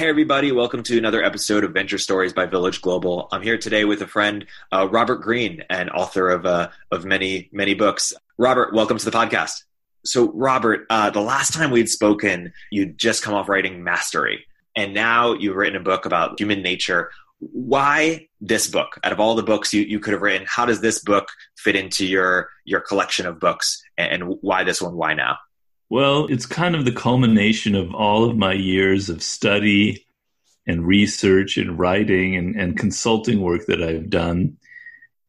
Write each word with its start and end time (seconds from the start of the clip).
Hey, 0.00 0.08
everybody, 0.08 0.50
welcome 0.50 0.82
to 0.84 0.96
another 0.96 1.22
episode 1.22 1.62
of 1.62 1.74
Venture 1.74 1.98
Stories 1.98 2.32
by 2.32 2.46
Village 2.46 2.80
Global. 2.80 3.28
I'm 3.32 3.42
here 3.42 3.58
today 3.58 3.84
with 3.84 4.00
a 4.00 4.06
friend, 4.06 4.46
uh, 4.72 4.88
Robert 4.88 5.16
Greene, 5.16 5.62
and 5.68 5.90
author 5.90 6.30
of, 6.30 6.46
uh, 6.46 6.70
of 6.90 7.04
many, 7.04 7.50
many 7.52 7.74
books. 7.74 8.14
Robert, 8.38 8.72
welcome 8.72 8.96
to 8.96 9.04
the 9.04 9.10
podcast. 9.10 9.62
So, 10.06 10.32
Robert, 10.32 10.86
uh, 10.88 11.10
the 11.10 11.20
last 11.20 11.52
time 11.52 11.70
we'd 11.70 11.90
spoken, 11.90 12.54
you'd 12.70 12.96
just 12.96 13.22
come 13.22 13.34
off 13.34 13.50
writing 13.50 13.84
Mastery, 13.84 14.46
and 14.74 14.94
now 14.94 15.34
you've 15.34 15.54
written 15.54 15.76
a 15.76 15.84
book 15.84 16.06
about 16.06 16.40
human 16.40 16.62
nature. 16.62 17.10
Why 17.40 18.26
this 18.40 18.68
book? 18.68 18.98
Out 19.04 19.12
of 19.12 19.20
all 19.20 19.34
the 19.34 19.42
books 19.42 19.74
you, 19.74 19.82
you 19.82 20.00
could 20.00 20.14
have 20.14 20.22
written, 20.22 20.46
how 20.48 20.64
does 20.64 20.80
this 20.80 21.00
book 21.00 21.28
fit 21.58 21.76
into 21.76 22.06
your, 22.06 22.48
your 22.64 22.80
collection 22.80 23.26
of 23.26 23.38
books, 23.38 23.82
and, 23.98 24.22
and 24.22 24.38
why 24.40 24.64
this 24.64 24.80
one? 24.80 24.94
Why 24.94 25.12
now? 25.12 25.36
Well, 25.90 26.26
it's 26.26 26.46
kind 26.46 26.76
of 26.76 26.84
the 26.84 26.92
culmination 26.92 27.74
of 27.74 27.92
all 27.92 28.24
of 28.24 28.36
my 28.36 28.52
years 28.52 29.10
of 29.10 29.24
study 29.24 30.06
and 30.64 30.86
research 30.86 31.56
and 31.56 31.76
writing 31.76 32.36
and, 32.36 32.54
and 32.54 32.78
consulting 32.78 33.40
work 33.40 33.66
that 33.66 33.82
I've 33.82 34.08
done. 34.08 34.56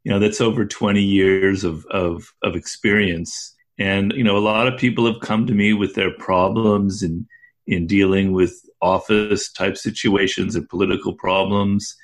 You 0.04 0.12
know, 0.12 0.20
that's 0.20 0.40
over 0.40 0.64
20 0.64 1.02
years 1.02 1.64
of, 1.64 1.84
of, 1.88 2.32
of 2.44 2.56
experience. 2.56 3.56
And, 3.80 4.14
you 4.14 4.24
know, 4.24 4.38
a 4.38 4.40
lot 4.40 4.68
of 4.68 4.80
people 4.80 5.12
have 5.12 5.22
come 5.22 5.48
to 5.48 5.54
me 5.54 5.74
with 5.74 5.96
their 5.96 6.12
problems 6.12 7.02
in, 7.02 7.28
in 7.66 7.88
dealing 7.88 8.32
with 8.32 8.54
office 8.84 9.52
type 9.52 9.78
situations 9.78 10.56
and 10.56 10.70
political 10.70 11.14
problems. 11.14 11.96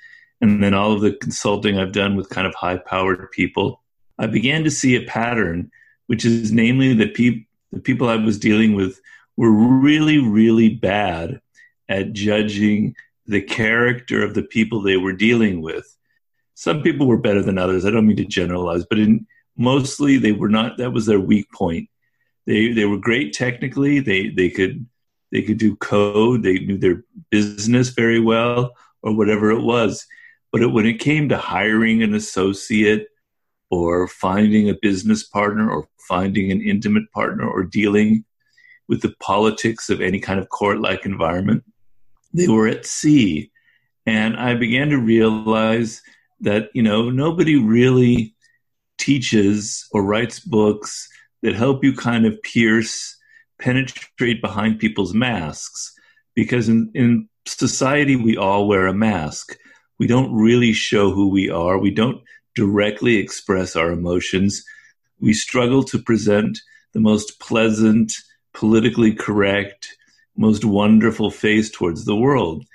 And 0.42 0.64
then 0.64 0.74
all 0.74 0.94
of 0.94 1.02
the 1.02 1.14
consulting 1.14 1.78
I've 1.78 1.92
done 1.92 2.16
with 2.16 2.30
kind 2.30 2.48
of 2.48 2.56
high 2.56 2.78
powered 2.78 3.30
people. 3.30 3.84
I 4.18 4.26
began 4.26 4.64
to 4.64 4.72
see 4.72 4.96
a 4.96 5.06
pattern, 5.06 5.70
which 6.08 6.26
is 6.26 6.52
namely 6.52 6.96
that 6.96 7.14
people 7.14 7.44
the 7.72 7.80
people 7.80 8.10
I 8.10 8.16
was 8.16 8.40
dealing 8.40 8.76
with 8.76 9.00
were 9.36 9.52
really, 9.52 10.18
really 10.18 10.70
bad 10.70 11.42
at 11.90 12.14
judging 12.14 12.96
the 13.26 13.42
character 13.42 14.24
of 14.24 14.34
the 14.34 14.44
people 14.44 14.82
they 14.82 14.98
were 14.98 15.14
dealing 15.14 15.62
with. 15.62 15.96
Some 16.56 16.82
people 16.82 17.08
were 17.08 17.18
better 17.18 17.44
than 17.44 17.58
others. 17.58 17.86
I 17.86 17.92
don't 17.92 18.08
mean 18.08 18.18
to 18.18 18.26
generalize, 18.26 18.86
but 18.86 19.00
in 19.00 19.28
mostly 19.58 20.18
they 20.18 20.32
were 20.32 20.50
not. 20.50 20.78
That 20.78 20.92
was 20.92 21.06
their 21.06 21.20
weak 21.20 21.52
point. 21.52 21.90
They 22.46 22.72
they 22.72 22.86
were 22.86 22.98
great 22.98 23.34
technically. 23.34 24.00
They 24.00 24.30
they 24.30 24.50
could 24.50 24.86
they 25.32 25.42
could 25.42 25.58
do 25.58 25.76
code. 25.76 26.44
They 26.44 26.60
knew 26.60 26.78
their 26.78 27.04
business 27.30 27.90
very 27.90 28.20
well, 28.20 28.74
or 29.04 29.16
whatever 29.16 29.52
it 29.52 29.62
was. 29.62 30.08
But 30.52 30.62
it, 30.62 30.68
when 30.68 30.86
it 30.86 31.00
came 31.00 31.30
to 31.30 31.38
hiring 31.38 32.02
an 32.02 32.16
associate 32.16 33.08
or 33.70 34.08
finding 34.08 34.70
a 34.70 34.78
business 34.82 35.24
partner 35.24 35.70
or 35.70 35.88
finding 36.08 36.52
an 36.52 36.62
intimate 36.62 37.12
partner 37.12 37.48
or 37.48 37.64
dealing 37.64 38.24
with 38.88 39.02
the 39.02 39.14
politics 39.20 39.90
of 39.90 40.02
any 40.02 40.20
kind 40.20 40.40
of 40.40 40.50
court 40.50 40.80
like 40.80 41.06
environment. 41.06 41.64
They 42.34 42.48
were 42.48 42.68
at 42.68 42.86
sea. 42.86 43.52
And 44.06 44.38
I 44.38 44.56
began 44.56 44.90
to 44.90 44.98
realize 44.98 46.02
that, 46.42 46.70
you 46.74 46.82
know, 46.82 47.10
nobody 47.10 47.58
really 47.58 48.36
teaches 48.98 49.86
or 49.92 50.04
writes 50.04 50.40
books 50.40 51.10
that 51.42 51.56
help 51.56 51.84
you 51.84 51.94
kind 51.94 52.26
of 52.26 52.42
pierce, 52.42 53.18
penetrate 53.60 54.42
behind 54.42 54.80
people's 54.80 55.14
masks. 55.14 55.94
Because 56.36 56.70
in, 56.70 56.92
in 56.94 57.28
society, 57.46 58.16
we 58.16 58.38
all 58.38 58.68
wear 58.68 58.88
a 58.88 58.94
mask. 58.94 59.58
We 60.00 60.08
don't 60.08 60.34
really 60.34 60.74
show 60.74 61.12
who 61.12 61.30
we 61.30 61.50
are. 61.50 61.78
We 61.78 61.92
don't 61.92 62.22
directly 62.58 63.18
express 63.18 63.76
our 63.76 63.92
emotions. 63.92 64.66
We 65.20 65.34
struggle 65.34 65.84
to 65.84 66.00
present 66.00 66.58
the 66.94 67.00
most 67.00 67.40
pleasant, 67.40 68.14
politically 68.56 69.14
correct, 69.14 69.96
most 70.36 70.66
wonderful 70.66 71.30
face 71.30 71.70
towards 71.70 72.06
the 72.06 72.16
world. 72.16 72.66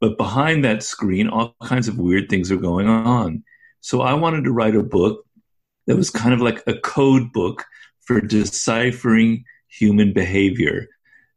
But 0.00 0.16
behind 0.16 0.64
that 0.64 0.84
screen, 0.84 1.28
all 1.28 1.56
kinds 1.64 1.88
of 1.88 1.98
weird 1.98 2.28
things 2.28 2.52
are 2.52 2.56
going 2.56 2.86
on. 2.86 3.42
So 3.80 4.00
I 4.00 4.14
wanted 4.14 4.44
to 4.44 4.52
write 4.52 4.76
a 4.76 4.82
book 4.84 5.26
that 5.88 5.96
was 5.96 6.08
kind 6.08 6.32
of 6.32 6.40
like 6.40 6.62
a 6.68 6.78
code 6.78 7.32
book 7.32 7.64
for 8.02 8.20
deciphering 8.20 9.44
human 9.66 10.12
behavior 10.12 10.86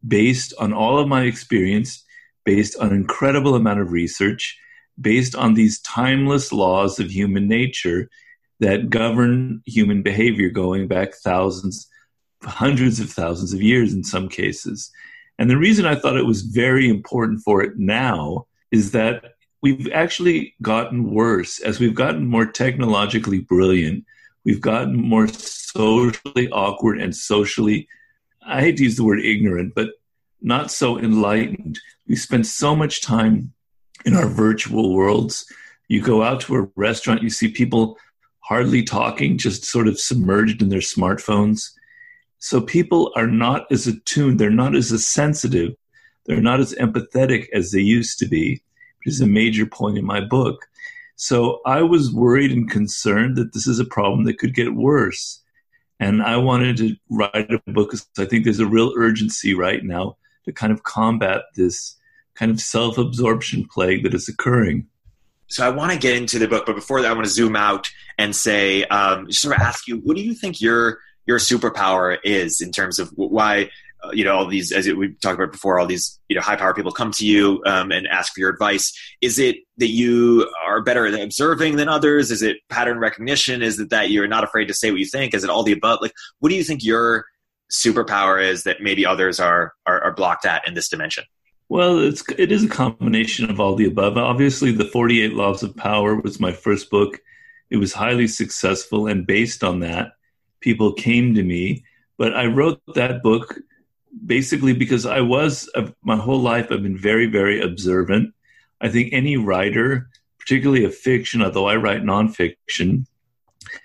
based 0.07 0.53
on 0.59 0.73
all 0.73 0.99
of 0.99 1.07
my 1.07 1.23
experience, 1.23 2.05
based 2.43 2.77
on 2.77 2.89
an 2.89 2.95
incredible 2.95 3.55
amount 3.55 3.79
of 3.79 3.91
research, 3.91 4.59
based 4.99 5.35
on 5.35 5.53
these 5.53 5.79
timeless 5.81 6.51
laws 6.51 6.99
of 6.99 7.11
human 7.11 7.47
nature 7.47 8.09
that 8.59 8.89
govern 8.89 9.61
human 9.65 10.01
behavior 10.01 10.49
going 10.49 10.87
back 10.87 11.13
thousands, 11.13 11.87
hundreds 12.43 12.99
of 12.99 13.09
thousands 13.09 13.53
of 13.53 13.61
years 13.61 13.93
in 13.93 14.03
some 14.03 14.29
cases. 14.29 14.91
And 15.37 15.49
the 15.49 15.57
reason 15.57 15.85
I 15.85 15.95
thought 15.95 16.17
it 16.17 16.25
was 16.25 16.43
very 16.43 16.87
important 16.87 17.41
for 17.41 17.61
it 17.61 17.77
now 17.77 18.47
is 18.71 18.91
that 18.91 19.33
we've 19.61 19.91
actually 19.91 20.55
gotten 20.61 21.11
worse 21.11 21.59
as 21.59 21.79
we've 21.79 21.95
gotten 21.95 22.27
more 22.27 22.45
technologically 22.45 23.39
brilliant. 23.39 24.05
We've 24.45 24.61
gotten 24.61 24.95
more 24.95 25.27
socially 25.27 26.49
awkward 26.51 27.01
and 27.01 27.15
socially, 27.15 27.89
I 28.45 28.61
hate 28.61 28.77
to 28.77 28.83
use 28.83 28.95
the 28.95 29.03
word 29.03 29.19
ignorant, 29.19 29.73
but 29.75 29.89
not 30.41 30.71
so 30.71 30.99
enlightened. 30.99 31.79
We 32.07 32.15
spend 32.15 32.45
so 32.45 32.75
much 32.75 33.01
time 33.01 33.53
in 34.05 34.15
our 34.15 34.27
virtual 34.27 34.93
worlds. 34.93 35.45
You 35.87 36.01
go 36.01 36.23
out 36.23 36.41
to 36.41 36.55
a 36.55 36.67
restaurant, 36.75 37.23
you 37.23 37.29
see 37.29 37.49
people 37.49 37.97
hardly 38.39 38.83
talking, 38.83 39.37
just 39.37 39.65
sort 39.65 39.87
of 39.87 39.99
submerged 39.99 40.61
in 40.61 40.69
their 40.69 40.79
smartphones. 40.79 41.71
So 42.39 42.61
people 42.61 43.11
are 43.15 43.27
not 43.27 43.65
as 43.71 43.87
attuned, 43.87 44.39
they're 44.39 44.51
not 44.51 44.75
as 44.75 45.07
sensitive, 45.07 45.75
they're 46.25 46.41
not 46.41 46.59
as 46.59 46.73
empathetic 46.75 47.47
as 47.53 47.71
they 47.71 47.81
used 47.81 48.19
to 48.19 48.27
be, 48.27 48.61
which 48.99 49.13
is 49.13 49.21
a 49.21 49.27
major 49.27 49.65
point 49.65 49.97
in 49.97 50.05
my 50.05 50.21
book. 50.21 50.67
So 51.15 51.61
I 51.65 51.81
was 51.81 52.13
worried 52.13 52.51
and 52.51 52.69
concerned 52.69 53.35
that 53.37 53.53
this 53.53 53.67
is 53.67 53.79
a 53.79 53.85
problem 53.85 54.25
that 54.25 54.37
could 54.37 54.53
get 54.53 54.75
worse. 54.75 55.41
And 55.99 56.21
I 56.21 56.37
wanted 56.37 56.77
to 56.77 56.95
write 57.09 57.51
a 57.51 57.71
book 57.71 57.91
because 57.91 58.07
I 58.17 58.25
think 58.25 58.43
there's 58.43 58.59
a 58.59 58.67
real 58.67 58.93
urgency 58.97 59.53
right 59.53 59.83
now 59.83 60.17
to 60.43 60.51
kind 60.51 60.73
of 60.73 60.83
combat 60.83 61.43
this 61.55 61.95
kind 62.35 62.51
of 62.51 62.59
self 62.59 62.97
absorption 62.97 63.67
plague 63.69 64.03
that 64.03 64.13
is 64.13 64.29
occurring. 64.29 64.87
So 65.47 65.65
I 65.65 65.69
want 65.69 65.91
to 65.91 65.97
get 65.97 66.17
into 66.17 66.39
the 66.39 66.47
book, 66.47 66.65
but 66.65 66.75
before 66.75 67.01
that, 67.01 67.11
I 67.11 67.13
want 67.13 67.25
to 67.25 67.31
zoom 67.31 67.55
out 67.55 67.89
and 68.17 68.35
say, 68.35 68.83
um, 68.85 69.27
just 69.27 69.41
sort 69.41 69.55
of 69.55 69.61
ask 69.61 69.87
you, 69.87 69.97
what 69.97 70.15
do 70.15 70.23
you 70.23 70.33
think 70.33 70.61
your 70.61 70.99
your 71.27 71.39
superpower 71.39 72.17
is 72.23 72.61
in 72.61 72.71
terms 72.71 72.99
of 72.99 73.09
why 73.15 73.69
uh, 74.03 74.11
you 74.11 74.23
know 74.23 74.35
all 74.35 74.47
these, 74.47 74.71
as 74.71 74.87
we 74.87 75.13
talked 75.15 75.39
about 75.39 75.51
before, 75.51 75.79
all 75.79 75.87
these 75.87 76.19
you 76.29 76.35
know 76.35 76.41
high 76.41 76.55
power 76.55 76.73
people 76.73 76.91
come 76.91 77.11
to 77.11 77.25
you 77.25 77.61
um, 77.65 77.91
and 77.91 78.07
ask 78.07 78.33
for 78.33 78.39
your 78.39 78.49
advice. 78.49 78.93
Is 79.21 79.39
it 79.39 79.57
that 79.77 79.89
you 79.89 80.51
are 80.65 80.81
better 80.81 81.05
at 81.05 81.19
observing 81.19 81.77
than 81.77 81.89
others? 81.89 82.31
Is 82.31 82.41
it 82.41 82.57
pattern 82.69 82.99
recognition? 82.99 83.61
Is 83.61 83.79
it 83.79 83.89
that 83.89 84.09
you're 84.09 84.27
not 84.27 84.43
afraid 84.43 84.67
to 84.67 84.73
say 84.73 84.91
what 84.91 84.99
you 84.99 85.05
think? 85.05 85.33
Is 85.33 85.43
it 85.43 85.49
all 85.49 85.63
the 85.63 85.73
above? 85.73 85.99
Like, 86.01 86.13
what 86.39 86.49
do 86.49 86.55
you 86.55 86.63
think 86.63 86.83
your 86.83 87.25
superpower 87.71 88.43
is 88.43 88.63
that 88.63 88.81
maybe 88.81 89.05
others 89.05 89.39
are, 89.39 89.73
are, 89.87 90.01
are 90.03 90.13
blocked 90.13 90.45
at 90.45 90.67
in 90.67 90.75
this 90.75 90.87
dimension? 90.87 91.23
Well, 91.67 91.99
it's 91.99 92.23
it 92.37 92.51
is 92.51 92.63
a 92.63 92.69
combination 92.69 93.49
of 93.49 93.59
all 93.59 93.75
the 93.75 93.87
above. 93.87 94.17
Obviously, 94.17 94.71
the 94.71 94.85
Forty 94.85 95.21
Eight 95.21 95.33
Laws 95.33 95.63
of 95.63 95.75
Power 95.75 96.15
was 96.15 96.39
my 96.39 96.51
first 96.51 96.89
book. 96.89 97.19
It 97.71 97.77
was 97.77 97.93
highly 97.93 98.27
successful, 98.27 99.07
and 99.07 99.25
based 99.25 99.63
on 99.63 99.79
that, 99.79 100.13
people 100.59 100.93
came 100.93 101.33
to 101.33 101.43
me. 101.43 101.83
But 102.17 102.35
I 102.35 102.45
wrote 102.45 102.81
that 102.93 103.23
book 103.23 103.59
basically 104.25 104.73
because 104.73 105.05
I 105.05 105.21
was 105.21 105.69
my 106.03 106.15
whole 106.15 106.39
life. 106.39 106.67
I've 106.71 106.83
been 106.83 106.97
very, 106.97 107.25
very 107.25 107.61
observant. 107.61 108.33
I 108.79 108.89
think 108.89 109.11
any 109.11 109.35
writer, 109.35 110.09
particularly 110.39 110.85
of 110.85 110.95
fiction, 110.95 111.41
although 111.41 111.67
I 111.67 111.75
write 111.75 112.03
nonfiction, 112.03 113.07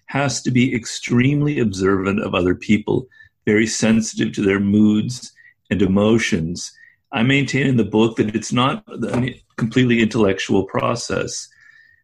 has 0.06 0.43
to 0.43 0.50
be 0.50 0.75
extremely 0.75 1.59
observant 1.59 2.21
of 2.21 2.35
other 2.35 2.55
people, 2.55 3.06
very 3.47 3.67
sensitive 3.67 4.33
to 4.35 4.43
their 4.43 4.61
moods 4.61 5.33
and 5.71 5.81
emotions 5.83 6.73
I 7.12 7.23
maintain 7.23 7.67
in 7.67 7.77
the 7.77 7.85
book 7.85 8.17
that 8.17 8.35
it's 8.35 8.53
not 8.53 8.85
a 8.89 9.41
completely 9.57 10.01
intellectual 10.01 10.65
process. 10.65 11.49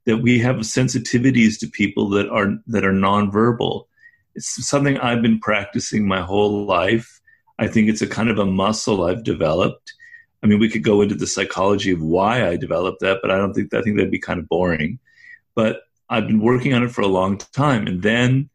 That 0.05 0.19
we 0.19 0.39
have 0.41 0.57
sensitivities 0.57 1.59
to 1.59 1.67
people 1.67 2.09
that 2.11 2.29
are 2.29 2.59
that 2.69 2.85
are 2.85 2.93
nonverbal. 2.93 3.87
It's 4.35 4.69
something 4.69 4.99
I've 4.99 5.23
been 5.23 5.41
practicing 5.41 6.07
my 6.07 6.21
whole 6.21 6.65
life. 6.65 7.21
I 7.59 7.67
think 7.67 7.89
it's 7.89 8.03
a 8.03 8.07
kind 8.07 8.29
of 8.29 8.39
a 8.39 8.47
muscle 8.47 9.05
I've 9.05 9.25
developed. 9.25 9.95
I 10.43 10.47
mean, 10.47 10.61
we 10.61 10.69
could 10.69 10.85
go 10.85 11.01
into 11.01 11.15
the 11.15 11.27
psychology 11.27 11.91
of 11.91 12.03
why 12.03 12.47
I 12.47 12.57
developed 12.57 13.01
that, 13.01 13.19
but 13.23 13.31
I 13.31 13.37
don't 13.37 13.53
think 13.53 13.75
I 13.75 13.83
think 13.83 13.97
that'd 13.97 14.11
be 14.13 14.19
kind 14.19 14.39
of 14.39 14.49
boring. 14.49 14.99
But 15.55 15.81
I've 16.09 16.27
been 16.27 16.41
working 16.41 16.73
on 16.75 16.85
it 16.85 16.93
for 16.93 17.01
a 17.01 17.09
long 17.09 17.39
time, 17.39 17.87
and 17.87 18.03
then 18.03 18.51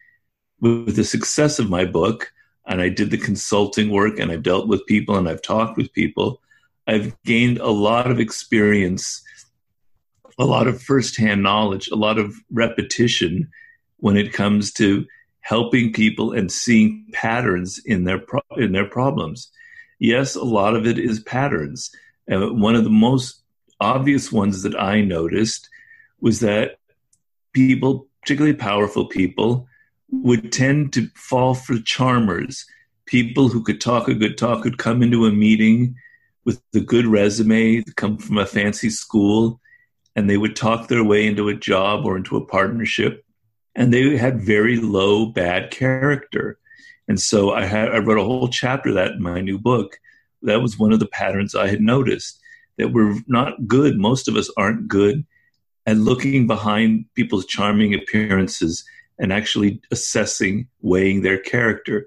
with 0.61 0.95
the 0.95 1.03
success 1.03 1.59
of 1.59 1.69
my 1.69 1.85
book, 1.85 2.31
and 2.65 2.81
I 2.81 2.89
did 2.89 3.11
the 3.11 3.17
consulting 3.17 3.89
work, 3.89 4.19
and 4.19 4.31
I've 4.31 4.43
dealt 4.43 4.67
with 4.67 4.85
people, 4.85 5.17
and 5.17 5.27
I've 5.27 5.41
talked 5.41 5.77
with 5.77 5.93
people, 5.93 6.41
I've 6.87 7.15
gained 7.23 7.59
a 7.59 7.69
lot 7.69 8.09
of 8.09 8.19
experience, 8.19 9.23
a 10.39 10.45
lot 10.45 10.67
of 10.67 10.81
firsthand 10.81 11.43
knowledge, 11.43 11.89
a 11.89 11.95
lot 11.95 12.17
of 12.17 12.35
repetition 12.51 13.49
when 13.97 14.17
it 14.17 14.33
comes 14.33 14.71
to 14.73 15.05
helping 15.41 15.91
people 15.91 16.31
and 16.31 16.51
seeing 16.51 17.07
patterns 17.13 17.79
in 17.85 18.03
their 18.03 18.19
pro- 18.19 18.41
in 18.57 18.71
their 18.71 18.85
problems. 18.85 19.51
Yes, 19.99 20.35
a 20.35 20.43
lot 20.43 20.75
of 20.75 20.87
it 20.87 20.97
is 20.97 21.19
patterns. 21.19 21.91
Uh, 22.31 22.47
one 22.53 22.75
of 22.75 22.83
the 22.83 22.89
most 22.89 23.41
obvious 23.79 24.31
ones 24.31 24.63
that 24.63 24.79
I 24.79 25.01
noticed 25.01 25.69
was 26.19 26.39
that 26.39 26.77
people, 27.53 28.07
particularly 28.21 28.55
powerful 28.55 29.05
people, 29.05 29.67
would 30.11 30.51
tend 30.51 30.93
to 30.93 31.07
fall 31.15 31.53
for 31.53 31.79
charmers. 31.79 32.65
People 33.05 33.49
who 33.49 33.63
could 33.63 33.81
talk 33.81 34.07
a 34.07 34.13
good 34.13 34.37
talk 34.37 34.63
could 34.63 34.77
come 34.77 35.01
into 35.01 35.25
a 35.25 35.31
meeting 35.31 35.95
with 36.45 36.61
a 36.75 36.79
good 36.79 37.05
resume, 37.05 37.83
come 37.95 38.17
from 38.17 38.37
a 38.37 38.45
fancy 38.45 38.89
school, 38.89 39.59
and 40.15 40.29
they 40.29 40.37
would 40.37 40.55
talk 40.55 40.87
their 40.87 41.03
way 41.03 41.25
into 41.25 41.47
a 41.47 41.55
job 41.55 42.05
or 42.05 42.17
into 42.17 42.35
a 42.35 42.45
partnership. 42.45 43.25
And 43.75 43.93
they 43.93 44.17
had 44.17 44.41
very 44.41 44.77
low 44.77 45.27
bad 45.27 45.71
character. 45.71 46.59
And 47.07 47.19
so 47.19 47.51
I 47.51 47.65
had 47.65 47.89
I 47.89 47.99
wrote 47.99 48.17
a 48.17 48.23
whole 48.23 48.49
chapter 48.49 48.93
that 48.93 49.13
in 49.13 49.21
my 49.21 49.41
new 49.41 49.57
book. 49.57 49.97
That 50.41 50.61
was 50.61 50.77
one 50.77 50.91
of 50.91 50.99
the 50.99 51.07
patterns 51.07 51.55
I 51.55 51.67
had 51.67 51.81
noticed 51.81 52.39
that 52.77 52.91
we're 52.91 53.17
not 53.27 53.67
good. 53.67 53.97
Most 53.97 54.27
of 54.27 54.35
us 54.35 54.49
aren't 54.57 54.87
good 54.87 55.25
at 55.85 55.97
looking 55.97 56.47
behind 56.47 57.05
people's 57.15 57.45
charming 57.45 57.93
appearances 57.93 58.83
and 59.21 59.31
actually 59.31 59.79
assessing, 59.91 60.67
weighing 60.81 61.21
their 61.21 61.37
character. 61.37 62.05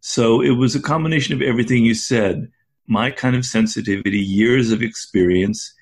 So 0.00 0.40
it 0.40 0.52
was 0.52 0.74
a 0.74 0.80
combination 0.80 1.34
of 1.34 1.42
everything 1.42 1.84
you 1.84 1.94
said 1.94 2.50
my 2.88 3.10
kind 3.10 3.36
of 3.36 3.44
sensitivity, 3.44 4.18
years 4.18 4.70
of 4.70 4.82
experience, 4.82 5.74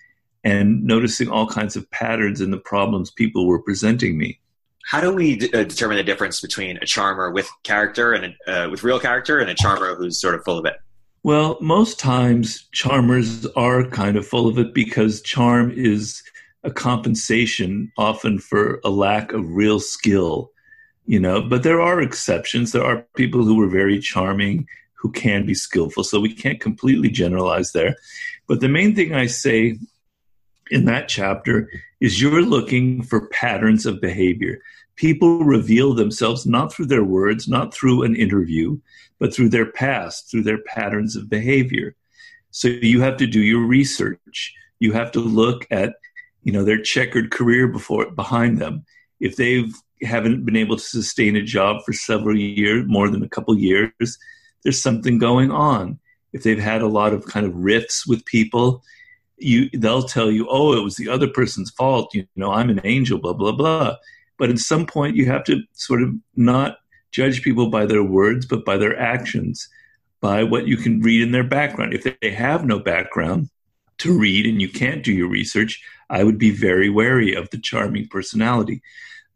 and 0.43 0.83
noticing 0.85 1.29
all 1.29 1.47
kinds 1.47 1.77
of 1.77 1.91
patterns 1.91 2.41
in 2.41 2.51
the 2.51 2.59
problems 2.59 3.11
people 3.11 3.47
were 3.47 3.63
presenting 3.63 4.19
me. 4.19 4.41
How 4.87 5.01
do 5.01 5.13
we 5.13 5.37
d- 5.37 5.51
uh, 5.53 5.65
determine 5.65 5.97
the 5.97 6.03
difference 6.03 6.41
between 6.41 6.77
a 6.79 6.87
charmer 6.87 7.31
with 7.31 7.51
character 7.63 8.13
and 8.13 8.35
a, 8.47 8.65
uh, 8.65 8.71
with 8.71 8.83
real 8.83 9.01
character 9.01 9.39
and 9.39 9.51
a 9.51 9.55
charmer 9.55 9.95
who's 9.95 10.21
sort 10.21 10.35
of 10.35 10.45
full 10.45 10.59
of 10.59 10.67
it? 10.67 10.77
Well, 11.23 11.57
most 11.61 11.99
times 11.99 12.69
charmers 12.73 13.47
are 13.57 13.89
kind 13.89 14.17
of 14.17 14.27
full 14.27 14.47
of 14.47 14.59
it 14.59 14.75
because 14.75 15.23
charm 15.23 15.71
is 15.71 16.23
a 16.65 16.71
compensation 16.71 17.93
often 17.97 18.39
for 18.39 18.81
a 18.85 18.91
lack 18.91 19.33
of 19.33 19.49
real 19.51 19.81
skill, 19.81 20.51
you 21.07 21.21
know. 21.21 21.43
But 21.43 21.63
there 21.63 21.81
are 21.81 22.01
exceptions. 22.01 22.73
There 22.73 22.85
are 22.85 23.07
people 23.17 23.45
who 23.45 23.61
are 23.63 23.69
very 23.69 23.99
charming 23.99 24.67
who 24.95 25.13
can 25.13 25.45
be 25.45 25.55
skillful. 25.55 26.05
So 26.05 26.21
we 26.21 26.33
can't 26.33 26.61
completely 26.61 27.11
generalize 27.11 27.73
there. 27.73 27.97
But 28.47 28.61
the 28.61 28.69
main 28.69 28.95
thing 28.95 29.15
I 29.15 29.27
say 29.27 29.79
in 30.71 30.87
that 30.87 31.09
chapter 31.09 31.69
is 32.01 32.21
you're 32.21 32.43
looking 32.43 33.03
for 33.03 33.29
patterns 33.29 33.87
of 33.87 34.01
behavior. 34.01 34.61
People 34.97 35.45
reveal 35.45 35.93
themselves 35.93 36.47
not 36.47 36.73
through 36.73 36.87
their 36.87 37.05
words, 37.05 37.49
not 37.49 37.75
through 37.75 38.03
an 38.03 38.15
interview, 38.15 38.79
but 39.19 39.35
through 39.35 39.49
their 39.49 39.67
past, 39.67 40.31
through 40.31 40.43
their 40.43 40.63
patterns 40.63 41.17
of 41.17 41.29
behavior. 41.29 41.95
So 42.51 42.69
you 42.69 43.01
have 43.01 43.17
to 43.19 43.27
do 43.27 43.41
your 43.41 43.67
research. 43.67 44.55
You 44.79 44.93
have 44.93 45.11
to 45.13 45.21
look 45.21 45.67
at, 45.71 45.97
you 46.45 46.53
know, 46.53 46.65
their 46.65 46.81
checkered 46.81 47.31
career 47.31 47.67
before 47.67 48.11
behind 48.11 48.59
them. 48.59 48.85
If 49.21 49.37
they 49.37 49.65
haven't 50.05 50.45
been 50.45 50.57
able 50.57 50.77
to 50.77 50.83
sustain 50.83 51.37
a 51.37 51.43
job 51.43 51.83
for 51.85 51.93
several 51.93 52.37
years, 52.37 52.85
more 52.87 53.09
than 53.11 53.23
a 53.23 53.29
couple 53.29 53.57
years, 53.59 54.19
there's 54.63 54.81
something 54.81 55.19
going 55.19 55.51
on. 55.51 55.99
If 56.33 56.43
they've 56.43 56.59
had 56.59 56.83
a 56.83 56.89
lot 56.89 57.13
of 57.13 57.27
kind 57.27 57.47
of 57.47 57.55
rifts 57.55 58.07
with 58.07 58.25
people, 58.25 58.83
you 59.39 59.69
they'll 59.73 60.03
tell 60.03 60.31
you, 60.31 60.47
"Oh, 60.49 60.73
it 60.73 60.83
was 60.83 60.97
the 60.97 61.09
other 61.09 61.29
person's 61.29 61.71
fault." 61.71 62.15
You 62.15 62.27
know, 62.37 62.53
I'm 62.53 62.71
an 62.71 62.81
angel, 62.85 63.19
blah 63.19 63.33
blah 63.33 63.53
blah. 63.53 63.97
But 64.39 64.51
at 64.51 64.59
some 64.59 64.87
point, 64.87 65.17
you 65.17 65.27
have 65.27 65.45
to 65.45 65.63
sort 65.73 66.03
of 66.03 66.15
not 66.35 66.79
judge 67.13 67.43
people 67.43 67.71
by 67.71 67.87
their 67.87 68.03
words, 68.03 68.47
but 68.47 68.65
by 68.65 68.77
their 68.77 68.99
actions, 68.99 69.69
by 70.21 70.43
what 70.43 70.67
you 70.67 70.77
can 70.77 71.01
read 71.01 71.23
in 71.23 71.33
their 71.33 71.45
background. 71.45 71.95
If 71.95 72.03
they 72.21 72.31
have 72.31 72.65
no 72.65 72.79
background 72.79 73.51
to 73.99 74.19
read 74.19 74.47
and 74.47 74.61
you 74.61 74.69
can't 74.69 75.05
do 75.05 75.13
your 75.13 75.29
research, 75.29 75.83
I 76.11 76.25
would 76.25 76.39
be 76.39 76.51
very 76.51 76.91
wary 76.91 77.35
of 77.35 77.51
the 77.51 77.59
charming 77.59 78.09
personality. 78.09 78.83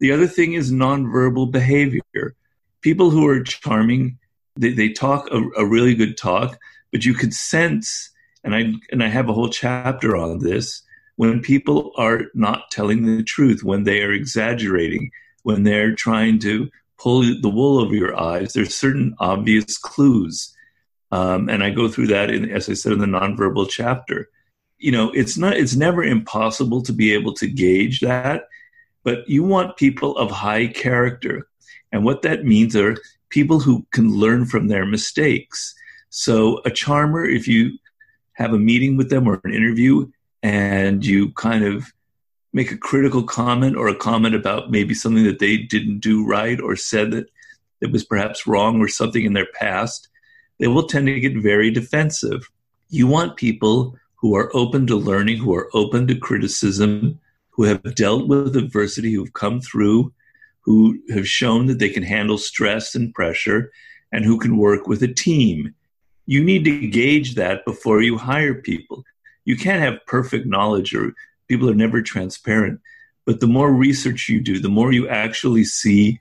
The 0.01 0.13
other 0.13 0.27
thing 0.27 0.53
is 0.53 0.71
nonverbal 0.71 1.51
behavior. 1.51 2.35
People 2.81 3.11
who 3.11 3.27
are 3.27 3.43
charming, 3.43 4.19
they, 4.57 4.73
they 4.73 4.91
talk 4.91 5.29
a, 5.31 5.43
a 5.57 5.67
really 5.67 5.95
good 5.95 6.17
talk, 6.17 6.59
but 6.93 7.05
you 7.05 7.15
could 7.15 7.35
sense, 7.35 8.11
and 8.45 8.55
I 8.55 8.73
and 8.93 9.03
I 9.03 9.09
have 9.09 9.29
a 9.29 9.33
whole 9.33 9.49
chapter 9.49 10.17
on 10.17 10.39
this, 10.39 10.83
when 11.17 11.41
people 11.41 11.93
are 11.97 12.23
not 12.35 12.71
telling 12.71 13.05
the 13.05 13.25
truth, 13.25 13.65
when 13.65 13.83
they 13.83 14.03
are 14.03 14.13
exaggerating, 14.13 15.11
when 15.43 15.65
they're 15.65 15.95
trying 15.95 16.39
to 16.41 16.71
pull 16.97 17.23
the 17.23 17.49
wool 17.49 17.79
over 17.81 17.95
your 17.95 18.19
eyes, 18.19 18.53
there's 18.53 18.75
certain 18.75 19.17
obvious 19.19 19.77
clues. 19.79 20.55
Um, 21.11 21.49
and 21.49 21.65
I 21.65 21.71
go 21.71 21.89
through 21.89 22.09
that 22.09 22.31
in, 22.31 22.51
as 22.51 22.69
I 22.69 22.75
said, 22.75 22.93
in 22.93 22.99
the 22.99 23.07
nonverbal 23.07 23.69
chapter. 23.69 24.29
You 24.79 24.93
know, 24.93 25.11
it's 25.11 25.37
not, 25.37 25.57
it's 25.57 25.75
never 25.75 26.05
impossible 26.05 26.83
to 26.83 26.93
be 26.93 27.13
able 27.13 27.33
to 27.35 27.49
gauge 27.49 28.01
that, 28.01 28.45
but 29.09 29.27
you 29.27 29.43
want 29.43 29.79
people 29.79 30.15
of 30.19 30.31
high 30.31 30.67
character. 30.67 31.49
And 31.93 32.05
what 32.05 32.21
that 32.21 32.45
means 32.45 32.77
are 32.77 32.99
people 33.31 33.59
who 33.59 33.87
can 33.91 34.11
learn 34.11 34.45
from 34.45 34.69
their 34.69 34.85
mistakes. 34.85 35.75
So 36.11 36.61
a 36.67 36.71
charmer, 36.71 37.25
if 37.25 37.49
you 37.49 37.79
have 38.35 38.53
a 38.53 38.59
meeting 38.59 38.99
with 38.99 39.09
them 39.09 39.27
or 39.27 39.41
an 39.45 39.55
interview 39.55 40.11
and 40.43 41.07
you 41.07 41.33
kind 41.33 41.65
of 41.65 41.91
make 42.53 42.71
a 42.71 42.77
critical 42.77 43.23
comment 43.23 43.77
or 43.77 43.89
a 43.89 43.95
comment 43.95 44.35
about 44.35 44.71
maybe 44.71 44.93
something 44.93 45.25
that 45.25 45.39
they 45.39 45.57
didn't 45.57 46.01
do 46.01 46.27
right 46.27 46.61
or 46.61 46.77
said 46.77 47.11
that 47.13 47.31
it 47.81 47.91
was 47.91 48.05
perhaps 48.05 48.47
wrong 48.47 48.79
or 48.79 48.89
something 48.89 49.25
in 49.25 49.33
their 49.33 49.49
past, 49.59 50.09
they 50.59 50.69
will 50.69 50.87
tend 50.87 51.07
to 51.07 51.19
get 51.19 51.35
very 51.35 51.71
defensive. 51.71 52.47
You 52.91 53.07
want 53.07 53.39
people 53.39 53.97
who 54.17 54.37
are 54.37 54.55
open 54.55 54.87
to 54.89 54.97
learning, 54.97 55.39
who 55.39 55.55
are 55.55 55.71
open 55.73 56.07
to 56.09 56.15
criticism, 56.15 57.19
who 57.59 57.65
have 57.65 57.97
dealt 57.97 58.29
with 58.29 58.57
adversity, 58.57 59.13
who've 59.13 59.33
come 59.33 59.61
through, 59.61 60.13
who 60.61 60.97
have 61.11 61.27
shown 61.27 61.67
that 61.67 61.81
they 61.81 61.89
can 61.89 62.05
handle 62.05 62.39
stress 62.39 62.95
and 62.95 63.13
pressure, 63.13 63.73
and 64.13 64.25
who 64.25 64.39
can 64.39 64.57
work 64.57 64.87
with 64.87 65.03
a 65.03 65.13
team. 65.13 65.75
You 66.25 66.45
need 66.45 66.65
to 66.67 66.87
gauge 66.87 67.35
that 67.35 67.65
before 67.65 68.01
you 68.01 68.17
hire 68.17 68.55
people. 68.55 69.03
You 69.45 69.57
can't 69.57 69.83
have 69.83 70.07
perfect 70.07 70.47
knowledge 70.47 70.95
or 70.95 71.13
people 71.49 71.69
are 71.69 71.75
never 71.75 72.01
transparent. 72.01 72.81
But 73.27 73.41
the 73.41 73.49
more 73.49 73.73
research 73.73 74.29
you 74.29 74.41
do, 74.41 74.61
the 74.61 74.69
more 74.69 74.93
you 74.93 75.09
actually 75.09 75.65
see 75.65 76.21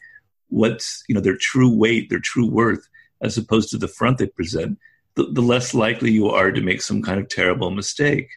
what's 0.50 1.04
you 1.08 1.14
know 1.14 1.22
their 1.22 1.38
true 1.38 1.70
weight, 1.70 2.10
their 2.10 2.20
true 2.20 2.50
worth, 2.50 2.90
as 3.22 3.38
opposed 3.38 3.70
to 3.70 3.78
the 3.78 3.88
front 3.88 4.18
they 4.18 4.26
present, 4.26 4.80
the, 5.14 5.26
the 5.26 5.42
less 5.42 5.76
likely 5.76 6.10
you 6.10 6.30
are 6.30 6.52
to 6.52 6.62
make 6.62 6.82
some 6.82 7.04
kind 7.04 7.20
of 7.20 7.30
terrible 7.30 7.70
mistake 7.70 8.28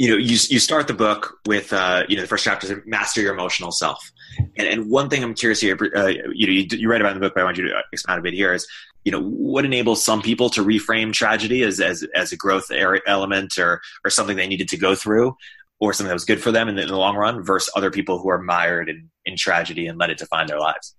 you 0.00 0.08
know 0.08 0.16
you, 0.16 0.38
you 0.48 0.58
start 0.58 0.88
the 0.88 0.94
book 0.94 1.38
with 1.46 1.74
uh, 1.74 2.04
you 2.08 2.16
know 2.16 2.22
the 2.22 2.28
first 2.28 2.44
chapter 2.44 2.66
is 2.66 2.80
master 2.86 3.20
your 3.20 3.34
emotional 3.34 3.70
self. 3.70 4.10
And, 4.56 4.66
and 4.66 4.90
one 4.90 5.10
thing 5.10 5.22
i'm 5.22 5.34
curious 5.34 5.60
here 5.60 5.76
uh, 5.94 6.06
you 6.06 6.46
know 6.46 6.52
you, 6.52 6.66
you, 6.70 6.88
write 6.88 7.02
about 7.02 7.12
in 7.12 7.20
the 7.20 7.26
book 7.26 7.34
but 7.34 7.42
i 7.42 7.44
want 7.44 7.58
you 7.58 7.68
to 7.68 7.82
expand 7.92 8.18
a 8.18 8.22
bit 8.22 8.32
here 8.32 8.54
is 8.54 8.66
you 9.04 9.12
know 9.12 9.20
what 9.20 9.66
enables 9.66 10.02
some 10.02 10.22
people 10.22 10.48
to 10.50 10.64
reframe 10.64 11.12
tragedy 11.12 11.62
as 11.62 11.80
as, 11.80 12.02
as 12.14 12.32
a 12.32 12.36
growth 12.36 12.70
element 13.06 13.58
or 13.58 13.82
or 14.02 14.10
something 14.10 14.36
they 14.36 14.46
needed 14.46 14.68
to 14.68 14.78
go 14.78 14.94
through 14.94 15.36
or 15.80 15.92
something 15.92 16.08
that 16.08 16.14
was 16.14 16.24
good 16.24 16.42
for 16.42 16.52
them 16.52 16.68
in 16.68 16.76
the, 16.76 16.82
in 16.82 16.88
the 16.88 16.96
long 16.96 17.16
run 17.16 17.44
versus 17.44 17.70
other 17.76 17.90
people 17.90 18.18
who 18.18 18.30
are 18.30 18.40
mired 18.40 18.88
in, 18.88 19.10
in 19.26 19.36
tragedy 19.36 19.86
and 19.86 19.98
let 19.98 20.10
it 20.10 20.18
define 20.18 20.46
their 20.46 20.60
lives? 20.60 20.94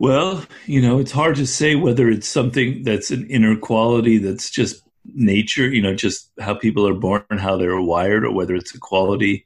Well 0.00 0.44
you 0.66 0.82
know 0.82 0.98
it's 0.98 1.12
hard 1.12 1.36
to 1.36 1.46
say 1.46 1.76
whether 1.76 2.08
it's 2.08 2.28
something 2.28 2.82
that's 2.82 3.12
an 3.12 3.28
inner 3.28 3.56
quality 3.56 4.18
that's 4.18 4.50
just 4.50 4.83
nature, 5.12 5.68
you 5.68 5.82
know, 5.82 5.94
just 5.94 6.30
how 6.40 6.54
people 6.54 6.86
are 6.86 6.94
born, 6.94 7.24
how 7.30 7.56
they're 7.56 7.80
wired, 7.80 8.24
or 8.24 8.32
whether 8.32 8.54
it's 8.54 8.74
a 8.74 8.80
quality 8.80 9.44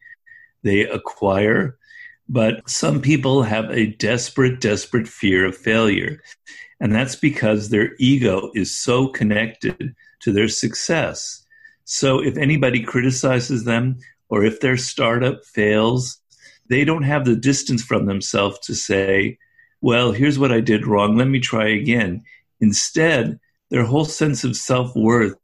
they 0.63 0.83
acquire. 0.83 1.79
But 2.29 2.69
some 2.69 3.01
people 3.01 3.43
have 3.43 3.71
a 3.71 3.87
desperate, 3.87 4.61
desperate 4.61 5.09
fear 5.09 5.47
of 5.47 5.57
failure. 5.57 6.23
And 6.81 6.95
that's 6.95 7.17
because 7.17 7.69
their 7.69 7.95
ego 7.99 8.51
is 8.55 8.77
so 8.77 9.09
connected 9.09 9.95
to 10.21 10.33
their 10.33 10.49
success. 10.49 11.45
So 11.85 12.23
if 12.23 12.37
anybody 12.37 12.83
criticizes 12.83 13.65
them 13.65 13.99
or 14.29 14.45
if 14.45 14.61
their 14.61 14.77
startup 14.77 15.45
fails, 15.45 16.21
they 16.69 16.85
don't 16.85 17.03
have 17.03 17.25
the 17.25 17.35
distance 17.35 17.83
from 17.83 18.07
themselves 18.07 18.59
to 18.61 18.75
say, 18.75 19.39
well, 19.81 20.13
here's 20.13 20.39
what 20.39 20.53
I 20.53 20.61
did 20.61 20.87
wrong. 20.87 21.17
Let 21.17 21.29
me 21.29 21.41
try 21.41 21.69
again. 21.69 22.23
Instead, 22.61 23.41
their 23.71 23.85
whole 23.85 24.05
sense 24.05 24.45
of 24.45 24.57
self 24.57 24.95
worth 24.95 25.37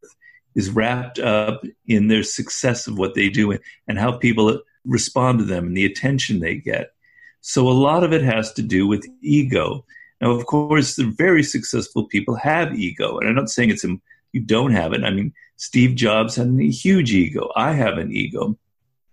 is 0.54 0.71
wrapped 0.71 1.19
up 1.19 1.62
in 1.87 2.09
their 2.09 2.23
success 2.23 2.87
of 2.87 2.99
what 2.99 3.14
they 3.14 3.28
do 3.28 3.59
and 3.88 3.99
how 3.99 4.12
people 4.12 4.61
respond 4.85 5.38
to 5.38 5.45
them 5.45 5.66
and 5.66 5.76
the 5.76 5.85
attention 5.85 6.40
they 6.40 6.57
get. 6.57 6.93
So 7.40 7.69
a 7.69 7.73
lot 7.73 8.04
of 8.04 8.12
it 8.12 8.23
has 8.23 8.52
to 8.54 8.62
do 8.62 8.87
with 8.87 9.07
ego. 9.21 9.85
Now, 10.21 10.31
of 10.31 10.47
course, 10.47 10.97
the 10.97 11.04
very 11.04 11.43
successful 11.43 12.07
people 12.07 12.37
have 12.37 12.75
ego, 12.75 13.19
and 13.19 13.28
I'm 13.28 13.35
not 13.35 13.50
saying 13.50 13.71
it's 13.71 13.85
you 13.85 14.40
don't 14.40 14.73
have 14.73 14.93
it. 14.93 15.04
I 15.04 15.11
mean, 15.11 15.33
Steve 15.57 15.95
Jobs 15.95 16.37
had 16.37 16.49
a 16.49 16.71
huge 16.71 17.12
ego. 17.12 17.50
I 17.54 17.73
have 17.73 17.99
an 17.99 18.11
ego, 18.11 18.59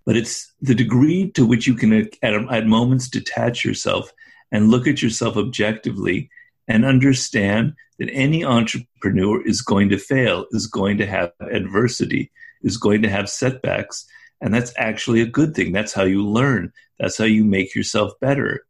but 0.06 0.16
it's 0.16 0.52
the 0.62 0.74
degree 0.74 1.30
to 1.32 1.46
which 1.46 1.68
you 1.68 1.76
can, 1.76 1.94
at, 1.94 2.24
at 2.24 2.68
moments, 2.68 3.10
detach 3.10 3.66
yourself 3.66 4.12
and 4.52 4.70
look 4.70 4.88
at 4.88 5.02
yourself 5.02 5.38
objectively 5.38 6.30
and 6.68 6.86
understand 6.86 7.74
that 8.02 8.10
any 8.14 8.44
entrepreneur 8.44 9.48
is 9.48 9.62
going 9.62 9.88
to 9.90 9.98
fail, 10.00 10.48
is 10.50 10.66
going 10.66 10.98
to 10.98 11.06
have 11.06 11.32
adversity, 11.40 12.32
is 12.64 12.76
going 12.76 13.04
to 13.04 13.10
have 13.10 13.30
setbacks. 13.30 14.08
And 14.42 14.52
that's 14.52 14.74
actually 14.76 15.22
a 15.22 15.28
good 15.28 15.54
thing. 15.54 15.72
That's 15.72 15.94
how 15.94 16.06
you 16.06 16.26
learn. 16.26 16.74
That's 17.00 17.20
how 17.20 17.26
you 17.26 17.44
make 17.44 17.76
yourself 17.76 18.14
better. 18.20 18.66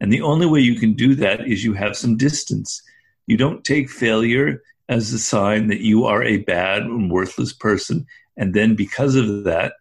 And 0.00 0.12
the 0.12 0.22
only 0.22 0.46
way 0.46 0.58
you 0.58 0.80
can 0.80 0.94
do 0.94 1.14
that 1.14 1.46
is 1.46 1.62
you 1.62 1.74
have 1.74 1.96
some 1.96 2.16
distance. 2.16 2.82
You 3.28 3.36
don't 3.36 3.62
take 3.62 3.88
failure 3.88 4.64
as 4.88 5.12
a 5.12 5.18
sign 5.20 5.68
that 5.68 5.82
you 5.82 6.06
are 6.06 6.24
a 6.24 6.38
bad 6.38 6.82
and 6.82 7.08
worthless 7.08 7.52
person. 7.52 8.04
And 8.36 8.52
then 8.52 8.74
because 8.74 9.14
of 9.14 9.44
that, 9.44 9.74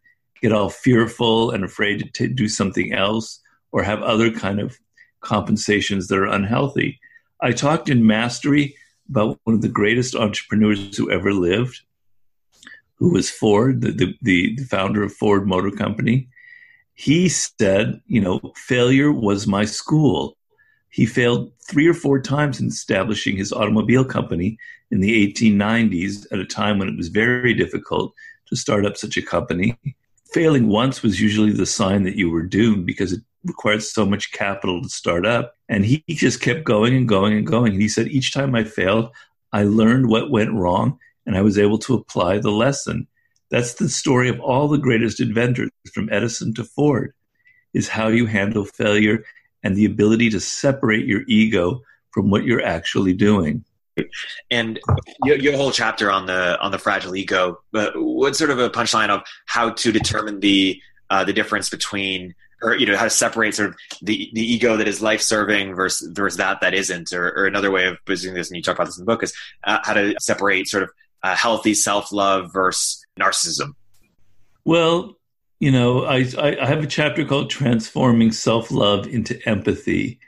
get 0.43 0.51
all 0.51 0.69
fearful 0.69 1.49
and 1.49 1.63
afraid 1.63 2.01
to 2.01 2.11
t- 2.11 2.31
do 2.31 2.47
something 2.47 2.93
else 2.93 3.39
or 3.71 3.81
have 3.81 4.03
other 4.03 4.29
kind 4.29 4.59
of 4.59 4.77
compensations 5.21 6.07
that 6.09 6.19
are 6.19 6.27
unhealthy. 6.27 6.99
I 7.41 7.51
talked 7.51 7.89
in 7.89 8.05
Mastery 8.05 8.75
about 9.09 9.39
one 9.43 9.55
of 9.55 9.61
the 9.61 9.69
greatest 9.69 10.15
entrepreneurs 10.15 10.95
who 10.97 11.11
ever 11.11 11.33
lived, 11.33 11.81
who 12.95 13.11
was 13.11 13.29
Ford, 13.29 13.81
the, 13.81 13.91
the, 14.21 14.55
the 14.55 14.63
founder 14.65 15.03
of 15.03 15.13
Ford 15.13 15.47
Motor 15.47 15.71
Company 15.71 16.29
he 17.01 17.29
said, 17.29 17.99
you 18.05 18.21
know, 18.21 18.39
failure 18.55 19.11
was 19.11 19.47
my 19.47 19.65
school. 19.65 20.37
He 20.91 21.07
failed 21.07 21.51
three 21.67 21.87
or 21.87 21.95
four 21.95 22.19
times 22.19 22.59
in 22.59 22.67
establishing 22.67 23.37
his 23.37 23.51
automobile 23.51 24.05
company 24.05 24.59
in 24.91 24.99
the 24.99 25.33
1890s 25.33 26.27
at 26.31 26.37
a 26.37 26.45
time 26.45 26.77
when 26.77 26.89
it 26.89 26.97
was 26.97 27.07
very 27.07 27.55
difficult 27.55 28.13
to 28.49 28.55
start 28.55 28.85
up 28.85 28.97
such 28.97 29.17
a 29.17 29.21
company. 29.23 29.79
Failing 30.31 30.67
once 30.67 31.01
was 31.01 31.19
usually 31.19 31.51
the 31.51 31.65
sign 31.65 32.03
that 32.03 32.17
you 32.17 32.29
were 32.29 32.43
doomed 32.43 32.85
because 32.85 33.13
it 33.13 33.21
required 33.45 33.81
so 33.81 34.05
much 34.05 34.31
capital 34.31 34.79
to 34.81 34.89
start 34.89 35.25
up. 35.25 35.55
And 35.71 35.85
he 35.85 36.03
just 36.09 36.41
kept 36.41 36.65
going 36.65 36.93
and 36.95 37.07
going 37.07 37.31
and 37.33 37.47
going. 37.47 37.71
And 37.71 37.81
he 37.81 37.87
said, 37.87 38.09
each 38.09 38.33
time 38.33 38.53
I 38.53 38.65
failed, 38.65 39.09
I 39.53 39.63
learned 39.63 40.09
what 40.09 40.29
went 40.29 40.53
wrong 40.53 40.99
and 41.25 41.37
I 41.37 41.41
was 41.41 41.57
able 41.57 41.77
to 41.79 41.93
apply 41.93 42.39
the 42.39 42.51
lesson. 42.51 43.07
That's 43.49 43.75
the 43.75 43.87
story 43.87 44.27
of 44.27 44.39
all 44.41 44.67
the 44.67 44.77
greatest 44.77 45.21
inventors, 45.21 45.69
from 45.93 46.09
Edison 46.11 46.53
to 46.55 46.65
Ford, 46.65 47.13
is 47.73 47.87
how 47.87 48.09
you 48.09 48.25
handle 48.25 48.65
failure 48.65 49.23
and 49.63 49.75
the 49.75 49.85
ability 49.85 50.29
to 50.31 50.41
separate 50.41 51.05
your 51.05 51.21
ego 51.29 51.81
from 52.11 52.29
what 52.29 52.43
you're 52.43 52.63
actually 52.63 53.13
doing. 53.13 53.63
And 54.49 54.77
your, 55.23 55.37
your 55.37 55.55
whole 55.55 55.71
chapter 55.71 56.11
on 56.11 56.25
the 56.25 56.59
on 56.59 56.71
the 56.71 56.79
fragile 56.79 57.15
ego, 57.15 57.61
but 57.71 57.93
what's 57.95 58.37
sort 58.37 58.49
of 58.49 58.59
a 58.59 58.69
punchline 58.69 59.09
of 59.09 59.21
how 59.45 59.69
to 59.69 59.91
determine 59.91 60.39
the 60.39 60.81
uh, 61.09 61.23
the 61.23 61.33
difference 61.33 61.69
between 61.69 62.33
or 62.61 62.75
you 62.75 62.85
know 62.85 62.97
how 62.97 63.05
to 63.05 63.09
separate 63.09 63.55
sort 63.55 63.69
of 63.69 63.75
the 64.01 64.29
the 64.33 64.41
ego 64.41 64.77
that 64.77 64.87
is 64.87 65.01
life 65.01 65.21
serving 65.21 65.75
versus 65.75 66.11
versus 66.13 66.37
that 66.37 66.61
that 66.61 66.73
isn't 66.73 67.11
or, 67.13 67.29
or 67.31 67.45
another 67.45 67.71
way 67.71 67.87
of 67.87 67.97
positioning 68.05 68.35
this 68.35 68.49
and 68.49 68.57
you 68.57 68.63
talk 68.63 68.75
about 68.75 68.85
this 68.85 68.97
in 68.97 69.05
the 69.05 69.11
book 69.11 69.23
is 69.23 69.33
uh, 69.63 69.79
how 69.83 69.93
to 69.93 70.15
separate 70.19 70.67
sort 70.67 70.83
of 70.83 70.89
uh, 71.23 71.35
healthy 71.35 71.73
self 71.73 72.11
love 72.11 72.51
versus 72.53 73.05
narcissism? 73.19 73.75
Well, 74.65 75.17
you 75.59 75.71
know, 75.71 76.05
I, 76.05 76.25
I 76.39 76.65
have 76.65 76.83
a 76.83 76.87
chapter 76.87 77.25
called 77.25 77.49
Transforming 77.49 78.31
Self 78.31 78.71
Love 78.71 79.07
into 79.07 79.39
Empathy. 79.47 80.19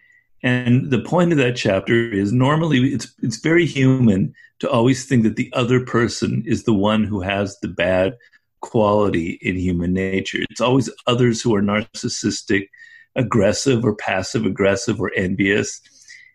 And 0.43 0.91
the 0.91 0.99
point 0.99 1.31
of 1.31 1.37
that 1.37 1.55
chapter 1.55 2.11
is 2.11 2.33
normally 2.33 2.93
it's 2.93 3.13
it's 3.21 3.37
very 3.37 3.65
human 3.65 4.33
to 4.59 4.69
always 4.69 5.05
think 5.05 5.23
that 5.23 5.37
the 5.37 5.51
other 5.53 5.85
person 5.85 6.43
is 6.45 6.63
the 6.63 6.73
one 6.73 7.03
who 7.03 7.21
has 7.21 7.57
the 7.61 7.69
bad 7.69 8.17
quality 8.63 9.37
in 9.41 9.55
human 9.55 9.93
nature. 9.93 10.39
It's 10.49 10.61
always 10.61 10.89
others 11.05 11.41
who 11.41 11.53
are 11.55 11.61
narcissistic, 11.61 12.69
aggressive 13.15 13.85
or 13.85 13.95
passive 13.95 14.45
aggressive 14.45 14.99
or 14.99 15.11
envious, 15.15 15.79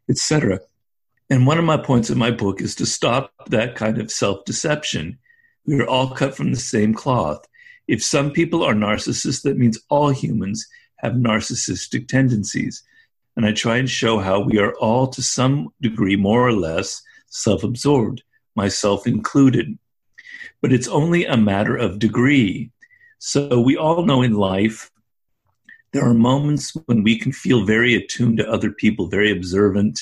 etc. 0.09 0.61
And 1.31 1.47
one 1.47 1.59
of 1.59 1.65
my 1.65 1.77
points 1.77 2.11
in 2.11 2.19
my 2.19 2.31
book 2.31 2.61
is 2.61 2.75
to 2.77 2.87
stop 2.87 3.33
that 3.49 3.75
kind 3.75 3.99
of 3.99 4.11
self-deception 4.11 5.19
we 5.69 5.79
are 5.79 5.87
all 5.87 6.09
cut 6.09 6.35
from 6.35 6.51
the 6.51 6.59
same 6.59 6.95
cloth. 6.95 7.47
If 7.89 8.03
some 8.03 8.31
people 8.31 8.63
are 8.63 8.73
narcissists, 8.73 9.43
that 9.43 9.59
means 9.59 9.79
all 9.91 10.09
humans 10.09 10.67
have 10.97 11.13
narcissistic 11.13 12.09
tendencies. 12.09 12.83
And 13.37 13.45
I 13.45 13.53
try 13.53 13.77
and 13.77 13.89
show 13.89 14.19
how 14.19 14.41
we 14.41 14.59
are 14.59 14.75
all, 14.77 15.09
to 15.09 15.23
some 15.23 15.69
degree, 15.83 16.17
more 16.17 16.47
or 16.47 16.55
less, 16.55 17.03
self 17.27 17.65
absorbed, 17.65 18.23
myself 18.57 19.07
included. 19.07 19.79
But 20.61 20.73
it's 20.73 20.89
only 20.89 21.25
a 21.25 21.37
matter 21.37 21.77
of 21.77 21.99
degree. 21.99 22.71
So 23.19 23.61
we 23.61 23.77
all 23.77 24.05
know 24.05 24.23
in 24.23 24.35
life 24.35 24.91
there 25.93 26.05
are 26.05 26.15
moments 26.15 26.77
when 26.87 27.03
we 27.03 27.19
can 27.19 27.33
feel 27.33 27.65
very 27.65 27.95
attuned 27.95 28.39
to 28.39 28.51
other 28.51 28.71
people, 28.71 29.09
very 29.09 29.31
observant, 29.31 30.01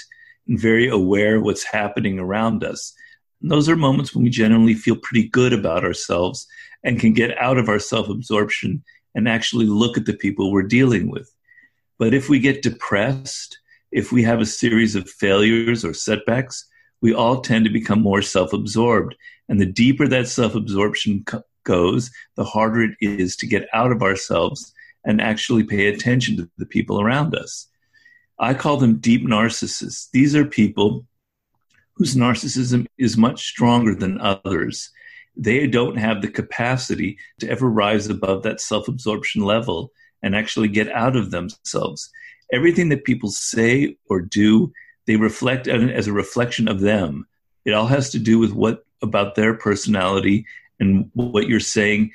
and 0.49 0.59
very 0.59 0.89
aware 0.89 1.41
what's 1.41 1.65
happening 1.65 2.19
around 2.19 2.65
us. 2.65 2.93
And 3.41 3.51
those 3.51 3.69
are 3.69 3.77
moments 3.77 4.15
when 4.15 4.25
we 4.25 4.31
generally 4.31 4.75
feel 4.75 4.97
pretty 4.97 5.29
good 5.29 5.53
about 5.53 5.85
ourselves 5.85 6.47
and 6.83 7.01
can 7.01 7.13
get 7.13 7.37
out 7.39 7.59
of 7.59 7.69
our 7.69 7.79
self 7.79 8.09
absorption 8.09 8.83
and 9.15 9.29
actually 9.29 9.67
look 9.67 9.97
at 9.97 10.07
the 10.07 10.17
people 10.17 10.53
we're 10.53 10.63
dealing 10.63 11.11
with. 11.11 11.33
But 11.99 12.15
if 12.15 12.29
we 12.29 12.39
get 12.39 12.63
depressed, 12.63 13.59
if 13.93 14.13
we 14.13 14.23
have 14.25 14.41
a 14.41 14.47
series 14.47 14.95
of 14.95 15.09
failures 15.09 15.85
or 15.85 15.95
setbacks, 15.95 16.67
we 17.01 17.15
all 17.15 17.41
tend 17.41 17.65
to 17.65 17.71
become 17.71 18.01
more 18.01 18.23
self 18.23 18.53
absorbed. 18.53 19.15
And 19.49 19.61
the 19.61 19.67
deeper 19.67 20.09
that 20.09 20.29
self 20.29 20.55
absorption 20.55 21.23
co- 21.25 21.43
goes, 21.65 22.11
the 22.37 22.45
harder 22.45 22.83
it 22.83 22.97
is 23.01 23.37
to 23.37 23.47
get 23.47 23.69
out 23.73 23.93
of 23.93 24.03
ourselves 24.03 24.73
and 25.05 25.21
actually 25.21 25.65
pay 25.65 25.87
attention 25.87 26.37
to 26.37 26.51
the 26.59 26.67
people 26.67 27.01
around 27.01 27.35
us. 27.35 27.69
I 28.39 28.55
call 28.55 28.77
them 28.77 28.99
deep 28.99 29.27
narcissists. 29.27 30.11
These 30.13 30.35
are 30.35 30.45
people 30.45 31.07
whose 31.95 32.15
narcissism 32.15 32.87
is 32.99 33.17
much 33.17 33.47
stronger 33.47 33.95
than 33.95 34.21
others. 34.21 34.91
They 35.37 35.67
don't 35.67 35.97
have 35.97 36.23
the 36.23 36.29
capacity 36.29 37.19
to 37.41 37.49
ever 37.49 37.69
rise 37.69 38.09
above 38.09 38.43
that 38.43 38.61
self 38.61 38.89
absorption 38.89 39.43
level 39.43 39.93
and 40.23 40.35
actually 40.35 40.69
get 40.69 40.91
out 40.91 41.17
of 41.17 41.31
themselves. 41.31 42.11
Everything 42.53 42.89
that 42.91 43.05
people 43.05 43.31
say 43.31 43.97
or 44.09 44.21
do, 44.21 44.73
they 45.07 45.17
reflect 45.17 45.69
as 45.69 46.07
a 46.07 46.13
reflection 46.13 46.69
of 46.69 46.81
them. 46.81 47.27
It 47.65 47.73
all 47.73 47.87
has 47.87 48.11
to 48.11 48.19
do 48.19 48.39
with 48.39 48.53
what 48.53 48.85
about 49.03 49.35
their 49.35 49.55
personality 49.55 50.47
and 50.81 51.11
what 51.15 51.49
you're 51.49 51.61
saying. 51.61 52.13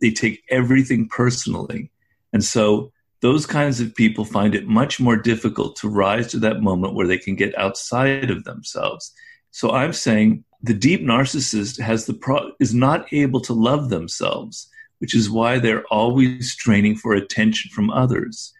They 0.00 0.10
take 0.10 0.44
everything 0.48 1.08
personally. 1.08 1.90
And 2.32 2.44
so 2.44 2.92
those 3.20 3.46
kinds 3.46 3.80
of 3.80 3.94
people 3.94 4.24
find 4.24 4.54
it 4.54 4.66
much 4.66 5.00
more 5.00 5.16
difficult 5.16 5.76
to 5.76 5.88
rise 5.88 6.26
to 6.28 6.38
that 6.40 6.60
moment 6.60 6.94
where 6.94 7.06
they 7.06 7.18
can 7.18 7.36
get 7.36 7.56
outside 7.58 8.30
of 8.30 8.44
themselves. 8.44 9.12
So 9.50 9.70
I'm 9.70 9.92
saying 9.92 10.44
the 10.62 10.74
deep 10.74 11.02
narcissist 11.02 11.80
has 11.80 12.06
the 12.06 12.14
pro- 12.14 12.52
is 12.60 12.74
not 12.74 13.12
able 13.12 13.40
to 13.42 13.52
love 13.52 13.88
themselves, 13.88 14.68
which 14.98 15.14
is 15.14 15.30
why 15.30 15.58
they're 15.58 15.86
always 15.86 16.52
straining 16.52 16.96
for 16.96 17.14
attention 17.14 17.70
from 17.70 17.90
others. 17.90 18.52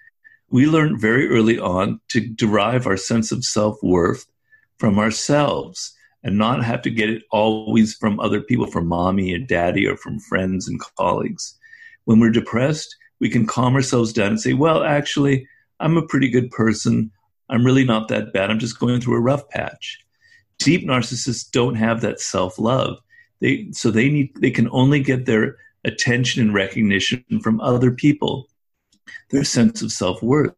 We 0.51 0.67
learn 0.67 0.99
very 0.99 1.29
early 1.29 1.59
on 1.59 2.01
to 2.09 2.21
derive 2.21 2.87
our 2.87 2.97
sense 2.97 3.33
of 3.33 3.45
self-worth 3.45 4.27
from 4.79 4.99
ourselves 4.99 5.95
and 6.23 6.39
not 6.39 6.65
have 6.65 6.83
to 6.83 6.91
get 6.91 7.11
it 7.11 7.23
always 7.31 7.95
from 7.95 8.19
other 8.19 8.41
people, 8.41 8.67
from 8.67 8.87
mommy 8.87 9.35
and 9.35 9.47
daddy 9.47 9.87
or 9.87 9.97
from 9.97 10.19
friends 10.21 10.69
and 10.69 10.81
colleagues. 10.97 11.59
When 12.05 12.19
we're 12.19 12.31
depressed, 12.31 12.97
we 13.21 13.29
can 13.29 13.47
calm 13.47 13.75
ourselves 13.75 14.13
down 14.13 14.29
and 14.29 14.41
say, 14.41 14.55
well, 14.55 14.83
actually, 14.83 15.47
I'm 15.81 15.97
a 15.97 16.07
pretty 16.07 16.29
good 16.29 16.51
person. 16.51 17.11
I'm 17.49 17.65
really 17.65 17.85
not 17.85 18.09
that 18.09 18.33
bad. 18.33 18.51
I'm 18.51 18.59
just 18.59 18.79
going 18.79 19.01
through 19.01 19.17
a 19.17 19.21
rough 19.21 19.49
patch. 19.51 19.99
Deep 20.59 20.87
narcissists 20.87 21.51
don't 21.51 21.75
have 21.75 22.01
that 22.01 22.21
self 22.21 22.59
love. 22.59 22.99
They, 23.41 23.69
so 23.73 23.91
they 23.91 24.09
need, 24.09 24.31
they 24.37 24.51
can 24.51 24.69
only 24.71 25.01
get 25.01 25.27
their 25.27 25.57
attention 25.85 26.43
and 26.43 26.55
recognition 26.55 27.25
from 27.43 27.61
other 27.61 27.91
people, 27.91 28.49
their 29.31 29.45
sense 29.45 29.83
of 29.83 29.93
self 29.93 30.23
worth, 30.23 30.55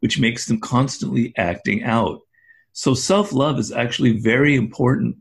which 0.00 0.18
makes 0.18 0.46
them 0.46 0.60
constantly 0.60 1.32
acting 1.36 1.82
out. 1.82 2.20
So 2.72 2.94
self 2.94 3.32
love 3.32 3.58
is 3.58 3.72
actually 3.72 4.20
very 4.20 4.56
important 4.56 5.16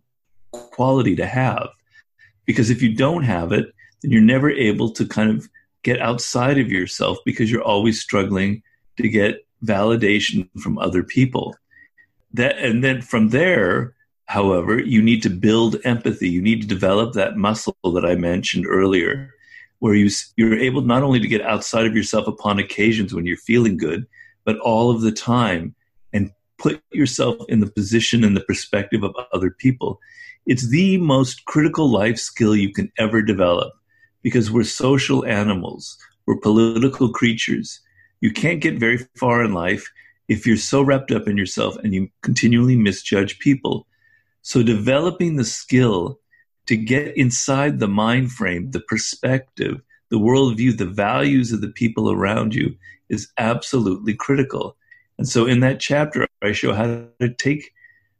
quality 0.51 1.15
to 1.15 1.25
have 1.25 1.69
because 2.45 2.69
if 2.69 2.81
you 2.81 2.93
don't 2.93 3.23
have 3.23 3.51
it, 3.51 3.73
then 4.01 4.11
you're 4.11 4.21
never 4.21 4.49
able 4.49 4.91
to 4.91 5.05
kind 5.05 5.29
of 5.31 5.47
get 5.83 5.99
outside 6.01 6.57
of 6.57 6.71
yourself 6.71 7.17
because 7.25 7.51
you're 7.51 7.63
always 7.63 8.01
struggling 8.01 8.63
to 8.97 9.09
get 9.09 9.45
validation 9.65 10.49
from 10.59 10.77
other 10.77 11.03
people. 11.03 11.55
That 12.33 12.57
and 12.57 12.83
then 12.83 13.01
from 13.01 13.29
there, 13.29 13.95
however, 14.25 14.79
you 14.79 15.01
need 15.01 15.21
to 15.23 15.29
build 15.29 15.77
empathy. 15.83 16.29
You 16.29 16.41
need 16.41 16.61
to 16.61 16.67
develop 16.67 17.13
that 17.13 17.37
muscle 17.37 17.75
that 17.83 18.05
I 18.05 18.15
mentioned 18.15 18.65
earlier, 18.67 19.32
where 19.83 19.95
you 19.95 20.09
you're 20.37 20.57
able 20.57 20.79
not 20.79 21.03
only 21.03 21.19
to 21.19 21.27
get 21.27 21.41
outside 21.41 21.85
of 21.85 21.93
yourself 21.93 22.25
upon 22.25 22.57
occasions 22.57 23.13
when 23.13 23.25
you're 23.25 23.35
feeling 23.35 23.75
good, 23.75 24.07
but 24.45 24.57
all 24.59 24.89
of 24.89 25.01
the 25.01 25.11
time 25.11 25.75
and 26.13 26.31
put 26.57 26.81
yourself 26.93 27.35
in 27.49 27.59
the 27.59 27.69
position 27.69 28.23
and 28.23 28.33
the 28.33 28.45
perspective 28.45 29.03
of 29.03 29.13
other 29.33 29.51
people. 29.51 29.99
It's 30.45 30.69
the 30.69 30.95
most 30.99 31.43
critical 31.43 31.91
life 31.91 32.17
skill 32.17 32.55
you 32.55 32.71
can 32.71 32.93
ever 32.97 33.21
develop 33.21 33.73
because 34.21 34.49
we're 34.49 34.63
social 34.63 35.25
animals, 35.25 35.97
we're 36.27 36.39
political 36.39 37.11
creatures. 37.11 37.81
You 38.21 38.31
can't 38.31 38.61
get 38.61 38.79
very 38.79 38.99
far 39.17 39.43
in 39.43 39.53
life 39.53 39.91
if 40.29 40.47
you're 40.47 40.55
so 40.55 40.81
wrapped 40.81 41.11
up 41.11 41.27
in 41.27 41.35
yourself 41.35 41.75
and 41.83 41.93
you 41.93 42.07
continually 42.21 42.77
misjudge 42.77 43.37
people. 43.39 43.85
So, 44.43 44.63
developing 44.63 45.35
the 45.35 45.43
skill 45.43 46.21
to 46.67 46.77
get 46.77 47.15
inside 47.17 47.79
the 47.79 47.87
mind 47.87 48.31
frame, 48.31 48.71
the 48.71 48.79
perspective, 48.81 49.81
the 50.09 50.19
worldview, 50.19 50.77
the 50.77 50.85
values 50.85 51.51
of 51.51 51.61
the 51.61 51.71
people 51.71 52.11
around 52.11 52.55
you 52.55 52.75
is 53.09 53.31
absolutely 53.37 54.13
critical. 54.13 54.77
And 55.17 55.27
so, 55.27 55.45
in 55.45 55.59
that 55.59 55.79
chapter, 55.79 56.27
I 56.41 56.51
show 56.51 56.73
how 56.73 57.05
to 57.19 57.33
take 57.37 57.71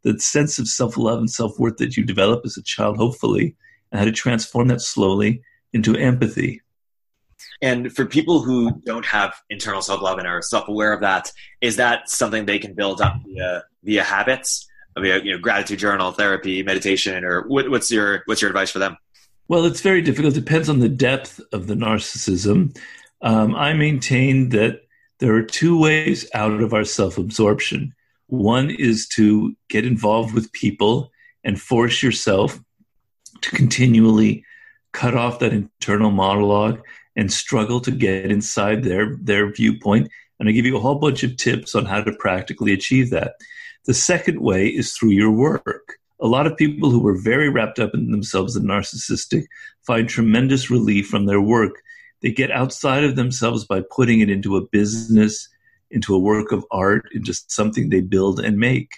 the 0.02 0.18
sense 0.20 0.58
of 0.58 0.68
self 0.68 0.96
love 0.96 1.18
and 1.18 1.30
self 1.30 1.58
worth 1.58 1.78
that 1.78 1.96
you 1.96 2.04
develop 2.04 2.42
as 2.44 2.56
a 2.56 2.62
child, 2.62 2.96
hopefully, 2.96 3.56
and 3.90 3.98
how 3.98 4.04
to 4.04 4.12
transform 4.12 4.68
that 4.68 4.80
slowly 4.80 5.42
into 5.72 5.96
empathy. 5.96 6.60
And 7.62 7.92
for 7.92 8.04
people 8.06 8.42
who 8.42 8.80
don't 8.84 9.06
have 9.06 9.34
internal 9.50 9.82
self 9.82 10.02
love 10.02 10.18
and 10.18 10.28
are 10.28 10.42
self 10.42 10.68
aware 10.68 10.92
of 10.92 11.00
that, 11.00 11.32
is 11.60 11.76
that 11.76 12.08
something 12.08 12.46
they 12.46 12.58
can 12.58 12.74
build 12.74 13.00
up 13.00 13.16
via 13.26 13.64
via 13.82 14.04
habits, 14.04 14.68
via 14.98 15.20
you 15.22 15.32
know 15.32 15.38
gratitude 15.38 15.78
journal, 15.78 16.12
therapy, 16.12 16.62
meditation, 16.62 17.24
or 17.24 17.46
what, 17.48 17.70
what's 17.70 17.90
your 17.90 18.22
what's 18.26 18.42
your 18.42 18.50
advice 18.50 18.70
for 18.70 18.78
them? 18.78 18.96
Well, 19.48 19.64
it's 19.64 19.80
very 19.80 20.00
difficult. 20.00 20.36
It 20.36 20.40
depends 20.40 20.68
on 20.68 20.80
the 20.80 20.88
depth 20.88 21.40
of 21.52 21.66
the 21.66 21.74
narcissism. 21.74 22.76
Um, 23.20 23.54
I 23.54 23.72
maintain 23.72 24.50
that 24.50 24.82
there 25.18 25.34
are 25.34 25.42
two 25.42 25.78
ways 25.78 26.28
out 26.34 26.60
of 26.60 26.72
our 26.72 26.84
self 26.84 27.18
absorption. 27.18 27.94
One 28.28 28.70
is 28.70 29.06
to 29.08 29.54
get 29.68 29.84
involved 29.84 30.34
with 30.34 30.52
people 30.52 31.12
and 31.44 31.60
force 31.60 32.02
yourself 32.02 32.58
to 33.42 33.50
continually 33.50 34.44
cut 34.92 35.14
off 35.14 35.40
that 35.40 35.52
internal 35.52 36.10
monologue 36.10 36.80
and 37.16 37.32
struggle 37.32 37.80
to 37.80 37.90
get 37.90 38.30
inside 38.30 38.82
their 38.82 39.16
their 39.16 39.50
viewpoint 39.50 40.10
and 40.38 40.48
i 40.48 40.52
give 40.52 40.64
you 40.64 40.76
a 40.76 40.80
whole 40.80 40.94
bunch 40.94 41.22
of 41.22 41.36
tips 41.36 41.74
on 41.74 41.84
how 41.84 42.00
to 42.00 42.12
practically 42.12 42.72
achieve 42.72 43.10
that 43.10 43.34
the 43.86 43.94
second 43.94 44.40
way 44.40 44.68
is 44.68 44.92
through 44.92 45.10
your 45.10 45.30
work. 45.30 45.98
A 46.20 46.26
lot 46.26 46.46
of 46.46 46.56
people 46.56 46.90
who 46.90 47.06
are 47.06 47.16
very 47.16 47.48
wrapped 47.48 47.78
up 47.78 47.92
in 47.92 48.10
themselves 48.10 48.56
and 48.56 48.66
narcissistic 48.66 49.46
find 49.86 50.08
tremendous 50.08 50.70
relief 50.70 51.08
from 51.08 51.26
their 51.26 51.40
work. 51.40 51.82
They 52.22 52.30
get 52.30 52.50
outside 52.50 53.04
of 53.04 53.16
themselves 53.16 53.64
by 53.64 53.82
putting 53.90 54.20
it 54.20 54.30
into 54.30 54.56
a 54.56 54.66
business 54.66 55.48
into 55.94 56.14
a 56.14 56.18
work 56.18 56.52
of 56.52 56.66
art 56.70 57.08
into 57.12 57.32
something 57.48 57.88
they 57.88 58.00
build 58.00 58.40
and 58.40 58.58
make. 58.58 58.96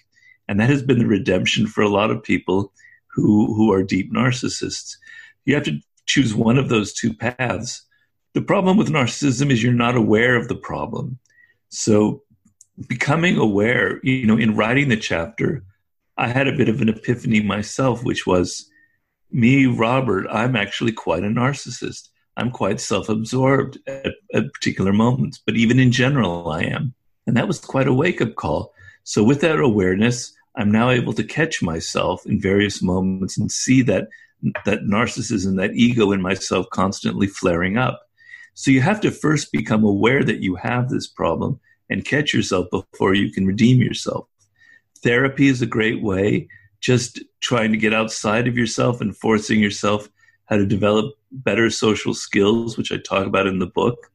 And 0.48 0.58
that 0.58 0.70
has 0.70 0.82
been 0.82 0.98
the 0.98 1.06
redemption 1.06 1.66
for 1.66 1.82
a 1.82 1.88
lot 1.88 2.10
of 2.10 2.22
people 2.22 2.72
who 3.06 3.54
who 3.54 3.72
are 3.72 3.82
deep 3.82 4.12
narcissists. 4.12 4.96
You 5.44 5.54
have 5.54 5.64
to 5.64 5.78
choose 6.06 6.34
one 6.34 6.58
of 6.58 6.68
those 6.68 6.92
two 6.92 7.12
paths. 7.12 7.82
The 8.32 8.42
problem 8.42 8.76
with 8.76 8.88
narcissism 8.88 9.50
is 9.50 9.62
you're 9.62 9.72
not 9.72 9.96
aware 9.96 10.36
of 10.36 10.48
the 10.48 10.56
problem. 10.56 11.18
So 11.68 12.22
becoming 12.88 13.36
aware, 13.36 14.00
you 14.02 14.26
know, 14.26 14.36
in 14.36 14.56
writing 14.56 14.88
the 14.88 14.96
chapter, 14.96 15.64
I 16.16 16.28
had 16.28 16.48
a 16.48 16.56
bit 16.56 16.68
of 16.68 16.80
an 16.80 16.88
epiphany 16.88 17.40
myself, 17.40 18.02
which 18.02 18.26
was 18.26 18.68
me, 19.30 19.66
Robert, 19.66 20.26
I'm 20.30 20.56
actually 20.56 20.92
quite 20.92 21.24
a 21.24 21.28
narcissist. 21.28 22.08
I'm 22.36 22.50
quite 22.50 22.80
self 22.80 23.08
absorbed 23.08 23.78
at, 23.86 24.12
at, 24.34 24.52
particular 24.52 24.92
moments, 24.92 25.40
but 25.44 25.56
even 25.56 25.78
in 25.78 25.90
general, 25.90 26.50
I 26.50 26.64
am. 26.64 26.94
And 27.26 27.36
that 27.36 27.48
was 27.48 27.58
quite 27.58 27.88
a 27.88 27.94
wake 27.94 28.20
up 28.20 28.34
call. 28.34 28.74
So, 29.04 29.24
with 29.24 29.40
that 29.40 29.58
awareness, 29.58 30.34
I'm 30.54 30.70
now 30.70 30.90
able 30.90 31.14
to 31.14 31.24
catch 31.24 31.62
myself 31.62 32.26
in 32.26 32.40
various 32.40 32.82
moments 32.82 33.38
and 33.38 33.50
see 33.50 33.82
that 33.82 34.08
that 34.64 34.82
narcissism, 34.82 35.56
that 35.56 35.74
ego 35.74 36.12
in 36.12 36.20
myself 36.20 36.68
constantly 36.70 37.26
flaring 37.26 37.78
up. 37.78 38.02
So 38.54 38.70
you 38.70 38.80
have 38.80 39.00
to 39.02 39.10
first 39.10 39.52
become 39.52 39.84
aware 39.84 40.22
that 40.24 40.42
you 40.42 40.54
have 40.56 40.88
this 40.88 41.06
problem 41.06 41.60
and 41.90 42.04
catch 42.04 42.34
yourself 42.34 42.66
before 42.70 43.14
you 43.14 43.32
can 43.32 43.46
redeem 43.46 43.80
yourself. 43.80 44.26
Therapy 45.02 45.48
is 45.48 45.62
a 45.62 45.66
great 45.66 46.02
way, 46.02 46.48
just 46.80 47.22
trying 47.40 47.72
to 47.72 47.78
get 47.78 47.94
outside 47.94 48.48
of 48.48 48.56
yourself 48.56 49.00
and 49.00 49.16
forcing 49.16 49.60
yourself 49.60 50.08
how 50.46 50.56
to 50.56 50.66
develop 50.66 51.14
better 51.30 51.70
social 51.70 52.14
skills, 52.14 52.76
which 52.76 52.92
I 52.92 52.96
talk 52.98 53.26
about 53.26 53.46
in 53.46 53.58
the 53.58 53.66
book, 53.66 54.10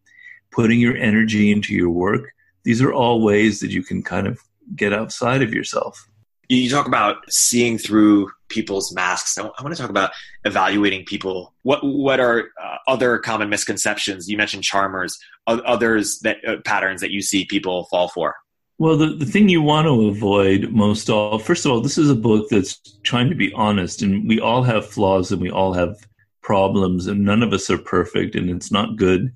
putting 0.51 0.79
your 0.79 0.97
energy 0.97 1.51
into 1.51 1.73
your 1.73 1.89
work. 1.89 2.31
These 2.63 2.81
are 2.81 2.93
all 2.93 3.21
ways 3.23 3.59
that 3.59 3.71
you 3.71 3.83
can 3.83 4.03
kind 4.03 4.27
of 4.27 4.39
get 4.75 4.93
outside 4.93 5.41
of 5.41 5.53
yourself 5.53 6.10
you 6.55 6.69
talk 6.69 6.87
about 6.87 7.17
seeing 7.29 7.77
through 7.77 8.29
people's 8.49 8.93
masks. 8.93 9.37
I, 9.37 9.43
want 9.43 9.69
to 9.69 9.75
talk 9.75 9.89
about 9.89 10.11
evaluating 10.43 11.05
people. 11.05 11.53
What 11.63 11.83
what 11.83 12.19
are 12.19 12.49
uh, 12.61 12.77
other 12.87 13.17
common 13.19 13.49
misconceptions? 13.49 14.29
You 14.29 14.37
mentioned 14.37 14.63
charmers. 14.63 15.17
Others 15.47 16.19
that 16.19 16.37
uh, 16.47 16.57
patterns 16.65 17.01
that 17.01 17.11
you 17.11 17.21
see 17.21 17.45
people 17.45 17.85
fall 17.85 18.09
for. 18.09 18.35
Well, 18.77 18.97
the, 18.97 19.13
the 19.13 19.25
thing 19.25 19.49
you 19.49 19.61
want 19.61 19.85
to 19.85 20.07
avoid 20.07 20.71
most 20.71 21.09
all, 21.09 21.39
first 21.39 21.65
of 21.65 21.71
all, 21.71 21.81
this 21.81 21.97
is 21.97 22.09
a 22.09 22.15
book 22.15 22.49
that's 22.49 22.77
trying 23.03 23.29
to 23.29 23.35
be 23.35 23.53
honest, 23.53 24.01
and 24.01 24.27
we 24.27 24.39
all 24.39 24.63
have 24.63 24.87
flaws 24.87 25.31
and 25.31 25.41
we 25.41 25.51
all 25.51 25.73
have 25.73 25.97
problems, 26.41 27.07
and 27.07 27.23
none 27.23 27.43
of 27.43 27.53
us 27.53 27.69
are 27.69 27.77
perfect, 27.77 28.35
and 28.35 28.49
it's 28.49 28.71
not 28.71 28.97
good. 28.97 29.31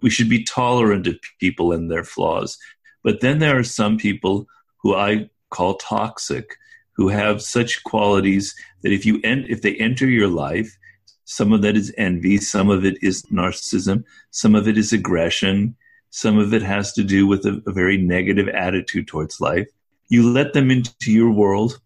We 0.00 0.10
should 0.10 0.28
be 0.28 0.44
tolerant 0.44 1.06
of 1.06 1.16
people 1.40 1.72
and 1.72 1.90
their 1.90 2.04
flaws. 2.04 2.56
But 3.02 3.20
then 3.20 3.38
there 3.38 3.58
are 3.58 3.64
some 3.64 3.98
people 3.98 4.46
who 4.78 4.94
I 4.94 5.28
call 5.54 5.74
toxic 5.76 6.56
who 6.96 7.08
have 7.08 7.42
such 7.42 7.82
qualities 7.84 8.54
that 8.82 8.92
if 8.92 9.06
you 9.06 9.20
en- 9.24 9.46
if 9.48 9.62
they 9.62 9.74
enter 9.76 10.06
your 10.06 10.28
life 10.28 10.76
some 11.24 11.52
of 11.52 11.62
that 11.62 11.76
is 11.76 11.94
envy 11.96 12.36
some 12.36 12.68
of 12.70 12.84
it 12.84 12.96
is 13.02 13.22
narcissism 13.40 14.04
some 14.30 14.54
of 14.54 14.68
it 14.68 14.76
is 14.76 14.92
aggression 14.92 15.74
some 16.10 16.38
of 16.38 16.54
it 16.54 16.62
has 16.62 16.92
to 16.92 17.02
do 17.02 17.26
with 17.26 17.44
a, 17.46 17.62
a 17.66 17.72
very 17.72 17.96
negative 17.96 18.48
attitude 18.48 19.06
towards 19.08 19.40
life 19.40 19.68
you 20.08 20.28
let 20.28 20.52
them 20.52 20.70
into 20.70 21.10
your 21.10 21.30
world 21.30 21.80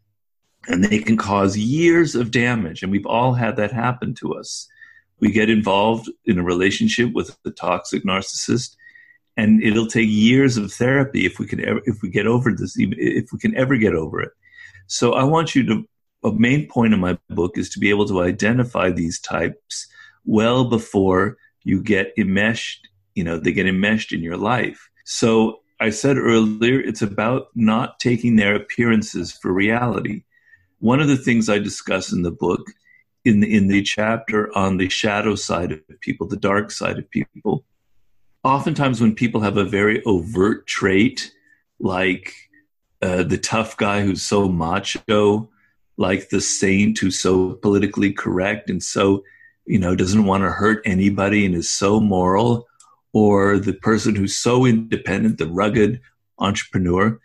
and 0.68 0.84
they 0.84 0.98
can 0.98 1.16
cause 1.16 1.56
years 1.56 2.14
of 2.14 2.30
damage. 2.30 2.82
And 2.82 2.92
we've 2.92 3.06
all 3.06 3.32
had 3.34 3.56
that 3.56 3.72
happen 3.72 4.14
to 4.16 4.34
us. 4.34 4.68
We 5.20 5.32
get 5.32 5.50
involved 5.50 6.10
in 6.26 6.38
a 6.38 6.44
relationship 6.44 7.12
with 7.12 7.36
a 7.44 7.50
toxic 7.50 8.04
narcissist 8.04 8.76
and 9.38 9.62
it'll 9.62 9.86
take 9.86 10.08
years 10.10 10.56
of 10.56 10.72
therapy 10.72 11.24
if 11.24 11.38
we 11.38 11.46
can 11.46 11.64
ever, 11.64 11.80
if 11.86 12.02
we 12.02 12.10
get 12.10 12.26
over 12.26 12.52
this 12.52 12.74
if 12.76 13.32
we 13.32 13.38
can 13.38 13.56
ever 13.56 13.76
get 13.76 13.94
over 13.94 14.20
it. 14.20 14.32
So 14.88 15.14
i 15.14 15.24
want 15.24 15.54
you 15.54 15.64
to 15.64 15.88
a 16.24 16.32
main 16.32 16.68
point 16.68 16.92
of 16.92 17.00
my 17.00 17.16
book 17.30 17.56
is 17.56 17.70
to 17.70 17.78
be 17.78 17.90
able 17.90 18.08
to 18.08 18.22
identify 18.22 18.90
these 18.90 19.20
types 19.20 19.86
well 20.24 20.64
before 20.64 21.36
you 21.62 21.80
get 21.80 22.12
enmeshed 22.18 22.88
you 23.14 23.22
know 23.22 23.38
they 23.38 23.52
get 23.52 23.68
enmeshed 23.68 24.12
in 24.12 24.20
your 24.20 24.36
life. 24.36 24.90
So 25.04 25.60
i 25.80 25.90
said 25.90 26.18
earlier 26.18 26.80
it's 26.80 27.02
about 27.02 27.46
not 27.54 28.00
taking 28.00 28.36
their 28.36 28.56
appearances 28.56 29.32
for 29.32 29.52
reality. 29.52 30.24
One 30.80 31.00
of 31.00 31.08
the 31.08 31.22
things 31.24 31.48
i 31.48 31.58
discuss 31.58 32.12
in 32.12 32.22
the 32.22 32.36
book 32.46 32.64
in 33.24 33.40
the, 33.40 33.56
in 33.56 33.68
the 33.68 33.82
chapter 33.82 34.56
on 34.56 34.78
the 34.78 34.88
shadow 34.88 35.36
side 35.36 35.70
of 35.72 35.80
people 36.00 36.26
the 36.26 36.44
dark 36.50 36.72
side 36.72 36.98
of 36.98 37.10
people 37.10 37.64
oftentimes 38.48 39.00
when 39.00 39.14
people 39.14 39.42
have 39.42 39.58
a 39.58 39.64
very 39.64 40.02
overt 40.04 40.66
trait, 40.66 41.32
like 41.78 42.34
uh, 43.02 43.22
the 43.22 43.36
tough 43.36 43.76
guy 43.76 44.00
who's 44.00 44.22
so 44.22 44.48
macho, 44.48 45.50
like 45.98 46.30
the 46.30 46.40
saint 46.40 46.98
who's 46.98 47.20
so 47.20 47.54
politically 47.54 48.12
correct 48.12 48.70
and 48.70 48.82
so, 48.82 49.22
you 49.66 49.78
know, 49.78 49.94
doesn't 49.94 50.24
want 50.24 50.42
to 50.44 50.50
hurt 50.50 50.80
anybody 50.86 51.44
and 51.44 51.54
is 51.54 51.68
so 51.68 52.00
moral, 52.00 52.66
or 53.12 53.58
the 53.58 53.74
person 53.74 54.14
who's 54.14 54.36
so 54.38 54.64
independent, 54.64 55.36
the 55.36 55.46
rugged 55.46 56.00
entrepreneur, 56.38 57.20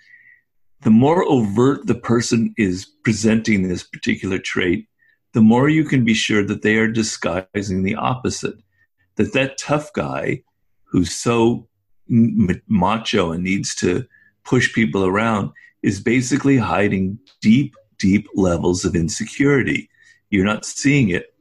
the 0.81 0.89
more 0.89 1.23
overt 1.23 1.87
the 1.87 1.95
person 1.95 2.53
is 2.57 2.85
presenting 3.03 3.67
this 3.69 3.83
particular 3.83 4.39
trait, 4.39 4.87
the 5.33 5.41
more 5.41 5.69
you 5.69 5.85
can 5.85 6.03
be 6.03 6.13
sure 6.13 6.43
that 6.45 6.63
they 6.63 6.75
are 6.75 6.89
disguising 6.89 7.83
the 7.83 7.95
opposite. 7.95 8.55
That 9.15 9.31
that 9.33 9.57
tough 9.57 9.93
guy 9.93 10.43
who's 10.93 11.11
so 11.11 11.67
macho 12.07 13.31
and 13.31 13.43
needs 13.43 13.73
to 13.73 14.05
push 14.45 14.71
people 14.73 15.03
around 15.03 15.49
is 15.81 15.99
basically 15.99 16.57
hiding 16.57 17.17
deep, 17.41 17.75
deep 17.97 18.27
levels 18.35 18.85
of 18.85 18.95
insecurity. 18.95 19.89
You're 20.29 20.45
not 20.45 20.65
seeing 20.65 21.09
it. 21.09 21.33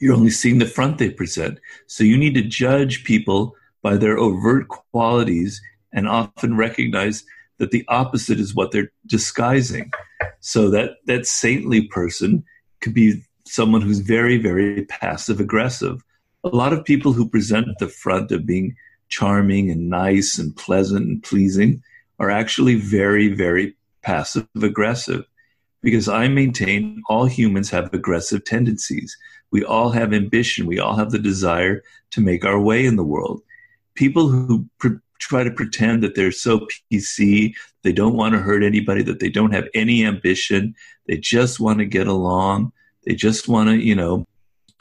You're 0.00 0.14
only 0.14 0.30
seeing 0.30 0.58
the 0.58 0.66
front 0.66 0.96
they 0.96 1.10
present. 1.10 1.60
So 1.86 2.02
you 2.02 2.16
need 2.16 2.34
to 2.34 2.42
judge 2.42 3.04
people 3.04 3.54
by 3.82 3.98
their 3.98 4.16
overt 4.16 4.68
qualities 4.68 5.60
and 5.92 6.08
often 6.08 6.56
recognize 6.56 7.24
that 7.58 7.72
the 7.72 7.84
opposite 7.88 8.40
is 8.40 8.54
what 8.54 8.72
they're 8.72 8.90
disguising. 9.06 9.92
So 10.40 10.70
that 10.70 10.92
that 11.06 11.26
saintly 11.26 11.88
person 11.88 12.42
could 12.80 12.94
be 12.94 13.22
someone 13.44 13.82
who's 13.82 13.98
very, 13.98 14.38
very 14.38 14.86
passive 14.86 15.40
aggressive 15.40 16.02
a 16.44 16.48
lot 16.48 16.72
of 16.72 16.84
people 16.84 17.12
who 17.12 17.28
present 17.28 17.68
the 17.78 17.88
front 17.88 18.32
of 18.32 18.46
being 18.46 18.76
charming 19.08 19.70
and 19.70 19.88
nice 19.88 20.38
and 20.38 20.56
pleasant 20.56 21.06
and 21.06 21.22
pleasing 21.22 21.82
are 22.18 22.30
actually 22.30 22.74
very, 22.74 23.28
very 23.28 23.76
passive 24.02 24.46
aggressive 24.60 25.24
because 25.82 26.08
I 26.08 26.28
maintain 26.28 27.02
all 27.08 27.26
humans 27.26 27.70
have 27.70 27.92
aggressive 27.92 28.44
tendencies. 28.44 29.16
We 29.50 29.64
all 29.64 29.90
have 29.90 30.12
ambition. 30.12 30.66
We 30.66 30.78
all 30.78 30.96
have 30.96 31.10
the 31.10 31.18
desire 31.18 31.82
to 32.12 32.20
make 32.20 32.44
our 32.44 32.60
way 32.60 32.86
in 32.86 32.96
the 32.96 33.04
world. 33.04 33.42
People 33.94 34.28
who 34.28 34.66
pr- 34.78 35.02
try 35.18 35.44
to 35.44 35.50
pretend 35.50 36.02
that 36.02 36.14
they're 36.14 36.32
so 36.32 36.66
PC, 36.90 37.54
they 37.82 37.92
don't 37.92 38.16
want 38.16 38.34
to 38.34 38.40
hurt 38.40 38.62
anybody, 38.62 39.02
that 39.02 39.20
they 39.20 39.28
don't 39.28 39.52
have 39.52 39.68
any 39.74 40.04
ambition, 40.04 40.74
they 41.06 41.16
just 41.16 41.60
want 41.60 41.78
to 41.78 41.84
get 41.84 42.06
along, 42.06 42.72
they 43.04 43.14
just 43.14 43.48
want 43.48 43.68
to, 43.68 43.76
you 43.76 43.94
know, 43.94 44.26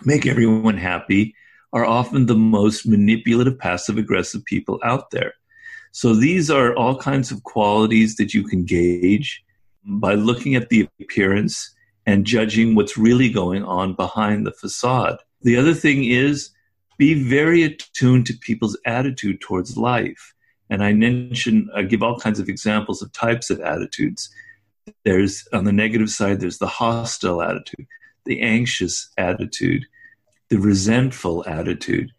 make 0.03 0.25
everyone 0.25 0.77
happy, 0.77 1.35
are 1.73 1.85
often 1.85 2.25
the 2.25 2.35
most 2.35 2.85
manipulative, 2.85 3.57
passive 3.57 3.97
aggressive 3.97 4.43
people 4.45 4.79
out 4.83 5.11
there. 5.11 5.33
So 5.91 6.13
these 6.13 6.49
are 6.49 6.75
all 6.75 6.97
kinds 6.97 7.31
of 7.31 7.43
qualities 7.43 8.15
that 8.15 8.33
you 8.33 8.43
can 8.43 8.65
gauge 8.65 9.43
by 9.83 10.13
looking 10.13 10.55
at 10.55 10.69
the 10.69 10.87
appearance 11.01 11.73
and 12.05 12.25
judging 12.25 12.75
what's 12.75 12.97
really 12.97 13.29
going 13.29 13.63
on 13.63 13.93
behind 13.93 14.45
the 14.45 14.51
facade. 14.51 15.17
The 15.41 15.57
other 15.57 15.73
thing 15.73 16.05
is 16.05 16.51
be 16.97 17.13
very 17.13 17.63
attuned 17.63 18.25
to 18.27 18.33
people's 18.33 18.77
attitude 18.85 19.41
towards 19.41 19.77
life. 19.77 20.33
And 20.69 20.83
I 20.83 20.93
mention, 20.93 21.69
I 21.75 21.83
give 21.83 22.03
all 22.03 22.19
kinds 22.19 22.39
of 22.39 22.47
examples 22.47 23.01
of 23.01 23.11
types 23.11 23.49
of 23.49 23.59
attitudes. 23.59 24.29
There's 25.03 25.47
on 25.51 25.65
the 25.65 25.71
negative 25.71 26.09
side, 26.09 26.39
there's 26.39 26.59
the 26.59 26.67
hostile 26.67 27.41
attitude, 27.41 27.87
the 28.25 28.41
anxious 28.41 29.09
attitude, 29.17 29.85
the 30.51 30.59
resentful 30.59 31.43
attitude. 31.47 32.11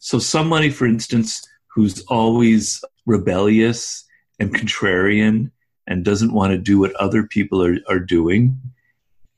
So, 0.00 0.18
somebody, 0.18 0.70
for 0.70 0.86
instance, 0.86 1.40
who's 1.68 2.02
always 2.06 2.84
rebellious 3.06 4.04
and 4.40 4.52
contrarian 4.52 5.52
and 5.86 6.04
doesn't 6.04 6.34
want 6.34 6.50
to 6.50 6.58
do 6.58 6.80
what 6.80 6.94
other 6.96 7.22
people 7.22 7.62
are, 7.62 7.78
are 7.88 8.00
doing 8.00 8.60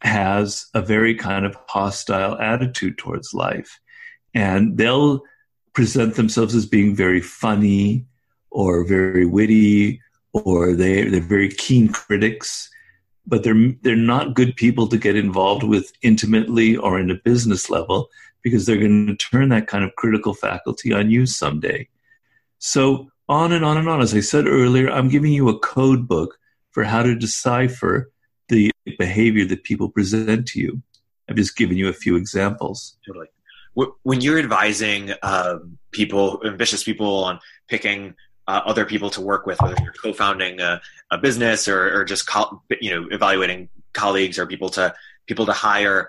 has 0.00 0.66
a 0.72 0.80
very 0.80 1.14
kind 1.14 1.44
of 1.44 1.56
hostile 1.66 2.38
attitude 2.38 2.96
towards 2.96 3.34
life. 3.34 3.78
And 4.34 4.78
they'll 4.78 5.22
present 5.74 6.14
themselves 6.14 6.54
as 6.54 6.64
being 6.64 6.96
very 6.96 7.20
funny 7.20 8.06
or 8.50 8.82
very 8.84 9.26
witty 9.26 10.00
or 10.32 10.72
they, 10.72 11.04
they're 11.04 11.20
very 11.20 11.50
keen 11.50 11.88
critics 11.88 12.70
but 13.28 13.44
they're 13.44 13.72
they're 13.82 13.94
not 13.94 14.34
good 14.34 14.56
people 14.56 14.88
to 14.88 14.96
get 14.96 15.14
involved 15.14 15.62
with 15.62 15.92
intimately 16.02 16.76
or 16.76 16.98
in 16.98 17.10
a 17.10 17.14
business 17.14 17.68
level 17.68 18.08
because 18.48 18.66
they're 18.66 18.76
going 18.76 19.06
to 19.06 19.16
turn 19.16 19.48
that 19.50 19.66
kind 19.66 19.84
of 19.84 19.94
critical 19.96 20.34
faculty 20.34 20.92
on 20.92 21.10
you 21.10 21.26
someday. 21.26 21.88
So 22.58 23.10
on 23.28 23.52
and 23.52 23.64
on 23.64 23.76
and 23.76 23.88
on. 23.88 24.00
As 24.00 24.14
I 24.14 24.20
said 24.20 24.46
earlier, 24.46 24.90
I'm 24.90 25.08
giving 25.08 25.32
you 25.32 25.48
a 25.48 25.58
code 25.58 26.08
book 26.08 26.38
for 26.70 26.84
how 26.84 27.02
to 27.02 27.14
decipher 27.14 28.10
the 28.48 28.70
behavior 28.98 29.44
that 29.46 29.64
people 29.64 29.88
present 29.88 30.48
to 30.48 30.60
you. 30.60 30.82
I've 31.28 31.36
just 31.36 31.56
given 31.56 31.76
you 31.76 31.88
a 31.88 31.92
few 31.92 32.16
examples. 32.16 32.96
Totally. 33.06 33.26
When 34.02 34.20
you're 34.20 34.38
advising 34.38 35.12
um, 35.22 35.78
people, 35.92 36.42
ambitious 36.44 36.82
people, 36.82 37.24
on 37.24 37.38
picking 37.68 38.14
uh, 38.48 38.62
other 38.64 38.84
people 38.84 39.10
to 39.10 39.20
work 39.20 39.46
with, 39.46 39.60
whether 39.60 39.76
you're 39.82 39.92
co-founding 39.92 40.60
a, 40.60 40.80
a 41.12 41.18
business 41.18 41.68
or, 41.68 42.00
or 42.00 42.04
just 42.04 42.26
co- 42.26 42.62
you 42.80 42.90
know 42.90 43.06
evaluating 43.10 43.68
colleagues 43.92 44.38
or 44.38 44.46
people 44.46 44.70
to 44.70 44.94
people 45.26 45.46
to 45.46 45.52
hire, 45.52 46.08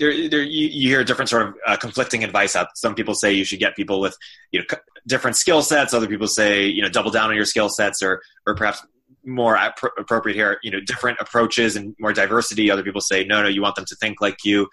there, 0.00 0.28
there 0.28 0.42
you, 0.42 0.66
you, 0.68 0.88
hear 0.88 1.04
different 1.04 1.28
sort 1.28 1.46
of 1.46 1.54
uh, 1.66 1.76
conflicting 1.76 2.24
advice 2.24 2.56
out. 2.56 2.68
Some 2.74 2.94
people 2.94 3.14
say 3.14 3.32
you 3.32 3.44
should 3.44 3.60
get 3.60 3.76
people 3.76 4.00
with 4.00 4.16
you 4.50 4.60
know 4.60 4.78
different 5.06 5.36
skill 5.36 5.62
sets. 5.62 5.94
Other 5.94 6.08
people 6.08 6.26
say 6.26 6.66
you 6.66 6.82
know 6.82 6.88
double 6.88 7.10
down 7.10 7.28
on 7.30 7.36
your 7.36 7.44
skill 7.44 7.68
sets, 7.68 8.02
or 8.02 8.22
or 8.46 8.56
perhaps 8.56 8.84
more 9.24 9.58
appropriate 9.98 10.34
here, 10.34 10.58
you 10.62 10.70
know, 10.70 10.80
different 10.80 11.18
approaches 11.20 11.76
and 11.76 11.94
more 12.00 12.12
diversity. 12.12 12.70
Other 12.70 12.82
people 12.82 13.02
say 13.02 13.24
no, 13.24 13.42
no, 13.42 13.48
you 13.48 13.62
want 13.62 13.76
them 13.76 13.84
to 13.84 13.96
think 13.96 14.20
like 14.20 14.38
you. 14.44 14.68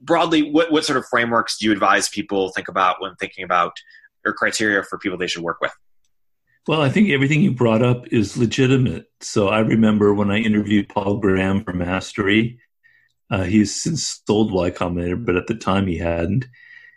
Broadly, 0.00 0.50
what 0.50 0.70
what 0.70 0.84
sort 0.84 0.98
of 0.98 1.06
frameworks 1.06 1.58
do 1.58 1.66
you 1.66 1.72
advise 1.72 2.08
people 2.08 2.50
think 2.50 2.68
about 2.68 3.00
when 3.00 3.14
thinking 3.16 3.44
about 3.44 3.72
or 4.24 4.32
criteria 4.34 4.82
for 4.82 4.98
people 4.98 5.16
they 5.16 5.26
should 5.26 5.42
work 5.42 5.60
with? 5.60 5.72
Well, 6.66 6.82
I 6.82 6.90
think 6.90 7.10
everything 7.10 7.42
you 7.42 7.52
brought 7.52 7.82
up 7.82 8.08
is 8.08 8.36
legitimate. 8.36 9.06
So 9.20 9.48
I 9.48 9.60
remember 9.60 10.12
when 10.12 10.30
I 10.30 10.38
interviewed 10.38 10.88
Paul 10.88 11.18
Graham 11.18 11.62
for 11.62 11.72
Mastery, 11.72 12.58
uh, 13.30 13.44
has 13.44 13.74
since 13.74 14.22
sold 14.26 14.52
Y 14.52 14.70
Combinator, 14.70 15.22
but 15.22 15.36
at 15.36 15.46
the 15.46 15.54
time 15.54 15.86
he 15.86 15.98
hadn't. 15.98 16.46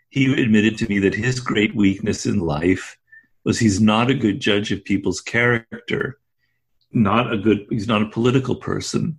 He 0.09 0.41
admitted 0.41 0.77
to 0.79 0.89
me 0.89 0.99
that 0.99 1.15
his 1.15 1.39
great 1.39 1.75
weakness 1.75 2.25
in 2.25 2.39
life 2.39 2.97
was 3.43 3.59
he's 3.59 3.79
not 3.79 4.09
a 4.09 4.15
good 4.15 4.39
judge 4.39 4.71
of 4.71 4.83
people's 4.83 5.21
character. 5.21 6.19
Not 6.91 7.31
a 7.31 7.37
good, 7.37 7.65
he's 7.69 7.87
not 7.87 8.01
a 8.01 8.09
political 8.09 8.55
person. 8.55 9.17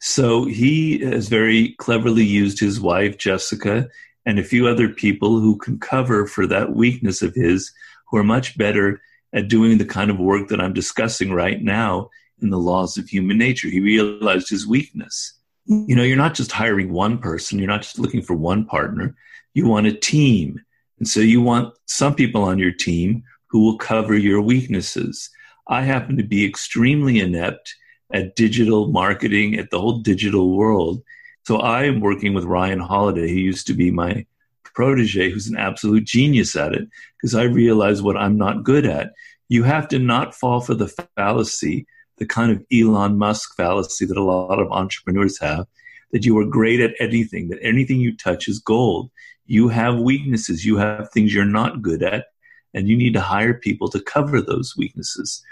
So 0.00 0.46
he 0.46 1.00
has 1.00 1.28
very 1.28 1.74
cleverly 1.78 2.24
used 2.24 2.58
his 2.58 2.80
wife, 2.80 3.18
Jessica, 3.18 3.88
and 4.24 4.38
a 4.38 4.44
few 4.44 4.66
other 4.66 4.88
people 4.88 5.38
who 5.38 5.58
can 5.58 5.78
cover 5.78 6.26
for 6.26 6.46
that 6.46 6.74
weakness 6.74 7.20
of 7.20 7.34
his, 7.34 7.72
who 8.08 8.16
are 8.16 8.24
much 8.24 8.56
better 8.56 9.00
at 9.32 9.48
doing 9.48 9.78
the 9.78 9.84
kind 9.84 10.10
of 10.10 10.18
work 10.18 10.48
that 10.48 10.60
I'm 10.60 10.72
discussing 10.72 11.32
right 11.32 11.62
now 11.62 12.08
in 12.40 12.48
the 12.50 12.58
laws 12.58 12.96
of 12.96 13.08
human 13.08 13.36
nature. 13.36 13.68
He 13.68 13.80
realized 13.80 14.48
his 14.48 14.66
weakness 14.66 15.34
you 15.70 15.94
know, 15.94 16.02
you're 16.02 16.16
not 16.16 16.34
just 16.34 16.50
hiring 16.50 16.92
one 16.92 17.16
person, 17.16 17.58
you're 17.58 17.68
not 17.68 17.82
just 17.82 17.98
looking 17.98 18.22
for 18.22 18.34
one 18.34 18.64
partner, 18.64 19.14
you 19.54 19.68
want 19.68 19.86
a 19.86 19.92
team. 19.92 20.60
And 20.98 21.06
so 21.06 21.20
you 21.20 21.40
want 21.40 21.72
some 21.86 22.16
people 22.16 22.42
on 22.42 22.58
your 22.58 22.72
team 22.72 23.22
who 23.46 23.60
will 23.60 23.78
cover 23.78 24.16
your 24.16 24.40
weaknesses. 24.40 25.30
I 25.68 25.82
happen 25.82 26.16
to 26.16 26.24
be 26.24 26.44
extremely 26.44 27.20
inept 27.20 27.72
at 28.12 28.34
digital 28.34 28.88
marketing, 28.88 29.58
at 29.60 29.70
the 29.70 29.80
whole 29.80 30.00
digital 30.00 30.56
world. 30.56 31.04
So 31.44 31.58
I 31.58 31.84
am 31.84 32.00
working 32.00 32.34
with 32.34 32.44
Ryan 32.44 32.80
Holiday, 32.80 33.28
who 33.28 33.38
used 33.38 33.68
to 33.68 33.74
be 33.74 33.92
my 33.92 34.26
protege, 34.64 35.30
who's 35.30 35.46
an 35.46 35.56
absolute 35.56 36.04
genius 36.04 36.56
at 36.56 36.74
it, 36.74 36.88
because 37.16 37.36
I 37.36 37.44
realize 37.44 38.02
what 38.02 38.16
I'm 38.16 38.36
not 38.36 38.64
good 38.64 38.86
at. 38.86 39.12
You 39.48 39.62
have 39.62 39.86
to 39.88 40.00
not 40.00 40.34
fall 40.34 40.60
for 40.60 40.74
the 40.74 40.92
fallacy 41.16 41.86
the 42.20 42.26
kind 42.26 42.52
of 42.52 42.64
Elon 42.72 43.18
Musk 43.18 43.56
fallacy 43.56 44.06
that 44.06 44.16
a 44.16 44.22
lot 44.22 44.60
of 44.60 44.70
entrepreneurs 44.70 45.40
have 45.40 45.66
that 46.12 46.24
you 46.24 46.36
are 46.38 46.44
great 46.44 46.80
at 46.80 46.94
anything, 47.00 47.48
that 47.48 47.62
anything 47.62 47.98
you 48.00 48.16
touch 48.16 48.46
is 48.48 48.58
gold. 48.58 49.10
You 49.46 49.68
have 49.68 49.98
weaknesses, 49.98 50.64
you 50.64 50.76
have 50.76 51.10
things 51.10 51.34
you're 51.34 51.44
not 51.44 51.82
good 51.82 52.02
at, 52.02 52.26
and 52.74 52.88
you 52.88 52.96
need 52.96 53.14
to 53.14 53.20
hire 53.20 53.54
people 53.54 53.88
to 53.88 54.00
cover 54.00 54.40
those 54.40 54.76
weaknesses. 54.76 55.42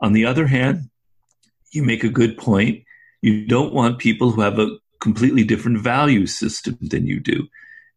On 0.00 0.12
the 0.12 0.26
other 0.26 0.46
hand, 0.46 0.90
you 1.70 1.82
make 1.82 2.04
a 2.04 2.08
good 2.08 2.36
point. 2.36 2.84
You 3.20 3.46
don't 3.46 3.74
want 3.74 3.98
people 3.98 4.30
who 4.30 4.40
have 4.40 4.58
a 4.58 4.76
completely 5.00 5.44
different 5.44 5.78
value 5.78 6.26
system 6.26 6.78
than 6.80 7.06
you 7.06 7.20
do. 7.20 7.48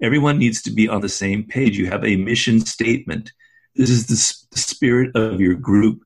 Everyone 0.02 0.38
needs 0.38 0.62
to 0.64 0.72
be 0.72 0.88
on 0.88 1.02
the 1.02 1.10
same 1.10 1.44
page. 1.44 1.78
You 1.78 1.88
have 1.88 2.06
a 2.06 2.16
mission 2.16 2.62
statement. 2.62 3.32
This 3.76 3.90
is 3.90 4.08
the, 4.08 4.40
spirit 4.58 5.16
of 5.16 5.40
your 5.40 5.56
group. 5.56 6.04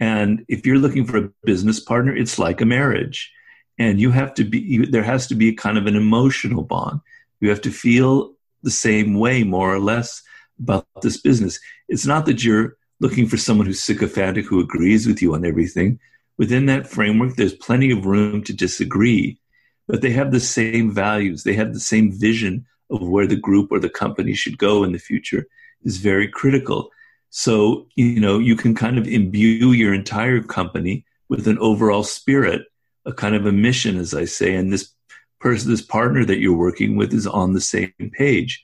And 0.00 0.44
if 0.48 0.66
you're 0.66 0.78
looking 0.78 1.04
for 1.04 1.16
a 1.18 1.30
business 1.44 1.80
partner, 1.80 2.14
it's 2.14 2.38
like 2.38 2.60
a 2.60 2.66
marriage. 2.66 3.32
And 3.78 4.00
you 4.00 4.10
have 4.10 4.34
to 4.34 4.44
be, 4.44 4.84
there 4.86 5.02
has 5.02 5.26
to 5.28 5.34
be 5.34 5.48
a 5.48 5.54
kind 5.54 5.78
of 5.78 5.86
an 5.86 5.96
emotional 5.96 6.62
bond. 6.62 7.00
You 7.40 7.48
have 7.50 7.60
to 7.62 7.70
feel 7.70 8.34
the 8.62 8.70
same 8.70 9.14
way, 9.14 9.42
more 9.44 9.72
or 9.72 9.78
less, 9.78 10.22
about 10.58 10.86
this 11.02 11.20
business. 11.20 11.58
It's 11.88 12.06
not 12.06 12.26
that 12.26 12.44
you're 12.44 12.76
looking 13.00 13.26
for 13.26 13.36
someone 13.36 13.66
who's 13.66 13.82
sycophantic, 13.82 14.46
who 14.46 14.60
agrees 14.60 15.06
with 15.06 15.20
you 15.20 15.34
on 15.34 15.44
everything. 15.44 15.98
Within 16.38 16.66
that 16.66 16.86
framework, 16.86 17.36
there's 17.36 17.54
plenty 17.54 17.90
of 17.90 18.06
room 18.06 18.42
to 18.44 18.52
disagree, 18.52 19.38
but 19.86 20.00
they 20.00 20.10
have 20.10 20.32
the 20.32 20.40
same 20.40 20.92
values. 20.92 21.42
They 21.42 21.54
have 21.54 21.72
the 21.72 21.80
same 21.80 22.12
vision 22.12 22.66
of 22.90 23.06
where 23.06 23.26
the 23.26 23.36
group 23.36 23.70
or 23.70 23.78
the 23.78 23.90
company 23.90 24.34
should 24.34 24.58
go 24.58 24.84
in 24.84 24.92
the 24.92 24.98
future 24.98 25.46
is 25.84 25.98
very 25.98 26.28
critical. 26.28 26.90
So, 27.36 27.88
you 27.96 28.20
know, 28.20 28.38
you 28.38 28.54
can 28.54 28.76
kind 28.76 28.96
of 28.96 29.08
imbue 29.08 29.72
your 29.72 29.92
entire 29.92 30.40
company 30.40 31.04
with 31.28 31.48
an 31.48 31.58
overall 31.58 32.04
spirit, 32.04 32.62
a 33.06 33.12
kind 33.12 33.34
of 33.34 33.44
a 33.44 33.50
mission, 33.50 33.96
as 33.96 34.14
I 34.14 34.24
say, 34.24 34.54
and 34.54 34.72
this 34.72 34.94
person, 35.40 35.68
this 35.68 35.82
partner 35.82 36.24
that 36.26 36.38
you're 36.38 36.56
working 36.56 36.94
with 36.94 37.12
is 37.12 37.26
on 37.26 37.52
the 37.52 37.60
same 37.60 37.92
page. 38.12 38.62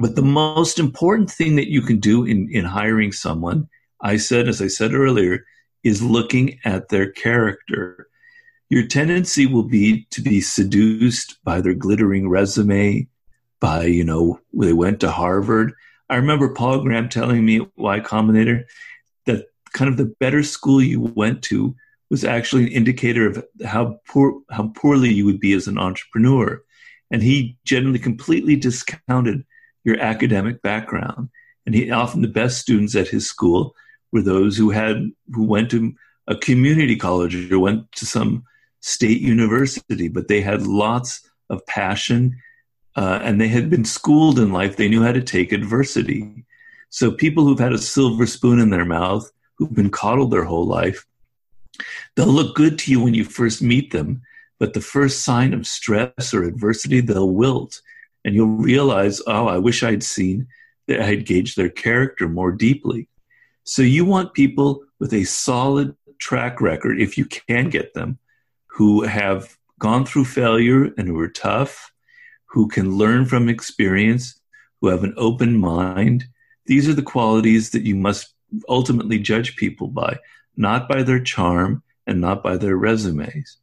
But 0.00 0.16
the 0.16 0.22
most 0.22 0.80
important 0.80 1.30
thing 1.30 1.54
that 1.54 1.70
you 1.70 1.82
can 1.82 2.00
do 2.00 2.24
in, 2.24 2.48
in 2.50 2.64
hiring 2.64 3.12
someone, 3.12 3.68
I 4.00 4.16
said, 4.16 4.48
as 4.48 4.60
I 4.60 4.66
said 4.66 4.92
earlier, 4.92 5.46
is 5.84 6.02
looking 6.02 6.58
at 6.64 6.88
their 6.88 7.12
character. 7.12 8.08
Your 8.70 8.88
tendency 8.88 9.46
will 9.46 9.68
be 9.68 10.08
to 10.10 10.20
be 10.20 10.40
seduced 10.40 11.36
by 11.44 11.60
their 11.60 11.74
glittering 11.74 12.28
resume, 12.28 13.06
by, 13.60 13.84
you 13.84 14.02
know, 14.02 14.40
they 14.52 14.72
went 14.72 14.98
to 14.98 15.12
Harvard 15.12 15.74
I 16.14 16.18
remember 16.18 16.48
Paul 16.48 16.78
Graham 16.78 17.08
telling 17.08 17.44
me 17.44 17.60
at 17.62 17.68
Y 17.76 17.98
Combinator 17.98 18.66
that 19.26 19.46
kind 19.72 19.90
of 19.90 19.96
the 19.96 20.14
better 20.20 20.44
school 20.44 20.80
you 20.80 21.00
went 21.00 21.42
to 21.44 21.74
was 22.08 22.24
actually 22.24 22.66
an 22.66 22.72
indicator 22.72 23.26
of 23.26 23.44
how 23.64 23.98
poor 24.06 24.40
how 24.48 24.68
poorly 24.76 25.12
you 25.12 25.24
would 25.24 25.40
be 25.40 25.54
as 25.54 25.66
an 25.66 25.76
entrepreneur. 25.76 26.62
And 27.10 27.20
he 27.20 27.58
generally 27.64 27.98
completely 27.98 28.54
discounted 28.54 29.44
your 29.82 29.98
academic 29.98 30.62
background. 30.62 31.30
And 31.66 31.74
he 31.74 31.90
often 31.90 32.22
the 32.22 32.28
best 32.28 32.60
students 32.60 32.94
at 32.94 33.08
his 33.08 33.28
school 33.28 33.74
were 34.12 34.22
those 34.22 34.56
who 34.56 34.70
had 34.70 35.10
who 35.32 35.42
went 35.42 35.68
to 35.72 35.94
a 36.28 36.36
community 36.36 36.94
college 36.94 37.50
or 37.50 37.58
went 37.58 37.90
to 37.90 38.06
some 38.06 38.44
state 38.78 39.20
university, 39.20 40.06
but 40.06 40.28
they 40.28 40.42
had 40.42 40.64
lots 40.64 41.28
of 41.50 41.66
passion 41.66 42.40
uh, 42.96 43.20
and 43.22 43.40
they 43.40 43.48
had 43.48 43.70
been 43.70 43.84
schooled 43.84 44.38
in 44.38 44.52
life. 44.52 44.76
They 44.76 44.88
knew 44.88 45.02
how 45.02 45.12
to 45.12 45.22
take 45.22 45.52
adversity. 45.52 46.44
So 46.90 47.10
people 47.10 47.44
who've 47.44 47.58
had 47.58 47.72
a 47.72 47.78
silver 47.78 48.26
spoon 48.26 48.60
in 48.60 48.70
their 48.70 48.84
mouth, 48.84 49.30
who've 49.56 49.74
been 49.74 49.90
coddled 49.90 50.30
their 50.30 50.44
whole 50.44 50.66
life, 50.66 51.06
they'll 52.14 52.26
look 52.26 52.54
good 52.54 52.78
to 52.80 52.90
you 52.90 53.02
when 53.02 53.14
you 53.14 53.24
first 53.24 53.62
meet 53.62 53.90
them, 53.90 54.22
but 54.58 54.74
the 54.74 54.80
first 54.80 55.24
sign 55.24 55.52
of 55.52 55.66
stress 55.66 56.32
or 56.32 56.44
adversity, 56.44 57.00
they'll 57.00 57.30
wilt. 57.30 57.80
And 58.24 58.34
you'll 58.34 58.46
realize, 58.46 59.20
oh, 59.26 59.48
I 59.48 59.58
wish 59.58 59.82
I'd 59.82 60.02
seen 60.02 60.46
that 60.86 61.00
I 61.00 61.04
had 61.04 61.26
gauged 61.26 61.56
their 61.56 61.68
character 61.68 62.28
more 62.28 62.52
deeply. 62.52 63.08
So 63.64 63.82
you 63.82 64.04
want 64.04 64.34
people 64.34 64.84
with 64.98 65.12
a 65.12 65.24
solid 65.24 65.96
track 66.18 66.60
record, 66.60 67.00
if 67.00 67.18
you 67.18 67.24
can 67.24 67.70
get 67.70 67.94
them, 67.94 68.18
who 68.66 69.02
have 69.02 69.56
gone 69.78 70.06
through 70.06 70.24
failure 70.24 70.92
and 70.96 71.08
who 71.08 71.18
are 71.18 71.28
tough, 71.28 71.92
who 72.54 72.68
can 72.68 72.96
learn 72.96 73.26
from 73.26 73.48
experience, 73.48 74.40
who 74.80 74.86
have 74.86 75.02
an 75.02 75.12
open 75.16 75.58
mind. 75.58 76.24
These 76.66 76.88
are 76.88 76.94
the 76.94 77.02
qualities 77.02 77.70
that 77.70 77.82
you 77.82 77.96
must 77.96 78.32
ultimately 78.68 79.18
judge 79.18 79.56
people 79.56 79.88
by, 79.88 80.20
not 80.56 80.88
by 80.88 81.02
their 81.02 81.18
charm 81.18 81.82
and 82.06 82.20
not 82.20 82.44
by 82.44 82.56
their 82.56 82.76
resumes. 82.76 83.58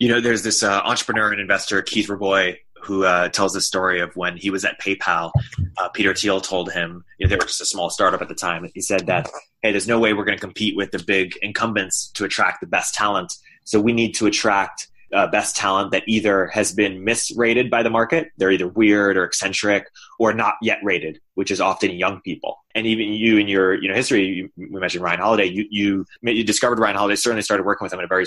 You 0.00 0.08
know, 0.08 0.20
there's 0.20 0.42
this 0.42 0.64
uh, 0.64 0.80
entrepreneur 0.84 1.30
and 1.30 1.40
investor, 1.40 1.80
Keith 1.82 2.08
Rabois, 2.08 2.54
who 2.82 3.04
uh, 3.04 3.28
tells 3.28 3.52
the 3.52 3.60
story 3.60 4.00
of 4.00 4.16
when 4.16 4.36
he 4.36 4.50
was 4.50 4.64
at 4.64 4.80
PayPal. 4.80 5.30
Uh, 5.78 5.88
Peter 5.90 6.12
Thiel 6.12 6.40
told 6.40 6.72
him, 6.72 7.04
you 7.18 7.26
know, 7.26 7.30
they 7.30 7.36
were 7.36 7.46
just 7.46 7.60
a 7.60 7.64
small 7.64 7.90
startup 7.90 8.20
at 8.20 8.28
the 8.28 8.34
time, 8.34 8.68
he 8.74 8.80
said 8.80 9.06
that, 9.06 9.30
hey, 9.62 9.70
there's 9.70 9.86
no 9.86 10.00
way 10.00 10.12
we're 10.14 10.24
going 10.24 10.36
to 10.36 10.44
compete 10.44 10.76
with 10.76 10.90
the 10.90 10.98
big 10.98 11.38
incumbents 11.42 12.10
to 12.14 12.24
attract 12.24 12.60
the 12.60 12.66
best 12.66 12.92
talent. 12.92 13.32
So 13.62 13.78
we 13.78 13.92
need 13.92 14.16
to 14.16 14.26
attract 14.26 14.88
uh, 15.12 15.26
best 15.28 15.56
talent 15.56 15.92
that 15.92 16.02
either 16.06 16.46
has 16.48 16.72
been 16.72 17.04
misrated 17.04 17.70
by 17.70 17.82
the 17.82 17.90
market, 17.90 18.30
they're 18.36 18.50
either 18.50 18.68
weird 18.68 19.16
or 19.16 19.24
eccentric, 19.24 19.88
or 20.18 20.32
not 20.32 20.54
yet 20.62 20.78
rated, 20.82 21.20
which 21.34 21.50
is 21.50 21.60
often 21.60 21.92
young 21.92 22.20
people. 22.22 22.58
And 22.74 22.86
even 22.86 23.12
you 23.12 23.38
in 23.38 23.48
your 23.48 23.74
you 23.74 23.88
know 23.88 23.94
history, 23.94 24.24
you, 24.24 24.50
we 24.56 24.80
mentioned 24.80 25.04
Ryan 25.04 25.20
Holiday. 25.20 25.46
You, 25.46 25.66
you 25.70 26.06
you 26.22 26.44
discovered 26.44 26.78
Ryan 26.78 26.96
Holiday. 26.96 27.16
Certainly 27.16 27.42
started 27.42 27.64
working 27.64 27.84
with 27.84 27.92
him 27.92 28.00
at 28.00 28.04
a 28.04 28.08
very 28.08 28.26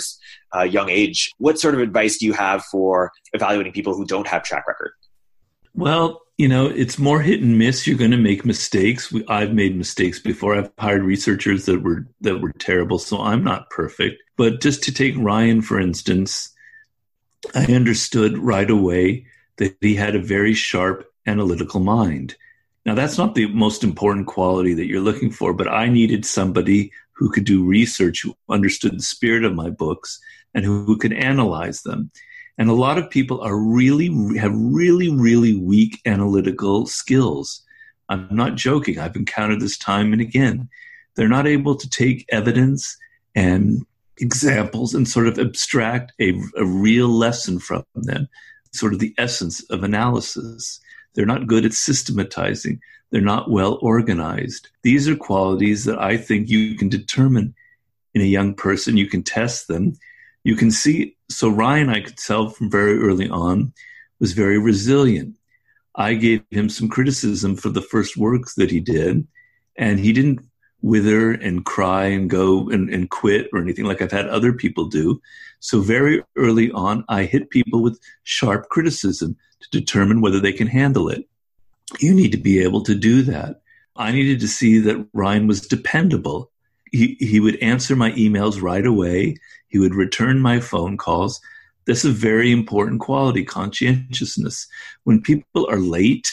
uh, 0.54 0.62
young 0.62 0.88
age. 0.88 1.32
What 1.38 1.58
sort 1.58 1.74
of 1.74 1.80
advice 1.80 2.18
do 2.18 2.26
you 2.26 2.32
have 2.32 2.64
for 2.64 3.12
evaluating 3.32 3.72
people 3.72 3.94
who 3.94 4.04
don't 4.04 4.26
have 4.26 4.42
track 4.42 4.66
record? 4.66 4.92
Well, 5.74 6.22
you 6.36 6.48
know, 6.48 6.66
it's 6.66 6.98
more 6.98 7.20
hit 7.20 7.42
and 7.42 7.58
miss. 7.58 7.86
You're 7.86 7.98
going 7.98 8.10
to 8.12 8.16
make 8.16 8.44
mistakes. 8.44 9.14
I've 9.28 9.52
made 9.52 9.76
mistakes 9.76 10.18
before. 10.18 10.56
I've 10.56 10.72
hired 10.78 11.02
researchers 11.02 11.66
that 11.66 11.82
were 11.82 12.06
that 12.22 12.40
were 12.40 12.52
terrible, 12.52 12.98
so 12.98 13.20
I'm 13.20 13.44
not 13.44 13.68
perfect. 13.70 14.22
But 14.36 14.62
just 14.62 14.82
to 14.84 14.92
take 14.92 15.14
Ryan 15.18 15.60
for 15.60 15.78
instance, 15.78 16.50
I 17.54 17.72
understood 17.72 18.38
right 18.38 18.70
away 18.70 19.26
that 19.56 19.76
he 19.80 19.94
had 19.94 20.14
a 20.14 20.22
very 20.22 20.54
sharp 20.54 21.12
analytical 21.26 21.80
mind. 21.80 22.36
Now, 22.86 22.94
that's 22.94 23.18
not 23.18 23.34
the 23.34 23.46
most 23.46 23.84
important 23.84 24.26
quality 24.26 24.74
that 24.74 24.86
you're 24.86 25.00
looking 25.00 25.30
for, 25.30 25.52
but 25.52 25.68
I 25.68 25.88
needed 25.88 26.24
somebody 26.24 26.92
who 27.12 27.30
could 27.30 27.44
do 27.44 27.64
research, 27.64 28.22
who 28.22 28.34
understood 28.48 28.98
the 28.98 29.02
spirit 29.02 29.44
of 29.44 29.54
my 29.54 29.68
books, 29.68 30.18
and 30.54 30.64
who, 30.64 30.84
who 30.84 30.96
could 30.96 31.12
analyze 31.12 31.82
them. 31.82 32.10
And 32.56 32.68
a 32.68 32.74
lot 32.74 32.98
of 32.98 33.10
people 33.10 33.40
are 33.42 33.56
really, 33.56 34.08
have 34.38 34.54
really, 34.54 35.10
really 35.10 35.54
weak 35.54 36.00
analytical 36.06 36.86
skills. 36.86 37.62
I'm 38.08 38.28
not 38.30 38.56
joking. 38.56 38.98
I've 38.98 39.16
encountered 39.16 39.60
this 39.60 39.78
time 39.78 40.12
and 40.12 40.20
again. 40.20 40.68
They're 41.14 41.28
not 41.28 41.46
able 41.46 41.76
to 41.76 41.88
take 41.88 42.26
evidence 42.30 42.96
and 43.34 43.86
examples 44.20 44.94
and 44.94 45.08
sort 45.08 45.26
of 45.26 45.38
abstract 45.38 46.12
a, 46.20 46.32
a 46.56 46.64
real 46.64 47.08
lesson 47.08 47.58
from 47.58 47.84
them, 47.94 48.28
sort 48.72 48.92
of 48.92 48.98
the 48.98 49.14
essence 49.18 49.62
of 49.70 49.82
analysis. 49.82 50.80
They're 51.14 51.26
not 51.26 51.46
good 51.46 51.64
at 51.64 51.72
systematizing. 51.72 52.80
They're 53.10 53.20
not 53.20 53.50
well 53.50 53.78
organized. 53.82 54.68
These 54.82 55.08
are 55.08 55.16
qualities 55.16 55.84
that 55.84 56.00
I 56.00 56.16
think 56.16 56.48
you 56.48 56.76
can 56.76 56.88
determine 56.88 57.54
in 58.14 58.22
a 58.22 58.24
young 58.24 58.54
person. 58.54 58.96
You 58.96 59.06
can 59.06 59.22
test 59.22 59.68
them. 59.68 59.94
You 60.44 60.56
can 60.56 60.70
see. 60.70 61.16
So 61.28 61.48
Ryan, 61.48 61.90
I 61.90 62.00
could 62.00 62.16
tell 62.16 62.48
from 62.48 62.70
very 62.70 62.98
early 62.98 63.28
on, 63.28 63.72
was 64.20 64.32
very 64.32 64.58
resilient. 64.58 65.34
I 65.94 66.14
gave 66.14 66.42
him 66.50 66.68
some 66.68 66.88
criticism 66.88 67.56
for 67.56 67.68
the 67.68 67.82
first 67.82 68.16
works 68.16 68.54
that 68.54 68.70
he 68.70 68.80
did, 68.80 69.26
and 69.76 69.98
he 69.98 70.12
didn't 70.12 70.40
wither 70.82 71.32
and 71.32 71.64
cry 71.64 72.06
and 72.06 72.30
go 72.30 72.68
and, 72.70 72.88
and 72.90 73.10
quit 73.10 73.48
or 73.52 73.60
anything 73.60 73.84
like 73.84 74.00
I've 74.00 74.12
had 74.12 74.28
other 74.28 74.52
people 74.52 74.86
do. 74.86 75.20
So 75.60 75.80
very 75.80 76.22
early 76.36 76.70
on, 76.72 77.04
I 77.08 77.24
hit 77.24 77.50
people 77.50 77.82
with 77.82 78.00
sharp 78.22 78.68
criticism 78.70 79.36
to 79.60 79.70
determine 79.70 80.20
whether 80.20 80.40
they 80.40 80.52
can 80.52 80.66
handle 80.66 81.08
it. 81.08 81.28
You 81.98 82.14
need 82.14 82.32
to 82.32 82.38
be 82.38 82.62
able 82.62 82.82
to 82.84 82.94
do 82.94 83.22
that. 83.22 83.60
I 83.96 84.12
needed 84.12 84.40
to 84.40 84.48
see 84.48 84.78
that 84.80 85.06
Ryan 85.12 85.46
was 85.46 85.66
dependable. 85.66 86.50
He, 86.90 87.16
he 87.20 87.40
would 87.40 87.56
answer 87.56 87.94
my 87.94 88.12
emails 88.12 88.62
right 88.62 88.86
away. 88.86 89.36
He 89.68 89.78
would 89.78 89.94
return 89.94 90.40
my 90.40 90.60
phone 90.60 90.96
calls. 90.96 91.40
That's 91.86 92.04
a 92.04 92.10
very 92.10 92.52
important 92.52 93.00
quality, 93.00 93.44
conscientiousness. 93.44 94.66
When 95.04 95.20
people 95.20 95.68
are 95.68 95.78
late 95.78 96.30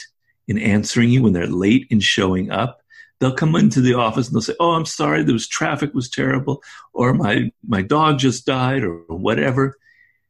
in 0.48 0.58
answering 0.58 1.10
you, 1.10 1.24
when 1.24 1.34
they're 1.34 1.48
late 1.48 1.88
in 1.90 2.00
showing 2.00 2.52
up, 2.52 2.82
they'll 3.20 3.34
come 3.34 3.56
into 3.56 3.82
the 3.82 3.94
office 3.94 4.28
and 4.28 4.36
they'll 4.36 4.42
say, 4.42 4.56
"Oh, 4.60 4.72
I'm 4.72 4.86
sorry, 4.86 5.24
there 5.24 5.34
was 5.34 5.48
traffic 5.48 5.94
was 5.94 6.10
terrible, 6.10 6.64
or 6.94 7.14
my 7.14 7.52
my 7.68 7.82
dog 7.82 8.20
just 8.20 8.46
died, 8.46 8.84
or 8.84 8.98
whatever." 9.08 9.78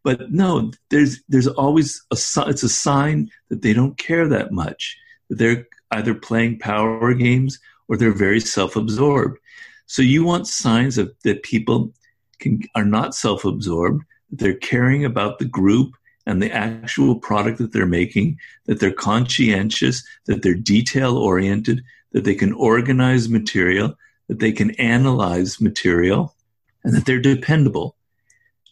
But 0.04 0.32
no, 0.32 0.72
there's 0.90 1.22
there's 1.28 1.48
always 1.48 2.04
a 2.12 2.18
it's 2.50 2.64
a 2.64 2.70
sign 2.70 3.30
that 3.50 3.62
they 3.62 3.74
don't 3.74 3.98
care 3.98 4.28
that 4.28 4.52
much. 4.52 4.98
That 5.30 5.38
they're 5.38 5.68
either 5.92 6.14
playing 6.14 6.60
power 6.60 7.14
games 7.14 7.60
or 7.88 7.98
they're 7.98 8.12
very 8.12 8.40
self-absorbed. 8.40 9.38
So 9.86 10.02
you 10.02 10.24
want 10.24 10.48
signs 10.48 10.98
of 10.98 11.14
that 11.24 11.44
people 11.44 11.94
can 12.40 12.62
are 12.76 12.86
not 12.86 13.16
self-absorbed, 13.16 14.04
that 14.30 14.40
they're 14.40 14.54
caring 14.54 15.06
about 15.06 15.40
the 15.40 15.46
group 15.46 15.96
and 16.26 16.42
the 16.42 16.52
actual 16.52 17.16
product 17.16 17.58
that 17.58 17.72
they're 17.72 17.86
making, 17.86 18.38
that 18.66 18.80
they're 18.80 18.92
conscientious, 18.92 20.04
that 20.26 20.42
they're 20.42 20.54
detail 20.54 21.18
oriented, 21.18 21.82
that 22.12 22.24
they 22.24 22.36
can 22.36 22.54
organize 22.54 23.30
material, 23.30 23.98
that 24.28 24.40
they 24.40 24.52
can 24.52 24.72
analyze 24.72 25.62
material, 25.62 26.36
and 26.84 26.94
that 26.94 27.06
they're 27.06 27.20
dependable. 27.20 27.96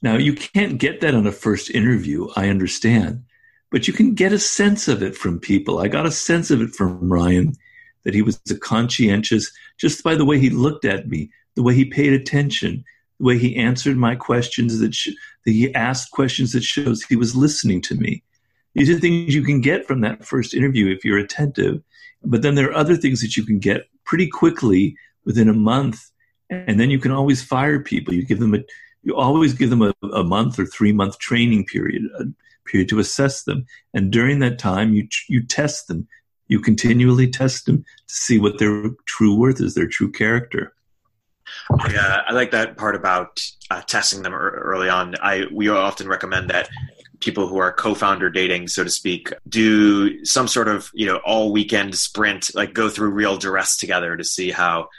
Now, 0.02 0.18
you 0.18 0.34
can't 0.34 0.78
get 0.78 1.02
that 1.02 1.16
on 1.16 1.28
a 1.28 1.32
first 1.32 1.70
interview, 1.72 2.28
I 2.36 2.50
understand, 2.50 3.24
but 3.72 3.88
you 3.88 3.94
can 3.94 4.14
get 4.14 4.34
a 4.34 4.40
sense 4.40 4.88
of 4.88 5.02
it 5.02 5.16
from 5.16 5.40
people. 5.40 5.80
I 5.80 5.88
got 5.88 6.06
a 6.06 6.12
sense 6.12 6.52
of 6.52 6.62
it 6.62 6.76
from 6.76 7.12
Ryan 7.12 7.56
that 8.04 8.14
he 8.14 8.22
was 8.22 8.40
a 8.50 8.56
conscientious 8.56 9.52
just 9.78 10.04
by 10.04 10.16
the 10.16 10.26
way 10.26 10.40
he 10.40 10.50
looked 10.50 10.86
at 10.86 11.10
me, 11.10 11.30
the 11.56 11.64
way 11.64 11.74
he 11.74 11.86
paid 11.86 12.14
attention, 12.14 12.86
the 13.20 13.26
way 13.26 13.38
he 13.38 13.56
answered 13.56 13.98
my 13.98 14.16
questions 14.16 14.80
that, 14.80 14.94
sh- 14.94 15.10
that 15.46 15.52
he 15.52 15.74
asked 15.74 16.12
questions 16.12 16.54
that 16.54 16.64
shows 16.64 17.04
he 17.04 17.16
was 17.16 17.36
listening 17.36 17.82
to 17.82 17.96
me. 17.96 18.24
These 18.76 18.90
are 18.90 19.00
things 19.00 19.34
you 19.34 19.42
can 19.42 19.62
get 19.62 19.88
from 19.88 20.02
that 20.02 20.26
first 20.26 20.54
interview 20.54 20.94
if 20.94 21.04
you're 21.04 21.18
attentive. 21.18 21.82
But 22.26 22.42
then 22.42 22.56
there 22.56 22.70
are 22.70 22.76
other 22.76 22.96
things 22.96 23.22
that 23.22 23.38
you 23.38 23.46
can 23.46 23.60
get 23.60 23.88
pretty 24.04 24.28
quickly 24.28 24.98
within 25.26 25.50
a 25.50 25.54
month. 25.54 26.12
And 26.50 26.80
then 26.80 26.90
you 26.90 27.00
can 27.00 27.12
always 27.12 27.44
fire 27.44 27.80
people. 27.80 28.14
You 28.14 28.26
give 28.26 28.40
them 28.40 28.54
a, 28.54 28.60
you 29.04 29.16
always 29.16 29.54
give 29.54 29.70
them 29.70 29.82
a, 29.82 29.94
a 30.14 30.24
month 30.24 30.60
or 30.60 30.66
three 30.66 30.92
month 30.92 31.20
training 31.20 31.66
period, 31.66 32.04
a 32.20 32.26
period 32.70 32.90
to 32.90 33.00
assess 33.00 33.44
them. 33.44 33.66
And 33.94 34.12
during 34.12 34.40
that 34.40 34.60
time, 34.60 34.94
you, 34.94 35.08
you 35.28 35.44
test 35.44 35.88
them. 35.88 36.08
You 36.48 36.60
continually 36.60 37.28
test 37.30 37.66
them 37.66 37.84
to 38.08 38.14
see 38.14 38.38
what 38.38 38.60
their 38.60 38.92
true 39.06 39.36
worth 39.36 39.60
is, 39.60 39.74
their 39.74 39.88
true 39.88 40.12
character. 40.12 40.76
Yeah, 41.90 42.22
I 42.28 42.34
like 42.34 42.52
that 42.52 42.78
part 42.78 42.96
about 42.96 43.44
uh, 43.72 43.82
testing 43.82 44.24
them 44.24 44.34
early 44.34 44.90
on. 44.90 45.16
I 45.22 45.46
we 45.52 45.70
often 45.70 46.08
recommend 46.08 46.50
that 46.50 46.70
people 47.20 47.48
who 47.48 47.58
are 47.58 47.72
co-founder 47.72 48.30
dating, 48.30 48.68
so 48.68 48.84
to 48.84 48.90
speak, 48.90 49.32
do 49.48 50.24
some 50.26 50.48
sort 50.48 50.68
of 50.68 50.90
you 50.94 51.06
know 51.06 51.18
all 51.26 51.52
weekend 51.52 51.96
sprint, 51.96 52.54
like 52.56 52.74
go 52.74 52.90
through 52.90 53.10
real 53.10 53.38
duress 53.38 53.78
together 53.78 54.16
to 54.16 54.24
see 54.24 54.52
how 54.52 54.90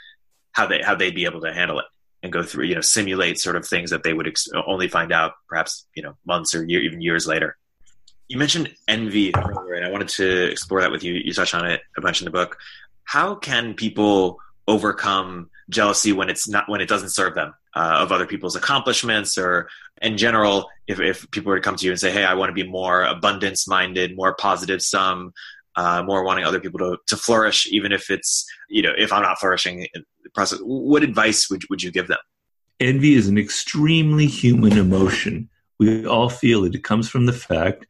how 0.51 0.65
they 0.65 0.81
how 0.81 0.95
they'd 0.95 1.15
be 1.15 1.25
able 1.25 1.41
to 1.41 1.53
handle 1.53 1.79
it 1.79 1.85
and 2.23 2.31
go 2.31 2.43
through 2.43 2.65
you 2.65 2.75
know 2.75 2.81
simulate 2.81 3.39
sort 3.39 3.55
of 3.55 3.67
things 3.67 3.89
that 3.91 4.03
they 4.03 4.13
would 4.13 4.27
ex- 4.27 4.49
only 4.65 4.87
find 4.87 5.11
out 5.11 5.33
perhaps 5.47 5.85
you 5.95 6.03
know 6.03 6.15
months 6.25 6.55
or 6.55 6.63
year, 6.65 6.81
even 6.81 7.01
years 7.01 7.27
later. 7.27 7.57
You 8.27 8.37
mentioned 8.37 8.75
envy 8.87 9.33
earlier, 9.35 9.75
and 9.75 9.85
I 9.85 9.89
wanted 9.89 10.09
to 10.09 10.51
explore 10.51 10.81
that 10.81 10.91
with 10.91 11.03
you. 11.03 11.13
You 11.13 11.33
touch 11.33 11.53
on 11.53 11.65
it 11.65 11.81
a 11.95 12.01
bunch 12.01 12.21
in 12.21 12.25
the 12.25 12.31
book. 12.31 12.57
How 13.05 13.35
can 13.35 13.73
people 13.73 14.39
overcome 14.67 15.49
jealousy 15.69 16.11
when 16.11 16.29
it's 16.29 16.47
not 16.47 16.69
when 16.69 16.81
it 16.81 16.89
doesn't 16.89 17.09
serve 17.09 17.35
them 17.35 17.53
uh, 17.75 17.99
of 18.01 18.11
other 18.11 18.25
people's 18.25 18.55
accomplishments 18.55 19.37
or 19.37 19.69
in 20.01 20.17
general 20.17 20.69
if, 20.87 20.99
if 20.99 21.29
people 21.31 21.49
were 21.49 21.57
to 21.57 21.61
come 21.61 21.75
to 21.75 21.85
you 21.85 21.91
and 21.91 21.99
say 21.99 22.11
hey 22.11 22.25
i 22.25 22.33
want 22.33 22.49
to 22.49 22.53
be 22.53 22.67
more 22.67 23.03
abundance 23.03 23.67
minded 23.67 24.15
more 24.15 24.33
positive 24.35 24.81
sum 24.81 25.31
uh, 25.75 26.01
more 26.01 26.23
wanting 26.23 26.43
other 26.43 26.59
people 26.59 26.79
to, 26.79 26.97
to 27.05 27.15
flourish 27.15 27.67
even 27.67 27.91
if 27.91 28.09
it's 28.09 28.45
you 28.69 28.81
know 28.81 28.93
if 28.97 29.13
i'm 29.13 29.21
not 29.21 29.39
flourishing 29.39 29.87
in 29.93 30.03
the 30.23 30.29
process 30.31 30.59
what 30.63 31.03
advice 31.03 31.49
would, 31.49 31.63
would 31.69 31.83
you 31.83 31.91
give 31.91 32.07
them 32.07 32.17
envy 32.79 33.13
is 33.13 33.27
an 33.27 33.37
extremely 33.37 34.27
human 34.27 34.77
emotion 34.77 35.49
We 35.79 36.05
all 36.05 36.29
feel 36.29 36.65
it. 36.65 36.75
It 36.75 36.83
comes 36.83 37.09
from 37.09 37.25
the 37.25 37.33
fact 37.33 37.85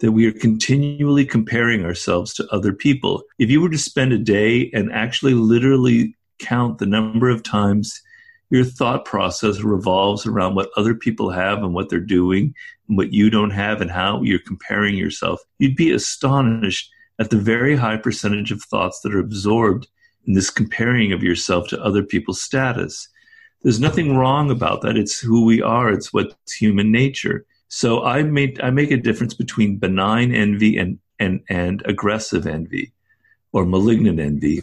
that 0.00 0.12
we 0.12 0.26
are 0.26 0.32
continually 0.32 1.24
comparing 1.24 1.84
ourselves 1.84 2.34
to 2.34 2.46
other 2.50 2.72
people. 2.72 3.22
If 3.38 3.50
you 3.50 3.60
were 3.60 3.70
to 3.70 3.78
spend 3.78 4.12
a 4.12 4.18
day 4.18 4.70
and 4.74 4.92
actually 4.92 5.34
literally 5.34 6.16
count 6.38 6.78
the 6.78 6.86
number 6.86 7.30
of 7.30 7.42
times 7.42 8.02
your 8.50 8.64
thought 8.64 9.04
process 9.04 9.60
revolves 9.60 10.26
around 10.26 10.54
what 10.54 10.70
other 10.76 10.94
people 10.94 11.30
have 11.30 11.58
and 11.62 11.74
what 11.74 11.88
they're 11.88 12.00
doing 12.00 12.54
and 12.88 12.96
what 12.96 13.12
you 13.12 13.30
don't 13.30 13.50
have 13.50 13.80
and 13.80 13.90
how 13.90 14.22
you're 14.22 14.38
comparing 14.38 14.96
yourself, 14.96 15.40
you'd 15.58 15.76
be 15.76 15.92
astonished 15.92 16.90
at 17.18 17.30
the 17.30 17.38
very 17.38 17.76
high 17.76 17.96
percentage 17.96 18.52
of 18.52 18.62
thoughts 18.62 19.00
that 19.00 19.14
are 19.14 19.18
absorbed 19.20 19.88
in 20.26 20.34
this 20.34 20.50
comparing 20.50 21.12
of 21.12 21.22
yourself 21.22 21.68
to 21.68 21.82
other 21.82 22.02
people's 22.02 22.42
status. 22.42 23.08
There's 23.62 23.80
nothing 23.80 24.16
wrong 24.16 24.50
about 24.50 24.82
that. 24.82 24.96
It's 24.96 25.18
who 25.18 25.44
we 25.44 25.62
are. 25.62 25.90
It's 25.90 26.12
what's 26.12 26.52
human 26.52 26.92
nature. 26.92 27.46
So 27.68 28.04
I 28.04 28.22
made 28.22 28.60
I 28.60 28.70
make 28.70 28.90
a 28.90 28.96
difference 28.96 29.34
between 29.34 29.78
benign 29.78 30.32
envy 30.32 30.76
and 30.78 30.98
and 31.18 31.40
and 31.48 31.82
aggressive 31.86 32.46
envy 32.46 32.92
or 33.52 33.64
malignant 33.64 34.20
envy. 34.20 34.62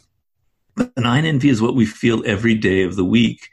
Benign 0.76 1.26
envy 1.26 1.50
is 1.50 1.62
what 1.62 1.76
we 1.76 1.86
feel 1.86 2.24
every 2.26 2.56
day 2.56 2.84
of 2.84 2.96
the 2.96 3.04
week. 3.04 3.50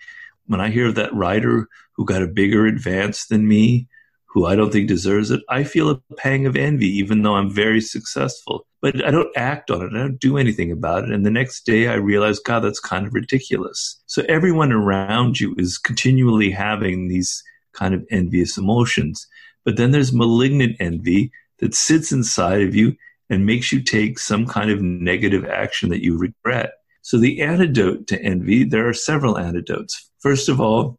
When 0.51 0.61
I 0.61 0.71
hear 0.71 0.89
of 0.89 0.97
that 0.97 1.15
writer 1.15 1.69
who 1.93 2.05
got 2.05 2.25
a 2.25 2.27
bigger 2.27 2.67
advance 2.67 3.27
than 3.27 3.47
me, 3.47 3.87
who 4.27 4.47
I 4.47 4.57
don't 4.57 4.73
think 4.73 4.89
deserves 4.89 5.31
it, 5.31 5.43
I 5.49 5.63
feel 5.63 5.89
a 5.89 6.01
pang 6.17 6.45
of 6.45 6.57
envy, 6.57 6.89
even 6.89 7.23
though 7.23 7.37
I'm 7.37 7.49
very 7.49 7.81
successful. 7.81 8.67
But 8.83 9.07
I 9.07 9.13
don't 9.13 9.31
act 9.37 9.71
on 9.71 9.83
it. 9.83 9.93
I 9.93 9.99
don't 9.99 10.19
do 10.19 10.39
anything 10.39 10.73
about 10.73 11.05
it. 11.05 11.13
And 11.13 11.25
the 11.25 11.31
next 11.31 11.67
day 11.67 11.87
I 11.87 11.95
realize, 11.95 12.41
God, 12.41 12.65
that's 12.65 12.81
kind 12.81 13.07
of 13.07 13.15
ridiculous. 13.15 14.03
So 14.07 14.25
everyone 14.29 14.73
around 14.73 15.39
you 15.39 15.55
is 15.57 15.79
continually 15.79 16.51
having 16.51 17.07
these 17.07 17.45
kind 17.73 17.95
of 17.95 18.05
envious 18.11 18.59
emotions. 18.59 19.29
But 19.65 19.77
then 19.77 19.93
there's 19.93 20.13
malignant 20.13 20.79
envy 20.81 21.31
that 21.61 21.77
sits 21.77 22.11
inside 22.11 22.63
of 22.63 22.75
you 22.75 22.97
and 23.29 23.47
makes 23.47 23.71
you 23.71 23.81
take 23.81 24.19
some 24.19 24.47
kind 24.47 24.73
of 24.73 24.83
negative 24.83 25.45
action 25.45 25.91
that 25.91 26.03
you 26.03 26.19
regret. 26.19 26.73
So 27.03 27.19
the 27.19 27.41
antidote 27.41 28.09
to 28.09 28.21
envy, 28.21 28.65
there 28.65 28.89
are 28.89 28.95
several 28.95 29.39
antidotes. 29.39 30.10
First 30.21 30.49
of 30.49 30.61
all, 30.61 30.99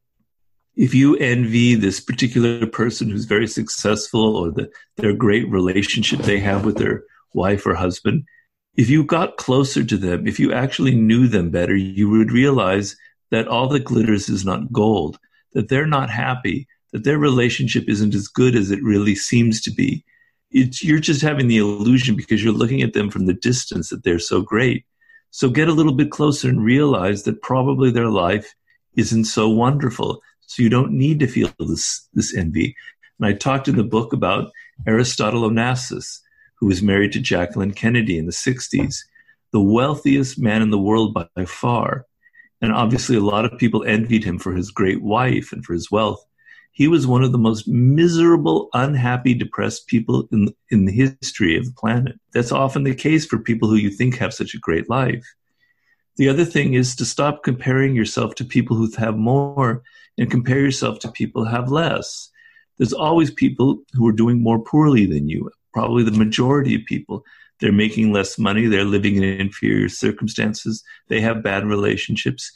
if 0.76 0.94
you 0.96 1.16
envy 1.18 1.76
this 1.76 2.00
particular 2.00 2.66
person 2.66 3.10
who's 3.10 3.26
very 3.26 3.48
successful 3.48 4.36
or 4.36 4.52
the, 4.52 4.72
their 4.98 5.14
great 5.14 5.48
relationship 5.50 6.22
they 6.22 6.40
have 6.40 6.66
with 6.66 6.78
their 6.78 7.04
wife 7.34 7.66
or 7.66 7.76
husband, 7.76 8.24
if 8.76 8.90
you 8.90 9.04
got 9.04 9.38
closer 9.38 9.84
to 9.84 9.98
them, 9.98 10.28
if 10.28 10.40
you 10.40 10.54
actually 10.54 10.96
knew 10.96 11.28
them 11.28 11.50
better, 11.50 11.76
you 11.76 12.10
would 12.10 12.32
realize 12.32 12.96
that 13.30 13.48
all 13.48 13.68
that 13.70 13.84
glitters 13.84 14.30
is 14.30 14.46
not 14.46 14.72
gold, 14.72 15.20
that 15.54 15.70
they're 15.70 15.86
not 15.86 16.10
happy, 16.10 16.68
that 16.94 17.04
their 17.04 17.20
relationship 17.20 17.88
isn't 17.88 18.16
as 18.16 18.28
good 18.28 18.56
as 18.56 18.72
it 18.72 18.82
really 18.82 19.16
seems 19.16 19.62
to 19.62 19.72
be. 19.72 20.04
It's, 20.52 20.84
you're 20.84 21.00
just 21.00 21.22
having 21.22 21.48
the 21.48 21.58
illusion 21.58 22.16
because 22.16 22.44
you're 22.44 22.54
looking 22.54 22.82
at 22.82 22.94
them 22.94 23.10
from 23.10 23.26
the 23.26 23.34
distance 23.34 23.90
that 23.90 24.04
they're 24.04 24.20
so 24.20 24.42
great. 24.42 24.86
So 25.30 25.50
get 25.50 25.70
a 25.70 25.74
little 25.74 25.94
bit 25.94 26.12
closer 26.12 26.50
and 26.50 26.64
realize 26.64 27.24
that 27.24 27.42
probably 27.42 27.92
their 27.92 28.10
life 28.10 28.54
isn't 28.96 29.26
so 29.26 29.50
wonderful. 29.50 30.22
So 30.42 30.64
you 30.64 30.70
don't 30.70 30.92
need 30.92 31.20
to 31.20 31.28
feel 31.28 31.50
this, 31.60 32.08
this 32.14 32.36
envy. 32.36 32.76
And 33.20 33.28
I 33.28 33.34
talked 33.34 33.68
in 33.68 33.78
the 33.78 33.84
book 33.84 34.14
about 34.14 34.52
Aristotle 34.88 35.50
Onassis, 35.50 36.20
who 36.56 36.68
was 36.68 36.82
married 36.82 37.12
to 37.14 37.20
Jacqueline 37.20 37.74
Kennedy 37.74 38.18
in 38.18 38.26
the 38.26 38.32
60s, 38.32 38.98
the 39.52 39.62
wealthiest 39.62 40.40
man 40.40 40.62
in 40.62 40.70
the 40.70 40.80
world 40.80 41.14
by 41.14 41.46
far. 41.46 42.06
And 42.62 42.72
obviously, 42.72 43.16
a 43.16 43.22
lot 43.22 43.46
of 43.46 43.58
people 43.58 43.84
envied 43.84 44.24
him 44.24 44.38
for 44.38 44.54
his 44.54 44.72
great 44.72 45.02
wife 45.02 45.52
and 45.52 45.66
for 45.66 45.74
his 45.74 45.90
wealth. 45.90 46.24
He 46.74 46.88
was 46.88 47.06
one 47.06 47.24
of 47.24 47.32
the 47.32 47.38
most 47.38 47.68
miserable, 47.68 48.70
unhappy, 48.74 49.34
depressed 49.34 49.88
people 49.88 50.28
in, 50.32 50.54
in 50.70 50.86
the 50.86 50.92
history 50.92 51.58
of 51.58 51.66
the 51.66 51.74
planet. 51.74 52.20
That's 52.34 52.52
often 52.52 52.84
the 52.84 52.96
case 52.96 53.26
for 53.26 53.40
people 53.40 53.68
who 53.68 53.76
you 53.76 53.90
think 53.90 54.18
have 54.18 54.34
such 54.34 54.54
a 54.54 54.60
great 54.60 54.90
life. 54.90 55.26
The 56.18 56.30
other 56.30 56.46
thing 56.46 56.74
is 56.74 56.96
to 56.98 57.06
stop 57.06 57.44
comparing 57.44 57.96
yourself 57.96 58.36
to 58.36 58.46
people 58.46 58.76
who 58.76 58.92
have 58.98 59.18
more 59.18 59.82
and 60.18 60.30
compare 60.30 60.60
yourself 60.60 61.00
to 61.00 61.12
people 61.12 61.46
who 61.46 61.52
have 61.52 61.72
less. 61.72 62.30
There's 62.78 62.94
always 62.94 63.32
people 63.32 63.80
who 63.94 64.08
are 64.08 64.14
doing 64.14 64.42
more 64.42 64.60
poorly 64.60 65.06
than 65.06 65.30
you, 65.30 65.50
probably 65.74 66.04
the 66.04 66.12
majority 66.12 66.76
of 66.76 66.86
people. 66.86 67.24
They're 67.60 67.72
making 67.72 68.12
less 68.12 68.38
money, 68.38 68.66
they're 68.66 68.84
living 68.84 69.18
in 69.18 69.24
inferior 69.24 69.88
circumstances, 69.88 70.84
they 71.08 71.22
have 71.22 71.44
bad 71.44 71.66
relationships. 71.66 72.52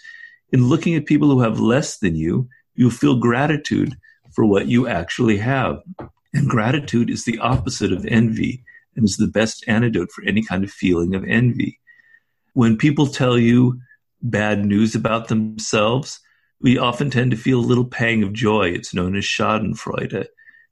In 0.52 0.68
looking 0.68 0.96
at 0.96 1.06
people 1.06 1.30
who 1.30 1.42
have 1.42 1.60
less 1.60 2.00
than 2.00 2.16
you, 2.16 2.50
you 2.76 2.90
feel 2.92 3.20
gratitude 3.20 3.96
for 4.34 4.46
what 4.46 4.68
you 4.68 4.88
actually 4.88 5.38
have. 5.38 5.82
And 6.34 6.50
gratitude 6.50 7.10
is 7.10 7.24
the 7.24 7.40
opposite 7.40 7.94
of 7.94 8.06
envy 8.06 8.64
and 8.96 9.06
is 9.06 9.18
the 9.18 9.28
best 9.28 9.64
antidote 9.68 10.12
for 10.12 10.24
any 10.26 10.44
kind 10.44 10.64
of 10.64 10.72
feeling 10.72 11.16
of 11.16 11.24
envy. 11.24 11.80
When 12.56 12.78
people 12.78 13.08
tell 13.08 13.38
you 13.38 13.82
bad 14.22 14.66
news 14.66 14.96
about 14.96 15.28
themselves, 15.28 16.22
we 16.62 16.78
often 16.78 17.10
tend 17.10 17.32
to 17.32 17.38
feel 17.38 17.60
a 17.60 17.70
little 17.70 17.84
pang 17.84 18.24
of 18.24 18.32
joy. 18.32 18.70
It's 18.70 18.94
known 18.94 19.18
as 19.18 19.26
Schadenfreude, 19.26 20.28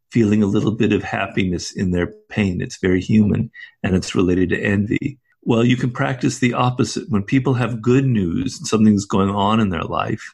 feeling 0.09 0.41
a 0.41 0.47
little 0.47 0.71
bit 0.71 0.93
of 0.93 1.03
happiness 1.03 1.73
in 1.73 1.91
their 1.91 2.13
pain. 2.29 2.61
It's 2.61 2.77
very 2.77 3.01
human 3.01 3.51
and 3.83 3.97
it's 3.97 4.15
related 4.15 4.47
to 4.51 4.63
envy. 4.63 5.19
Well, 5.41 5.65
you 5.65 5.75
can 5.75 5.91
practice 5.91 6.39
the 6.39 6.53
opposite. 6.53 7.09
When 7.09 7.21
people 7.21 7.55
have 7.55 7.81
good 7.81 8.05
news 8.05 8.59
and 8.59 8.65
something's 8.65 9.03
going 9.03 9.31
on 9.31 9.59
in 9.59 9.67
their 9.67 9.83
life, 9.83 10.33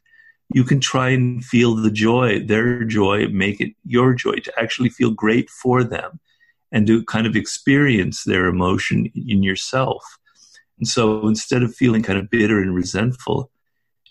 you 0.54 0.64
can 0.64 0.80
try 0.80 1.10
and 1.10 1.44
feel 1.44 1.74
the 1.74 1.90
joy, 1.90 2.46
their 2.46 2.84
joy, 2.84 3.28
make 3.30 3.60
it 3.60 3.74
your 3.86 4.14
joy, 4.14 4.36
to 4.36 4.54
actually 4.60 4.90
feel 4.90 5.10
great 5.10 5.50
for 5.50 5.84
them 5.84 6.20
and 6.72 6.86
to 6.86 7.04
kind 7.06 7.26
of 7.26 7.36
experience 7.36 8.24
their 8.24 8.46
emotion 8.46 9.12
in 9.16 9.42
yourself. 9.42 10.19
And 10.80 10.88
so 10.88 11.28
instead 11.28 11.64
of 11.64 11.76
feeling 11.76 12.04
kind 12.04 12.18
of 12.18 12.30
bitter 12.30 12.60
and 12.60 12.74
resentful, 12.74 13.52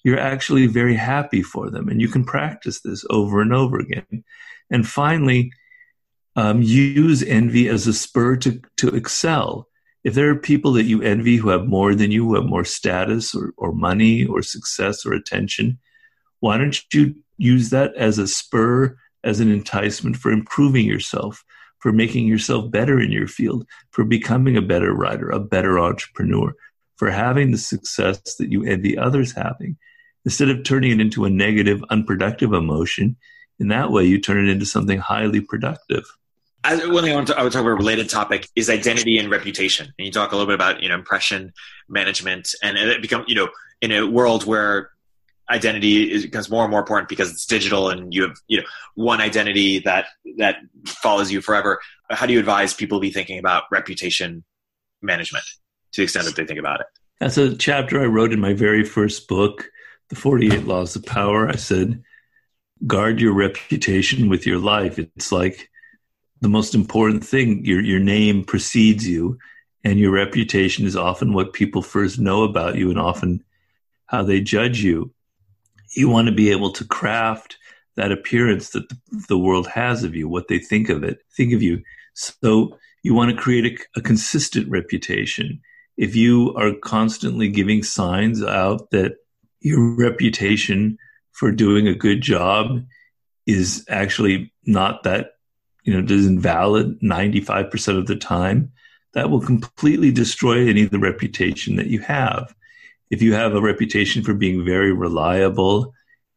you're 0.04 0.18
actually 0.18 0.66
very 0.66 0.94
happy 0.94 1.42
for 1.42 1.70
them. 1.70 1.88
And 1.88 2.00
you 2.00 2.08
can 2.08 2.24
practice 2.24 2.80
this 2.80 3.04
over 3.10 3.40
and 3.40 3.52
over 3.52 3.78
again. 3.78 4.24
And 4.70 4.86
finally, 4.86 5.52
um, 6.36 6.62
use 6.62 7.22
envy 7.22 7.68
as 7.68 7.86
a 7.86 7.92
spur 7.92 8.36
to, 8.36 8.60
to 8.76 8.88
excel. 8.88 9.66
If 10.04 10.14
there 10.14 10.30
are 10.30 10.36
people 10.36 10.72
that 10.74 10.84
you 10.84 11.02
envy 11.02 11.36
who 11.36 11.48
have 11.48 11.66
more 11.66 11.94
than 11.94 12.12
you, 12.12 12.24
who 12.24 12.36
have 12.36 12.44
more 12.44 12.64
status 12.64 13.34
or, 13.34 13.52
or 13.56 13.72
money 13.72 14.24
or 14.24 14.42
success 14.42 15.04
or 15.04 15.12
attention, 15.12 15.78
why 16.40 16.58
don't 16.58 16.80
you 16.94 17.16
use 17.38 17.70
that 17.70 17.94
as 17.96 18.18
a 18.18 18.28
spur, 18.28 18.96
as 19.24 19.40
an 19.40 19.50
enticement 19.50 20.16
for 20.16 20.30
improving 20.30 20.86
yourself, 20.86 21.44
for 21.78 21.92
making 21.92 22.26
yourself 22.26 22.70
better 22.70 23.00
in 23.00 23.12
your 23.12 23.28
field, 23.28 23.66
for 23.90 24.04
becoming 24.04 24.56
a 24.56 24.62
better 24.62 24.92
writer, 24.92 25.30
a 25.30 25.40
better 25.40 25.78
entrepreneur, 25.78 26.54
for 26.96 27.10
having 27.10 27.50
the 27.50 27.58
success 27.58 28.36
that 28.36 28.50
you 28.50 28.64
envy 28.64 28.98
others 28.98 29.32
having? 29.32 29.76
Instead 30.24 30.50
of 30.50 30.64
turning 30.64 30.92
it 30.92 31.00
into 31.00 31.24
a 31.24 31.30
negative, 31.30 31.82
unproductive 31.90 32.52
emotion, 32.52 33.16
in 33.60 33.68
that 33.68 33.90
way 33.90 34.04
you 34.04 34.20
turn 34.20 34.46
it 34.46 34.50
into 34.50 34.66
something 34.66 34.98
highly 34.98 35.40
productive. 35.40 36.04
One 36.64 37.04
thing 37.04 37.12
I 37.12 37.14
want 37.14 37.28
to, 37.28 37.38
I 37.38 37.42
would 37.42 37.52
talk 37.52 37.62
about 37.62 37.70
a 37.70 37.74
related 37.76 38.10
topic 38.10 38.48
is 38.56 38.68
identity 38.68 39.18
and 39.18 39.30
reputation. 39.30 39.86
And 39.98 40.06
you 40.06 40.12
talk 40.12 40.32
a 40.32 40.36
little 40.36 40.46
bit 40.46 40.54
about 40.54 40.82
you 40.82 40.88
know 40.88 40.96
impression 40.96 41.52
management, 41.88 42.54
and 42.62 42.76
it 42.76 43.00
become 43.00 43.24
you 43.26 43.36
know 43.36 43.48
in 43.80 43.92
a 43.92 44.06
world 44.06 44.44
where 44.44 44.90
identity 45.50 46.12
is, 46.12 46.24
becomes 46.24 46.50
more 46.50 46.64
and 46.64 46.70
more 46.70 46.80
important 46.80 47.08
because 47.08 47.30
it's 47.30 47.46
digital 47.46 47.88
and 47.90 48.12
you 48.12 48.22
have 48.22 48.36
you 48.46 48.58
know 48.58 48.66
one 48.94 49.20
identity 49.20 49.78
that 49.80 50.06
that 50.36 50.56
follows 50.86 51.30
you 51.30 51.40
forever. 51.40 51.80
How 52.10 52.26
do 52.26 52.32
you 52.32 52.38
advise 52.38 52.74
people 52.74 53.00
be 53.00 53.10
thinking 53.10 53.38
about 53.38 53.64
reputation 53.70 54.44
management 55.02 55.44
to 55.92 56.00
the 56.00 56.04
extent 56.04 56.26
that 56.26 56.36
they 56.36 56.44
think 56.44 56.58
about 56.58 56.80
it? 56.80 56.86
That's 57.20 57.36
a 57.36 57.56
chapter 57.56 58.00
i 58.00 58.04
wrote 58.04 58.32
in 58.32 58.40
my 58.40 58.52
very 58.52 58.84
first 58.84 59.28
book 59.28 59.68
the 60.08 60.16
48 60.16 60.64
laws 60.64 60.96
of 60.96 61.04
power. 61.04 61.48
I 61.48 61.56
said 61.56 62.02
guard 62.86 63.20
your 63.20 63.34
reputation 63.34 64.28
with 64.28 64.46
your 64.46 64.58
life. 64.58 64.98
It's 64.98 65.32
like 65.32 65.68
the 66.40 66.48
most 66.48 66.74
important 66.74 67.24
thing 67.24 67.64
your 67.64 67.80
your 67.80 68.00
name 68.00 68.44
precedes 68.44 69.06
you 69.06 69.38
and 69.84 69.98
your 69.98 70.12
reputation 70.12 70.86
is 70.86 70.96
often 70.96 71.32
what 71.32 71.52
people 71.52 71.82
first 71.82 72.18
know 72.18 72.44
about 72.44 72.76
you 72.76 72.90
and 72.90 72.98
often 72.98 73.42
how 74.06 74.22
they 74.22 74.40
judge 74.40 74.82
you 74.82 75.12
you 75.98 76.08
want 76.08 76.28
to 76.28 76.34
be 76.34 76.50
able 76.50 76.72
to 76.72 76.84
craft 76.84 77.56
that 77.96 78.12
appearance 78.12 78.70
that 78.70 78.84
the 79.28 79.38
world 79.38 79.66
has 79.66 80.04
of 80.04 80.14
you, 80.14 80.28
what 80.28 80.48
they 80.48 80.58
think 80.58 80.88
of 80.88 81.02
it, 81.02 81.18
think 81.36 81.52
of 81.52 81.62
you. 81.62 81.82
So 82.14 82.78
you 83.02 83.14
want 83.14 83.30
to 83.30 83.42
create 83.42 83.64
a, 83.64 83.98
a 83.98 84.02
consistent 84.02 84.70
reputation. 84.70 85.60
If 85.96 86.14
you 86.14 86.54
are 86.54 86.72
constantly 86.72 87.48
giving 87.48 87.82
signs 87.82 88.42
out 88.42 88.90
that 88.90 89.16
your 89.60 89.96
reputation 89.96 90.96
for 91.32 91.50
doing 91.50 91.88
a 91.88 91.94
good 91.94 92.20
job 92.20 92.84
is 93.46 93.84
actually 93.88 94.52
not 94.64 95.02
that, 95.02 95.32
you 95.82 95.92
know, 95.92 96.14
isn't 96.14 96.38
valid 96.38 97.00
95% 97.00 97.98
of 97.98 98.06
the 98.06 98.16
time, 98.16 98.70
that 99.14 99.30
will 99.30 99.40
completely 99.40 100.12
destroy 100.12 100.68
any 100.68 100.84
of 100.84 100.90
the 100.90 100.98
reputation 100.98 101.76
that 101.76 101.88
you 101.88 101.98
have 102.00 102.54
if 103.10 103.22
you 103.22 103.34
have 103.34 103.54
a 103.54 103.60
reputation 103.60 104.22
for 104.22 104.34
being 104.34 104.64
very 104.64 104.92
reliable 104.92 105.94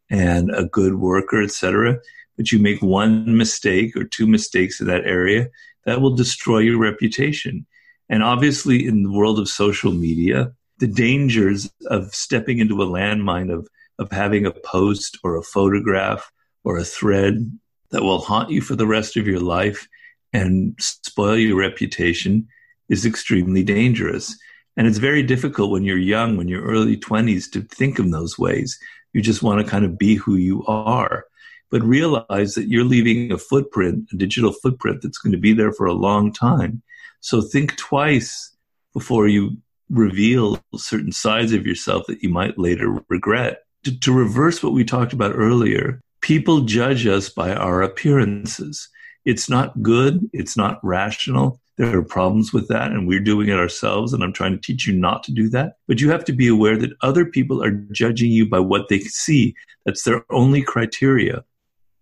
and 0.10 0.54
a 0.54 0.66
good 0.66 0.96
worker, 0.96 1.42
etc., 1.42 2.00
but 2.38 2.52
you 2.52 2.60
make 2.60 2.82
one 2.82 3.38
mistake 3.38 3.96
or 3.96 4.04
two 4.04 4.26
mistakes 4.26 4.80
in 4.80 4.88
that 4.88 5.06
area, 5.06 5.50
that 5.86 6.02
will 6.02 6.16
destroy 6.16 6.60
your 6.60 6.80
reputation. 6.80 7.66
And 8.10 8.24
obviously, 8.24 8.86
in 8.86 9.04
the 9.04 9.12
world 9.12 9.40
of 9.40 9.48
social 9.48 9.92
media, 9.92 10.54
the 10.80 10.88
dangers 10.88 11.72
of 11.88 12.14
stepping 12.14 12.60
into 12.60 12.82
a 12.82 12.88
landmine 12.88 13.54
of, 13.54 13.68
of 14.00 14.12
having 14.12 14.46
a 14.46 14.52
post 14.52 15.18
or 15.24 15.38
a 15.38 15.44
photograph 15.44 16.32
or 16.64 16.78
a 16.78 16.84
thread 16.84 17.60
that 17.92 18.04
will 18.04 18.20
haunt 18.20 18.50
you 18.50 18.62
for 18.62 18.76
the 18.76 18.88
rest 18.88 19.18
of 19.18 19.28
your 19.28 19.40
life 19.40 19.88
and 20.34 20.76
spoil 20.80 21.38
your 21.38 21.58
reputation 21.58 22.48
is 22.90 23.06
extremely 23.06 23.64
dangerous. 23.64 24.38
And 24.82 24.88
it's 24.88 24.98
very 24.98 25.22
difficult 25.22 25.70
when 25.70 25.84
you're 25.84 25.96
young, 25.96 26.38
when 26.38 26.48
you're 26.48 26.66
early 26.66 26.98
20s, 26.98 27.52
to 27.52 27.62
think 27.62 28.00
in 28.00 28.10
those 28.10 28.40
ways. 28.40 28.80
You 29.14 29.22
just 29.22 29.44
want 29.44 29.64
to 29.64 29.72
kind 29.72 29.86
of 29.86 29.96
be 29.96 30.16
who 30.16 30.38
you 30.38 30.66
are. 30.66 31.26
But 31.70 31.84
realize 31.84 32.56
that 32.56 32.68
you're 32.68 32.84
leaving 32.84 33.32
a 33.32 33.38
footprint, 33.38 34.10
a 34.12 34.16
digital 34.16 34.52
footprint 34.52 35.04
that's 35.04 35.20
going 35.20 35.34
to 35.34 35.38
be 35.38 35.54
there 35.54 35.72
for 35.72 35.86
a 35.86 35.94
long 35.94 36.34
time. 36.34 36.82
So 37.20 37.44
think 37.44 37.78
twice 37.78 38.56
before 38.92 39.28
you 39.28 39.56
reveal 39.92 40.60
certain 40.76 41.12
sides 41.12 41.54
of 41.54 41.68
yourself 41.68 42.08
that 42.08 42.24
you 42.24 42.30
might 42.30 42.58
later 42.58 43.04
regret. 43.08 43.60
To, 43.84 44.00
to 44.00 44.12
reverse 44.12 44.64
what 44.64 44.74
we 44.74 44.84
talked 44.84 45.14
about 45.14 45.36
earlier, 45.36 46.02
people 46.22 46.62
judge 46.62 47.06
us 47.06 47.30
by 47.30 47.54
our 47.54 47.84
appearances. 47.84 48.90
It's 49.26 49.48
not 49.48 49.84
good. 49.84 50.28
It's 50.34 50.58
not 50.58 50.80
rational. 50.84 51.60
There 51.82 51.98
are 51.98 52.04
problems 52.04 52.54
with 52.54 52.68
that, 52.68 52.92
and 52.92 53.08
we're 53.08 53.20
doing 53.20 53.48
it 53.50 53.58
ourselves. 53.58 54.14
And 54.14 54.24
I'm 54.24 54.34
trying 54.34 54.52
to 54.52 54.62
teach 54.62 54.86
you 54.86 54.94
not 54.94 55.24
to 55.24 55.32
do 55.32 55.50
that. 55.50 55.78
But 55.88 56.00
you 56.00 56.12
have 56.12 56.24
to 56.26 56.32
be 56.32 56.48
aware 56.48 56.78
that 56.78 56.94
other 57.02 57.26
people 57.26 57.64
are 57.64 57.72
judging 57.72 58.30
you 58.32 58.48
by 58.48 58.60
what 58.60 58.88
they 58.88 59.00
see. 59.00 59.56
That's 59.84 60.04
their 60.04 60.24
only 60.30 60.62
criteria. 60.62 61.44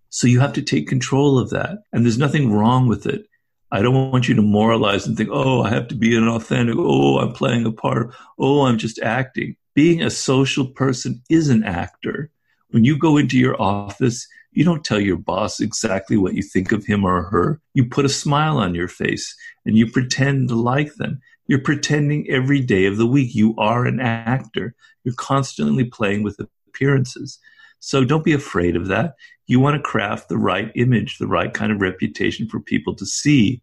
So 0.09 0.27
you 0.27 0.41
have 0.41 0.51
to 0.53 0.61
take 0.61 0.89
control 0.89 1.39
of 1.39 1.51
that. 1.51 1.83
And 1.93 2.03
there's 2.03 2.17
nothing 2.17 2.51
wrong 2.51 2.87
with 2.87 3.05
it. 3.05 3.25
I 3.71 3.81
don't 3.81 4.11
want 4.11 4.27
you 4.27 4.35
to 4.35 4.41
moralize 4.41 5.07
and 5.07 5.15
think, 5.15 5.29
oh, 5.31 5.61
I 5.61 5.69
have 5.69 5.87
to 5.89 5.95
be 5.95 6.17
an 6.17 6.27
authentic. 6.27 6.75
Oh, 6.77 7.19
I'm 7.19 7.31
playing 7.31 7.65
a 7.65 7.71
part. 7.71 8.13
Oh, 8.37 8.65
I'm 8.65 8.79
just 8.79 8.99
acting. 8.99 9.55
Being 9.75 10.01
a 10.03 10.09
social 10.09 10.65
person 10.65 11.21
is 11.29 11.47
an 11.47 11.63
actor. 11.63 12.31
When 12.71 12.83
you 12.83 12.97
go 12.97 13.15
into 13.15 13.37
your 13.37 13.61
office, 13.61 14.27
you 14.51 14.63
don't 14.63 14.83
tell 14.83 14.99
your 14.99 15.17
boss 15.17 15.59
exactly 15.59 16.17
what 16.17 16.33
you 16.33 16.41
think 16.41 16.71
of 16.71 16.85
him 16.85 17.05
or 17.05 17.23
her. 17.23 17.61
You 17.73 17.85
put 17.85 18.05
a 18.05 18.09
smile 18.09 18.57
on 18.57 18.75
your 18.75 18.87
face 18.87 19.35
and 19.65 19.77
you 19.77 19.89
pretend 19.89 20.49
to 20.49 20.55
like 20.55 20.95
them. 20.95 21.21
You're 21.47 21.59
pretending 21.59 22.29
every 22.29 22.59
day 22.59 22.85
of 22.85 22.97
the 22.97 23.07
week. 23.07 23.35
You 23.35 23.55
are 23.57 23.85
an 23.85 23.99
actor. 23.99 24.75
You're 25.03 25.15
constantly 25.15 25.83
playing 25.83 26.23
with 26.23 26.39
appearances. 26.67 27.39
So 27.79 28.03
don't 28.03 28.25
be 28.25 28.33
afraid 28.33 28.75
of 28.75 28.87
that. 28.87 29.15
You 29.47 29.59
want 29.59 29.77
to 29.77 29.81
craft 29.81 30.29
the 30.29 30.37
right 30.37 30.71
image, 30.75 31.17
the 31.17 31.27
right 31.27 31.53
kind 31.53 31.71
of 31.71 31.81
reputation 31.81 32.47
for 32.47 32.59
people 32.59 32.95
to 32.95 33.05
see. 33.05 33.61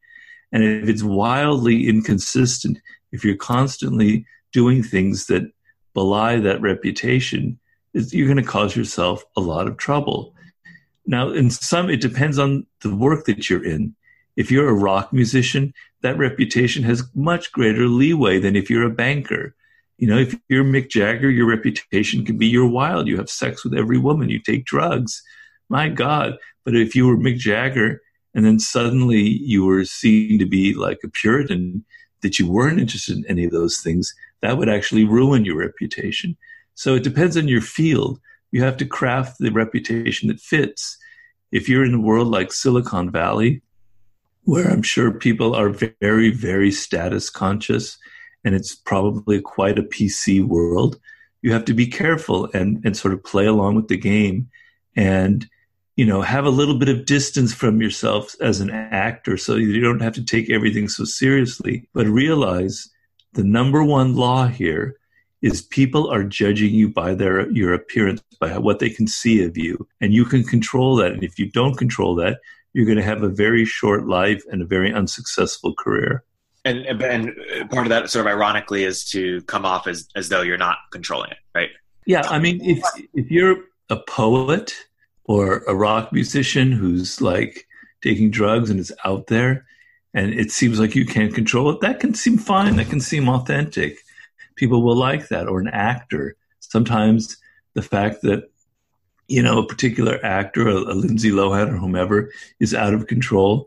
And 0.52 0.64
if 0.64 0.88
it's 0.88 1.02
wildly 1.02 1.88
inconsistent, 1.88 2.78
if 3.12 3.24
you're 3.24 3.36
constantly 3.36 4.26
doing 4.52 4.82
things 4.82 5.26
that 5.26 5.50
belie 5.94 6.38
that 6.38 6.60
reputation, 6.60 7.58
you're 7.92 8.26
going 8.26 8.36
to 8.36 8.42
cause 8.42 8.76
yourself 8.76 9.24
a 9.36 9.40
lot 9.40 9.66
of 9.66 9.76
trouble. 9.76 10.34
Now, 11.06 11.30
in 11.30 11.50
some, 11.50 11.88
it 11.88 12.00
depends 12.00 12.38
on 12.38 12.66
the 12.82 12.94
work 12.94 13.26
that 13.26 13.48
you're 13.48 13.64
in. 13.64 13.94
If 14.36 14.50
you're 14.50 14.68
a 14.68 14.74
rock 14.74 15.12
musician, 15.12 15.72
that 16.02 16.18
reputation 16.18 16.82
has 16.82 17.08
much 17.14 17.52
greater 17.52 17.86
leeway 17.86 18.38
than 18.38 18.56
if 18.56 18.68
you're 18.68 18.86
a 18.86 18.90
banker. 18.90 19.54
You 19.98 20.08
know, 20.08 20.18
if 20.18 20.36
you're 20.48 20.64
Mick 20.64 20.90
Jagger, 20.90 21.30
your 21.30 21.46
reputation 21.46 22.24
can 22.24 22.36
be 22.36 22.46
you're 22.46 22.68
wild. 22.68 23.06
You 23.06 23.16
have 23.16 23.30
sex 23.30 23.64
with 23.64 23.72
every 23.72 23.98
woman. 23.98 24.28
You 24.28 24.40
take 24.40 24.66
drugs. 24.66 25.22
My 25.68 25.88
God. 25.88 26.36
But 26.64 26.76
if 26.76 26.94
you 26.94 27.06
were 27.06 27.16
Mick 27.16 27.38
Jagger 27.38 28.02
and 28.34 28.44
then 28.44 28.58
suddenly 28.58 29.22
you 29.22 29.64
were 29.64 29.84
seen 29.84 30.38
to 30.38 30.44
be 30.46 30.74
like 30.74 30.98
a 31.02 31.08
Puritan, 31.08 31.84
that 32.20 32.38
you 32.38 32.50
weren't 32.50 32.80
interested 32.80 33.16
in 33.16 33.26
any 33.26 33.44
of 33.44 33.52
those 33.52 33.78
things, 33.78 34.12
that 34.42 34.58
would 34.58 34.68
actually 34.68 35.04
ruin 35.04 35.44
your 35.44 35.56
reputation. 35.56 36.36
So 36.74 36.94
it 36.94 37.04
depends 37.04 37.36
on 37.36 37.48
your 37.48 37.62
field. 37.62 38.20
You 38.56 38.62
have 38.62 38.78
to 38.78 38.86
craft 38.86 39.36
the 39.38 39.50
reputation 39.50 40.28
that 40.28 40.40
fits. 40.40 40.96
If 41.52 41.68
you're 41.68 41.84
in 41.84 41.92
a 41.92 42.00
world 42.00 42.28
like 42.28 42.54
Silicon 42.54 43.10
Valley, 43.10 43.60
where 44.44 44.66
I'm 44.66 44.80
sure 44.80 45.10
people 45.10 45.54
are 45.54 45.68
very, 46.00 46.30
very 46.30 46.72
status 46.72 47.28
conscious, 47.28 47.98
and 48.44 48.54
it's 48.54 48.74
probably 48.74 49.42
quite 49.42 49.78
a 49.78 49.82
PC 49.82 50.42
world, 50.42 50.98
you 51.42 51.52
have 51.52 51.66
to 51.66 51.74
be 51.74 51.86
careful 51.86 52.48
and, 52.54 52.80
and 52.82 52.96
sort 52.96 53.12
of 53.12 53.22
play 53.22 53.44
along 53.44 53.74
with 53.74 53.88
the 53.88 53.98
game 53.98 54.48
and 54.96 55.46
you 55.96 56.06
know 56.06 56.22
have 56.22 56.46
a 56.46 56.56
little 56.58 56.78
bit 56.78 56.88
of 56.88 57.04
distance 57.04 57.52
from 57.52 57.82
yourself 57.82 58.34
as 58.40 58.60
an 58.60 58.70
actor 58.70 59.36
so 59.36 59.56
you 59.56 59.82
don't 59.82 60.00
have 60.00 60.14
to 60.14 60.24
take 60.24 60.48
everything 60.48 60.88
so 60.88 61.04
seriously 61.04 61.86
but 61.92 62.06
realize 62.06 62.88
the 63.34 63.44
number 63.44 63.84
one 63.84 64.16
law 64.16 64.46
here 64.46 64.96
is 65.42 65.62
people 65.62 66.10
are 66.10 66.24
judging 66.24 66.74
you 66.74 66.88
by 66.88 67.14
their 67.14 67.50
your 67.50 67.72
appearance 67.74 68.22
by 68.40 68.58
what 68.58 68.78
they 68.78 68.90
can 68.90 69.06
see 69.06 69.42
of 69.44 69.56
you. 69.56 69.86
And 70.00 70.12
you 70.12 70.24
can 70.24 70.44
control 70.44 70.96
that. 70.96 71.12
And 71.12 71.22
if 71.22 71.38
you 71.38 71.50
don't 71.50 71.76
control 71.76 72.14
that 72.16 72.38
you're 72.76 72.84
going 72.84 72.98
to 72.98 73.02
have 73.02 73.22
a 73.22 73.28
very 73.30 73.64
short 73.64 74.06
life 74.06 74.44
and 74.52 74.60
a 74.60 74.66
very 74.66 74.92
unsuccessful 74.92 75.74
career. 75.74 76.22
And 76.66 76.80
and 76.84 77.34
part 77.70 77.86
of 77.86 77.88
that 77.88 78.10
sort 78.10 78.26
of 78.26 78.32
ironically 78.32 78.84
is 78.84 79.02
to 79.12 79.40
come 79.42 79.64
off 79.64 79.86
as 79.86 80.06
as 80.14 80.28
though 80.28 80.42
you're 80.42 80.58
not 80.58 80.76
controlling 80.92 81.30
it 81.30 81.38
right? 81.54 81.70
Yeah 82.06 82.22
i 82.28 82.40
mean 82.40 82.60
if 82.60 82.82
if 83.14 83.30
you're 83.30 83.58
a 83.88 83.96
poet 83.96 84.74
or 85.24 85.58
a 85.68 85.74
rock 85.76 86.12
musician 86.12 86.72
who's 86.72 87.20
like 87.20 87.68
taking 88.02 88.32
drugs 88.32 88.68
and 88.68 88.80
is 88.80 88.92
out 89.04 89.28
there 89.28 89.64
and 90.12 90.34
it 90.34 90.50
seems 90.50 90.80
like 90.80 90.96
you 90.96 91.06
can't 91.06 91.34
control 91.34 91.70
it 91.70 91.80
that 91.80 92.00
can 92.00 92.14
seem 92.14 92.36
fine. 92.36 92.74
That 92.76 92.90
can 92.90 93.00
seem 93.00 93.28
authentic 93.28 93.98
people 94.56 94.82
will 94.82 94.96
like 94.96 95.28
that 95.28 95.46
or 95.46 95.60
an 95.60 95.68
actor. 95.68 96.36
Sometimes 96.60 97.36
the 97.74 97.82
fact 97.82 98.22
that 98.22 98.50
you 99.28 99.42
know 99.42 99.58
a 99.58 99.66
particular 99.66 100.18
actor 100.24 100.68
a, 100.68 100.74
a 100.74 100.94
lindsay 100.94 101.30
lohan 101.30 101.72
or 101.72 101.76
whomever 101.76 102.30
is 102.60 102.74
out 102.74 102.94
of 102.94 103.06
control 103.06 103.66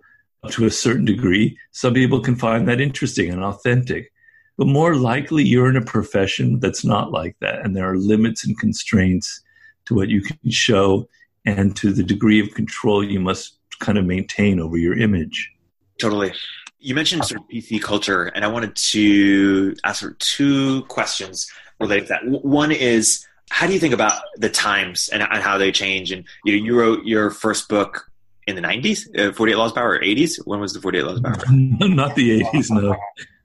to 0.49 0.65
a 0.65 0.71
certain 0.71 1.03
degree 1.03 1.57
some 1.71 1.93
people 1.93 2.21
can 2.21 2.35
find 2.35 2.67
that 2.67 2.81
interesting 2.81 3.29
and 3.29 3.43
authentic. 3.43 4.11
But 4.57 4.67
more 4.67 4.95
likely 4.95 5.43
you're 5.43 5.69
in 5.69 5.77
a 5.77 5.81
profession 5.81 6.59
that's 6.59 6.83
not 6.83 7.11
like 7.11 7.35
that 7.39 7.59
and 7.63 7.75
there 7.75 7.89
are 7.89 7.97
limits 7.97 8.45
and 8.45 8.57
constraints 8.57 9.41
to 9.85 9.95
what 9.95 10.09
you 10.09 10.21
can 10.21 10.37
show 10.49 11.07
and 11.45 11.75
to 11.77 11.93
the 11.93 12.03
degree 12.03 12.39
of 12.39 12.53
control 12.53 13.03
you 13.03 13.19
must 13.19 13.57
kind 13.79 13.97
of 13.97 14.05
maintain 14.05 14.59
over 14.59 14.77
your 14.77 14.97
image. 14.97 15.51
Totally 15.99 16.33
you 16.79 16.95
mentioned 16.95 17.25
sort 17.25 17.41
of 17.41 17.47
PC 17.47 17.81
culture, 17.81 18.25
and 18.25 18.45
I 18.45 18.47
wanted 18.47 18.75
to 18.75 19.75
ask 19.83 19.99
sort 19.99 20.13
of 20.13 20.19
two 20.19 20.83
questions 20.83 21.51
related 21.79 22.07
to 22.07 22.13
that. 22.13 22.25
One 22.25 22.71
is, 22.71 23.25
how 23.49 23.67
do 23.67 23.73
you 23.73 23.79
think 23.79 23.93
about 23.93 24.21
the 24.37 24.49
times 24.49 25.09
and, 25.09 25.21
and 25.21 25.43
how 25.43 25.57
they 25.57 25.71
change? 25.71 26.11
And 26.11 26.25
you 26.45 26.57
know, 26.57 26.65
you 26.65 26.79
wrote 26.79 27.05
your 27.05 27.31
first 27.31 27.67
book 27.67 28.09
in 28.47 28.55
the 28.55 28.61
90s, 28.61 29.29
uh, 29.29 29.33
48 29.33 29.55
Laws 29.55 29.71
of 29.71 29.75
Power, 29.75 29.91
or 29.91 29.99
80s? 29.99 30.39
When 30.45 30.59
was 30.59 30.73
the 30.73 30.81
48 30.81 31.03
Laws 31.03 31.17
of 31.17 31.23
Power? 31.23 31.35
Not 31.51 32.15
the 32.15 32.41
80s, 32.41 32.71
no. 32.71 32.95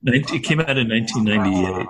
19, 0.03 0.37
it 0.37 0.45
came 0.45 0.61
out 0.61 0.77
in 0.77 0.89
1998. 0.89 1.87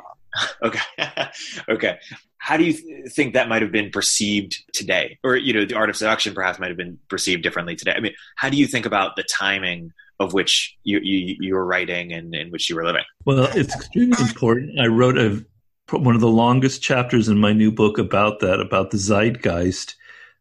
okay. 0.62 1.30
okay. 1.68 1.98
How 2.38 2.56
do 2.56 2.64
you 2.64 2.72
th- 2.72 3.12
think 3.12 3.34
that 3.34 3.48
might 3.48 3.62
have 3.62 3.72
been 3.72 3.90
perceived 3.90 4.62
today? 4.72 5.18
Or, 5.24 5.36
you 5.36 5.52
know, 5.52 5.64
the 5.64 5.74
art 5.74 5.90
of 5.90 5.96
seduction 5.96 6.34
perhaps 6.34 6.58
might 6.58 6.68
have 6.68 6.76
been 6.76 6.98
perceived 7.08 7.42
differently 7.42 7.76
today. 7.76 7.92
I 7.96 8.00
mean, 8.00 8.14
how 8.36 8.50
do 8.50 8.56
you 8.56 8.66
think 8.66 8.86
about 8.86 9.16
the 9.16 9.22
timing 9.22 9.92
of 10.20 10.32
which 10.32 10.76
you, 10.84 11.00
you, 11.02 11.36
you 11.40 11.54
were 11.54 11.66
writing 11.66 12.12
and 12.12 12.34
in 12.34 12.50
which 12.50 12.70
you 12.70 12.76
were 12.76 12.84
living? 12.84 13.04
Well, 13.24 13.44
it's 13.54 13.74
extremely 13.74 14.22
important. 14.22 14.78
I 14.80 14.86
wrote 14.86 15.18
a, 15.18 15.44
one 15.90 16.14
of 16.14 16.20
the 16.20 16.28
longest 16.28 16.82
chapters 16.82 17.28
in 17.28 17.38
my 17.38 17.52
new 17.52 17.72
book 17.72 17.98
about 17.98 18.40
that, 18.40 18.60
about 18.60 18.90
the 18.90 18.98
zeitgeist, 18.98 19.94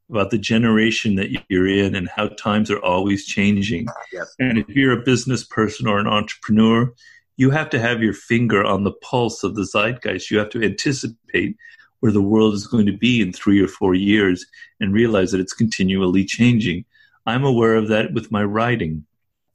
about 0.10 0.30
the 0.30 0.38
generation 0.38 1.16
that 1.16 1.30
you're 1.50 1.68
in 1.68 1.96
and 1.96 2.08
how 2.10 2.28
times 2.30 2.70
are 2.70 2.84
always 2.84 3.26
changing. 3.26 3.88
Yes. 4.12 4.34
And 4.40 4.58
if 4.58 4.70
you're 4.70 5.00
a 5.00 5.04
business 5.04 5.44
person 5.44 5.88
or 5.88 5.98
an 5.98 6.08
entrepreneur, 6.08 6.94
you 7.38 7.50
have 7.50 7.70
to 7.72 7.80
have 7.80 8.04
your 8.04 8.14
finger 8.14 8.64
on 8.64 8.84
the 8.84 8.92
pulse 8.92 9.44
of 9.44 9.56
the 9.56 9.66
zeitgeist. 9.66 10.30
You 10.30 10.38
have 10.38 10.50
to 10.52 10.62
anticipate 10.62 11.58
where 12.02 12.12
the 12.12 12.22
world 12.22 12.54
is 12.54 12.68
going 12.68 12.86
to 12.86 12.98
be 12.98 13.22
in 13.22 13.32
three 13.32 13.62
or 13.62 13.68
four 13.68 13.96
years 13.96 14.46
and 14.80 14.94
realize 14.94 15.32
that 15.32 15.40
it's 15.40 15.54
continually 15.54 16.26
changing. 16.26 16.86
I'm 17.26 17.46
aware 17.46 17.76
of 17.76 17.88
that 17.88 18.14
with 18.14 18.32
my 18.32 18.44
writing. 18.44 19.06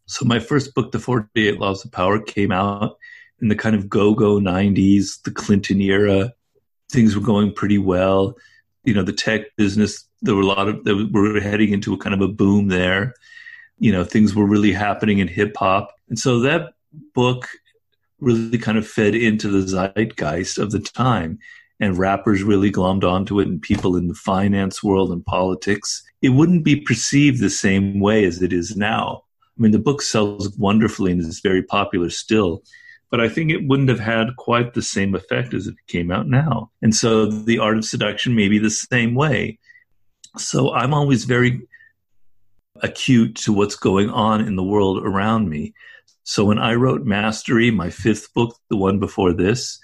So 0.09 0.25
my 0.25 0.39
first 0.41 0.75
book, 0.75 0.91
The 0.91 0.99
48 0.99 1.61
Laws 1.61 1.85
of 1.85 1.93
Power, 1.93 2.19
came 2.19 2.51
out 2.51 2.97
in 3.43 3.49
the 3.49 3.55
kind 3.55 3.77
of 3.77 3.89
go-go 3.91 4.41
90s, 4.41 5.23
the 5.23 5.31
Clinton 5.31 5.81
era. 5.83 6.33
Things 6.91 7.15
were 7.15 7.25
going 7.25 7.53
pretty 7.53 7.77
well. 7.77 8.35
You 8.85 8.95
know, 8.95 9.03
the 9.03 9.13
tech 9.13 9.55
business, 9.57 10.09
there 10.23 10.35
were 10.35 10.41
a 10.41 10.47
lot 10.47 10.67
of, 10.67 10.81
we 10.85 11.05
were 11.05 11.41
heading 11.41 11.73
into 11.73 11.93
a 11.93 11.99
kind 11.99 12.15
of 12.15 12.23
a 12.23 12.33
boom 12.33 12.69
there. 12.69 13.13
You 13.79 13.93
know, 13.93 14.03
things 14.03 14.35
were 14.35 14.47
really 14.47 14.73
happening 14.73 15.19
in 15.19 15.29
hip 15.29 15.55
hop. 15.57 15.95
And 16.09 16.19
so 16.19 16.41
that 16.41 16.73
book 17.15 17.47
really 18.19 18.57
kind 18.57 18.79
of 18.79 18.89
fed 18.89 19.15
into 19.15 19.49
the 19.49 19.67
zeitgeist 19.67 20.59
of 20.59 20.71
the 20.71 20.81
time. 20.81 21.39
and 21.81 21.99
rappers 21.99 22.43
really 22.43 22.71
glommed 22.71 23.05
onto 23.05 23.41
it 23.41 23.49
and 23.49 23.63
people 23.63 23.97
in 23.97 24.09
the 24.09 24.15
finance 24.15 24.83
world 24.83 25.13
and 25.13 25.25
politics, 25.25 26.03
it 26.23 26.31
wouldn't 26.31 26.65
be 26.65 26.77
perceived 26.77 27.41
the 27.41 27.51
same 27.51 28.01
way 28.01 28.25
as 28.25 28.43
it 28.43 28.53
is 28.53 28.77
now. 28.77 29.23
I 29.59 29.63
mean, 29.63 29.73
the 29.73 29.79
book 29.79 30.03
sells 30.03 30.57
wonderfully 30.57 31.11
and 31.11 31.21
is 31.21 31.41
very 31.41 31.63
popular 31.63 32.11
still, 32.11 32.63
but 33.11 33.21
I 33.21 33.29
think 33.29 33.51
it 33.51 33.67
wouldn't 33.67 33.89
have 33.89 34.01
had 34.01 34.37
quite 34.37 34.75
the 34.75 34.83
same 34.83 35.15
effect 35.15 35.53
as 35.53 35.67
it 35.67 35.75
came 35.89 36.11
out 36.11 36.29
now. 36.29 36.71
And 36.81 36.95
so 36.95 37.27
the 37.27 37.59
art 37.59 37.79
of 37.79 37.85
seduction 37.85 38.35
may 38.35 38.49
be 38.49 38.59
the 38.59 38.71
same 38.71 39.15
way. 39.15 39.59
So 40.37 40.73
I'm 40.73 40.95
always 40.95 41.25
very 41.25 41.67
acute 42.83 43.35
to 43.37 43.53
what's 43.53 43.75
going 43.75 44.11
on 44.11 44.47
in 44.47 44.55
the 44.55 44.63
world 44.63 45.05
around 45.05 45.49
me. 45.49 45.75
So 46.23 46.45
when 46.45 46.59
I 46.59 46.75
wrote 46.75 47.05
Mastery, 47.05 47.71
my 47.71 47.91
fifth 47.91 48.33
book, 48.35 48.55
the 48.69 48.77
one 48.77 49.01
before 49.01 49.33
this, 49.33 49.81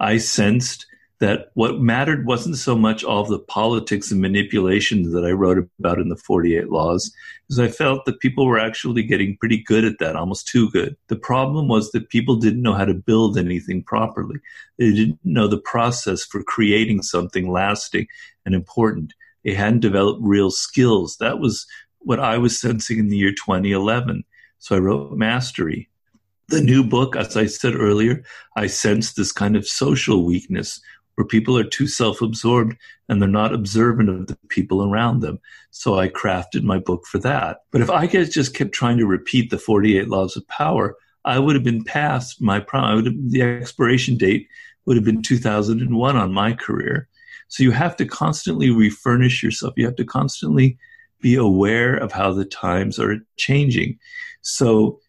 I 0.00 0.18
sensed 0.18 0.86
that 1.24 1.50
what 1.54 1.80
mattered 1.80 2.26
wasn't 2.26 2.54
so 2.54 2.76
much 2.76 3.02
all 3.02 3.24
the 3.24 3.38
politics 3.38 4.10
and 4.10 4.20
manipulation 4.20 5.10
that 5.12 5.24
I 5.24 5.30
wrote 5.30 5.56
about 5.78 5.98
in 5.98 6.10
the 6.10 6.16
48 6.16 6.68
Laws, 6.68 7.10
because 7.48 7.58
I 7.58 7.68
felt 7.68 8.04
that 8.04 8.20
people 8.20 8.44
were 8.44 8.58
actually 8.58 9.04
getting 9.04 9.38
pretty 9.38 9.56
good 9.62 9.86
at 9.86 9.98
that, 10.00 10.16
almost 10.16 10.46
too 10.46 10.68
good. 10.68 10.98
The 11.08 11.16
problem 11.16 11.66
was 11.66 11.92
that 11.92 12.10
people 12.10 12.36
didn't 12.36 12.60
know 12.60 12.74
how 12.74 12.84
to 12.84 12.92
build 12.92 13.38
anything 13.38 13.82
properly. 13.82 14.36
They 14.76 14.92
didn't 14.92 15.18
know 15.24 15.48
the 15.48 15.56
process 15.56 16.26
for 16.26 16.42
creating 16.42 17.00
something 17.00 17.50
lasting 17.50 18.06
and 18.44 18.54
important. 18.54 19.14
They 19.44 19.54
hadn't 19.54 19.80
developed 19.80 20.20
real 20.22 20.50
skills. 20.50 21.16
That 21.20 21.38
was 21.38 21.66
what 22.00 22.20
I 22.20 22.36
was 22.36 22.60
sensing 22.60 22.98
in 22.98 23.08
the 23.08 23.16
year 23.16 23.32
2011. 23.32 24.24
So 24.58 24.76
I 24.76 24.78
wrote 24.78 25.16
Mastery. 25.16 25.88
The 26.48 26.60
new 26.60 26.84
book, 26.84 27.16
as 27.16 27.34
I 27.34 27.46
said 27.46 27.74
earlier, 27.74 28.22
I 28.56 28.66
sensed 28.66 29.16
this 29.16 29.32
kind 29.32 29.56
of 29.56 29.66
social 29.66 30.26
weakness 30.26 30.82
where 31.14 31.26
people 31.26 31.56
are 31.56 31.64
too 31.64 31.86
self 31.86 32.20
absorbed 32.20 32.76
and 33.08 33.20
they're 33.20 33.28
not 33.28 33.54
observant 33.54 34.08
of 34.08 34.26
the 34.26 34.38
people 34.48 34.82
around 34.82 35.20
them. 35.20 35.38
So 35.70 35.98
I 35.98 36.08
crafted 36.08 36.62
my 36.62 36.78
book 36.78 37.06
for 37.06 37.18
that. 37.20 37.58
But 37.70 37.80
if 37.80 37.90
I 37.90 38.06
just 38.06 38.54
kept 38.54 38.72
trying 38.72 38.98
to 38.98 39.06
repeat 39.06 39.50
the 39.50 39.58
48 39.58 40.08
laws 40.08 40.36
of 40.36 40.46
power, 40.48 40.96
I 41.24 41.38
would 41.38 41.54
have 41.54 41.64
been 41.64 41.84
past 41.84 42.40
my 42.40 42.60
prime. 42.60 43.30
the 43.30 43.42
expiration 43.42 44.16
date 44.16 44.48
would 44.86 44.96
have 44.96 45.04
been 45.04 45.22
2001 45.22 46.16
on 46.16 46.32
my 46.32 46.52
career. 46.52 47.08
So 47.48 47.62
you 47.62 47.70
have 47.70 47.96
to 47.96 48.06
constantly 48.06 48.70
refurnish 48.70 49.42
yourself. 49.42 49.74
You 49.76 49.86
have 49.86 49.96
to 49.96 50.04
constantly 50.04 50.78
be 51.20 51.36
aware 51.36 51.96
of 51.96 52.12
how 52.12 52.32
the 52.32 52.44
times 52.44 52.98
are 52.98 53.16
changing. 53.36 53.98
So 54.42 55.00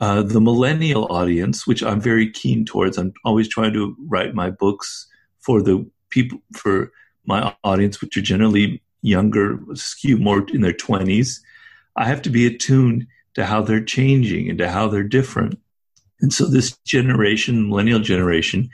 uh, 0.00 0.22
the 0.22 0.40
millennial 0.40 1.06
audience, 1.06 1.66
which 1.66 1.82
I'm 1.82 2.00
very 2.00 2.30
keen 2.30 2.64
towards, 2.64 2.98
I'm 2.98 3.12
always 3.24 3.48
trying 3.48 3.72
to 3.72 3.96
write 4.06 4.34
my 4.34 4.50
books 4.50 5.07
for 5.48 5.62
the 5.62 5.90
people 6.10 6.38
for 6.52 6.92
my 7.24 7.54
audience, 7.64 8.02
which 8.02 8.18
are 8.18 8.20
generally 8.20 8.82
younger, 9.00 9.58
skew 9.72 10.18
more 10.18 10.44
in 10.52 10.60
their 10.60 10.74
20s. 10.74 11.40
I 11.96 12.04
have 12.04 12.20
to 12.22 12.30
be 12.30 12.46
attuned 12.46 13.06
to 13.32 13.46
how 13.46 13.62
they're 13.62 13.82
changing 13.82 14.50
and 14.50 14.58
to 14.58 14.68
how 14.68 14.88
they're 14.88 15.02
different. 15.02 15.58
And 16.20 16.34
so 16.34 16.44
this 16.44 16.76
generation, 16.84 17.70
millennial 17.70 18.00
generation, 18.00 18.68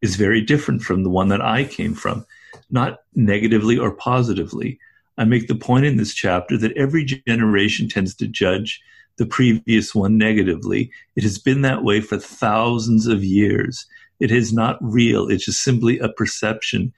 is 0.00 0.14
very 0.14 0.40
different 0.40 0.82
from 0.82 1.02
the 1.02 1.10
one 1.10 1.26
that 1.30 1.42
I 1.42 1.64
came 1.64 1.92
from, 1.92 2.24
not 2.70 3.00
negatively 3.16 3.76
or 3.76 3.90
positively. 3.90 4.78
I 5.18 5.24
make 5.24 5.48
the 5.48 5.56
point 5.56 5.86
in 5.86 5.96
this 5.96 6.14
chapter 6.14 6.56
that 6.58 6.76
every 6.76 7.04
generation 7.04 7.88
tends 7.88 8.14
to 8.14 8.28
judge 8.28 8.80
the 9.16 9.26
previous 9.26 9.92
one 9.92 10.18
negatively. 10.18 10.92
It 11.16 11.24
has 11.24 11.38
been 11.40 11.62
that 11.62 11.82
way 11.82 12.00
for 12.00 12.16
thousands 12.16 13.08
of 13.08 13.24
years. 13.24 13.86
It 14.22 14.30
is 14.30 14.52
not 14.52 14.78
real. 14.80 15.28
It's 15.28 15.46
just 15.46 15.64
simply 15.64 15.98
a 15.98 16.08
perception 16.08 16.92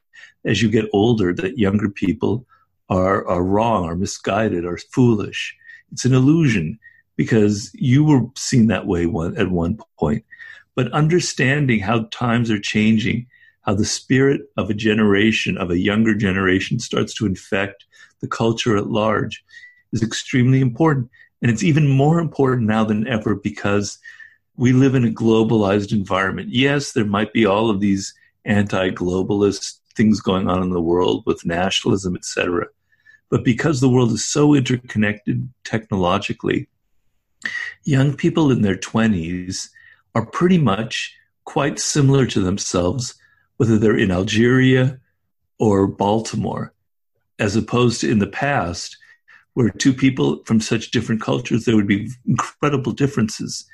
as 0.44 0.60
you 0.60 0.68
get 0.68 0.90
older 0.92 1.32
that 1.32 1.56
younger 1.56 1.88
people 1.88 2.46
are, 2.90 3.26
are 3.26 3.42
wrong, 3.42 3.86
are 3.86 3.96
misguided, 3.96 4.66
are 4.66 4.76
foolish. 4.76 5.56
It's 5.90 6.04
an 6.04 6.12
illusion 6.12 6.78
because 7.16 7.70
you 7.72 8.04
were 8.04 8.26
seen 8.36 8.66
that 8.66 8.86
way 8.86 9.06
one, 9.06 9.38
at 9.38 9.50
one 9.50 9.78
point. 9.98 10.22
But 10.74 10.92
understanding 10.92 11.80
how 11.80 12.08
times 12.10 12.50
are 12.50 12.60
changing, 12.60 13.26
how 13.62 13.72
the 13.72 13.86
spirit 13.86 14.42
of 14.58 14.68
a 14.68 14.74
generation, 14.74 15.56
of 15.56 15.70
a 15.70 15.78
younger 15.78 16.14
generation, 16.14 16.78
starts 16.78 17.14
to 17.14 17.26
infect 17.26 17.86
the 18.20 18.28
culture 18.28 18.76
at 18.76 18.88
large 18.88 19.42
is 19.92 20.02
extremely 20.02 20.60
important. 20.60 21.08
And 21.40 21.50
it's 21.50 21.64
even 21.64 21.88
more 21.88 22.18
important 22.20 22.66
now 22.66 22.84
than 22.84 23.08
ever 23.08 23.34
because 23.34 23.98
we 24.56 24.72
live 24.72 24.94
in 24.94 25.04
a 25.04 25.10
globalized 25.10 25.92
environment. 25.92 26.48
Yes, 26.50 26.92
there 26.92 27.04
might 27.04 27.32
be 27.32 27.44
all 27.44 27.70
of 27.70 27.80
these 27.80 28.14
anti-globalist 28.44 29.78
things 29.94 30.20
going 30.20 30.48
on 30.48 30.62
in 30.62 30.70
the 30.70 30.80
world 30.80 31.22
with 31.26 31.46
nationalism, 31.46 32.14
etc. 32.16 32.66
But 33.30 33.44
because 33.44 33.80
the 33.80 33.88
world 33.88 34.12
is 34.12 34.24
so 34.24 34.54
interconnected 34.54 35.48
technologically, 35.64 36.68
young 37.84 38.14
people 38.14 38.50
in 38.50 38.62
their 38.62 38.76
20s 38.76 39.68
are 40.14 40.26
pretty 40.26 40.58
much 40.58 41.14
quite 41.44 41.78
similar 41.78 42.26
to 42.26 42.40
themselves, 42.40 43.14
whether 43.56 43.78
they're 43.78 43.98
in 43.98 44.10
Algeria 44.10 44.98
or 45.58 45.86
Baltimore, 45.86 46.72
as 47.38 47.56
opposed 47.56 48.00
to 48.00 48.10
in 48.10 48.18
the 48.18 48.26
past, 48.26 48.96
where 49.54 49.70
two 49.70 49.92
people 49.92 50.42
from 50.44 50.60
such 50.60 50.90
different 50.90 51.20
cultures, 51.20 51.64
there 51.64 51.76
would 51.76 51.86
be 51.86 52.10
incredible 52.26 52.92
differences. 52.92 53.64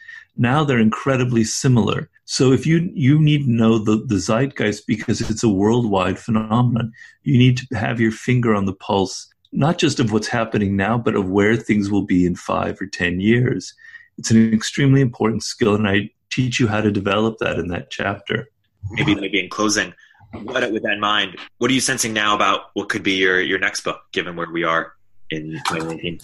Now 0.41 0.64
they're 0.64 0.78
incredibly 0.78 1.45
similar. 1.45 2.09
So 2.24 2.51
if 2.51 2.66
you 2.66 2.91
you 2.95 3.20
need 3.20 3.45
to 3.45 3.51
know 3.51 3.78
the, 3.78 4.03
the 4.07 4.18
zeitgeist 4.18 4.86
because 4.86 5.20
it's 5.20 5.43
a 5.43 5.51
worldwide 5.51 6.18
phenomenon, 6.18 6.93
you 7.24 7.36
need 7.36 7.59
to 7.59 7.76
have 7.76 8.01
your 8.01 8.11
finger 8.11 8.55
on 8.55 8.64
the 8.64 8.72
pulse, 8.72 9.28
not 9.53 9.76
just 9.76 10.01
of 10.01 10.12
what's 10.12 10.28
happening 10.28 10.76
now, 10.76 10.97
but 10.97 11.14
of 11.14 11.28
where 11.28 11.57
things 11.57 11.91
will 11.91 12.07
be 12.07 12.24
in 12.24 12.36
five 12.36 12.80
or 12.80 12.86
ten 12.86 13.20
years. 13.20 13.74
It's 14.16 14.30
an 14.30 14.55
extremely 14.55 15.03
important 15.03 15.43
skill, 15.43 15.74
and 15.74 15.86
I 15.86 16.09
teach 16.30 16.59
you 16.59 16.68
how 16.68 16.80
to 16.80 16.91
develop 16.91 17.36
that 17.41 17.59
in 17.59 17.68
that 17.68 17.91
chapter. 17.91 18.49
Maybe 18.93 19.14
maybe 19.14 19.41
in 19.41 19.51
closing, 19.51 19.93
what 20.32 20.72
with 20.72 20.84
that 20.84 20.95
in 20.95 21.01
mind, 21.01 21.36
what 21.59 21.70
are 21.70 21.74
you 21.74 21.82
sensing 21.82 22.14
now 22.14 22.34
about 22.34 22.70
what 22.72 22.88
could 22.88 23.03
be 23.03 23.16
your 23.16 23.43
your 23.43 23.59
next 23.59 23.82
book, 23.82 24.01
given 24.12 24.36
where 24.36 24.51
we 24.51 24.64
are 24.64 24.95
in 25.28 25.61
2019? 25.68 26.20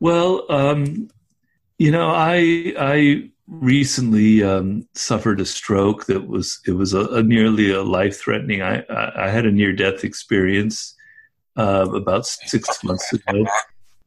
Well, 0.00 0.44
um, 0.50 1.08
you 1.78 1.92
know, 1.92 2.10
I 2.10 2.74
I 2.78 3.30
recently 3.46 4.42
um, 4.42 4.86
suffered 4.94 5.40
a 5.40 5.46
stroke 5.46 6.06
that 6.06 6.28
was 6.28 6.60
it 6.66 6.72
was 6.72 6.92
a, 6.92 7.06
a 7.08 7.22
nearly 7.22 7.70
a 7.70 7.82
life 7.82 8.20
threatening. 8.20 8.62
I, 8.62 8.84
I 8.88 9.30
had 9.30 9.46
a 9.46 9.52
near 9.52 9.72
death 9.72 10.04
experience 10.04 10.94
uh, 11.56 11.88
about 11.94 12.26
six 12.26 12.84
months 12.84 13.12
ago, 13.12 13.46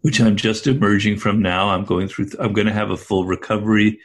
which 0.02 0.20
I'm 0.20 0.36
just 0.36 0.68
emerging 0.68 1.18
from 1.18 1.42
now. 1.42 1.70
I'm 1.70 1.86
going 1.86 2.08
through. 2.08 2.28
I'm 2.40 2.54
going 2.54 2.68
to 2.68 2.74
have 2.74 2.92
a 2.92 2.98
full 2.98 3.26
recovery, 3.26 4.00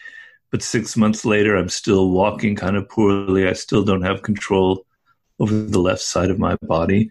but 0.50 0.62
six 0.62 0.96
months 0.96 1.24
later, 1.24 1.56
I'm 1.56 1.68
still 1.68 2.10
walking 2.10 2.54
kind 2.54 2.76
of 2.76 2.88
poorly. 2.88 3.48
I 3.48 3.52
still 3.52 3.82
don't 3.82 4.02
have 4.02 4.22
control 4.22 4.86
over 5.40 5.52
the 5.52 5.80
left 5.80 6.02
side 6.02 6.30
of 6.30 6.38
my 6.38 6.56
body, 6.62 7.10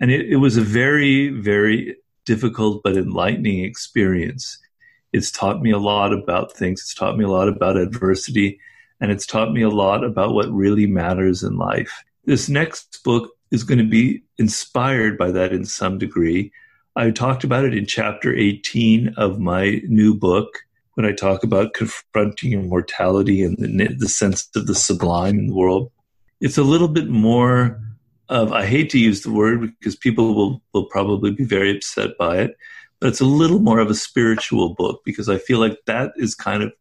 and 0.00 0.10
it, 0.10 0.26
it 0.26 0.36
was 0.36 0.56
a 0.56 0.62
very 0.62 1.28
very 1.28 1.96
difficult 2.24 2.82
but 2.82 2.96
enlightening 2.96 3.64
experience. 3.64 4.58
It's 5.12 5.30
taught 5.30 5.60
me 5.60 5.70
a 5.70 5.78
lot 5.78 6.12
about 6.12 6.52
things. 6.52 6.80
It's 6.80 6.94
taught 6.94 7.16
me 7.16 7.24
a 7.24 7.28
lot 7.28 7.48
about 7.48 7.76
adversity, 7.76 8.58
and 9.00 9.10
it's 9.10 9.26
taught 9.26 9.52
me 9.52 9.62
a 9.62 9.70
lot 9.70 10.04
about 10.04 10.34
what 10.34 10.50
really 10.50 10.86
matters 10.86 11.42
in 11.42 11.56
life. 11.56 12.04
This 12.24 12.48
next 12.48 13.02
book 13.04 13.30
is 13.50 13.64
going 13.64 13.78
to 13.78 13.88
be 13.88 14.22
inspired 14.38 15.18
by 15.18 15.30
that 15.32 15.52
in 15.52 15.64
some 15.64 15.98
degree. 15.98 16.52
I 16.96 17.10
talked 17.10 17.44
about 17.44 17.64
it 17.64 17.74
in 17.74 17.86
chapter 17.86 18.34
18 18.34 19.14
of 19.16 19.38
my 19.38 19.80
new 19.86 20.14
book 20.14 20.58
when 20.94 21.06
I 21.06 21.12
talk 21.12 21.42
about 21.42 21.74
confronting 21.74 22.52
immortality 22.52 23.42
and 23.42 23.56
the, 23.58 23.94
the 23.98 24.08
sense 24.08 24.48
of 24.54 24.66
the 24.66 24.74
sublime 24.74 25.38
in 25.38 25.46
the 25.48 25.54
world. 25.54 25.90
It's 26.40 26.58
a 26.58 26.62
little 26.62 26.88
bit 26.88 27.08
more 27.08 27.80
of 28.28 28.52
I 28.52 28.66
hate 28.66 28.90
to 28.90 28.98
use 28.98 29.22
the 29.22 29.32
word 29.32 29.60
because 29.60 29.96
people 29.96 30.34
will 30.34 30.62
will 30.72 30.86
probably 30.86 31.30
be 31.30 31.44
very 31.44 31.74
upset 31.74 32.16
by 32.18 32.38
it, 32.38 32.56
it's 33.06 33.20
a 33.20 33.24
little 33.26 33.58
more 33.58 33.80
of 33.80 33.90
a 33.90 33.94
spiritual 33.94 34.74
book 34.74 35.02
because 35.04 35.28
I 35.28 35.38
feel 35.38 35.58
like 35.58 35.78
that 35.86 36.12
is 36.16 36.34
kind 36.34 36.62
of 36.62 36.72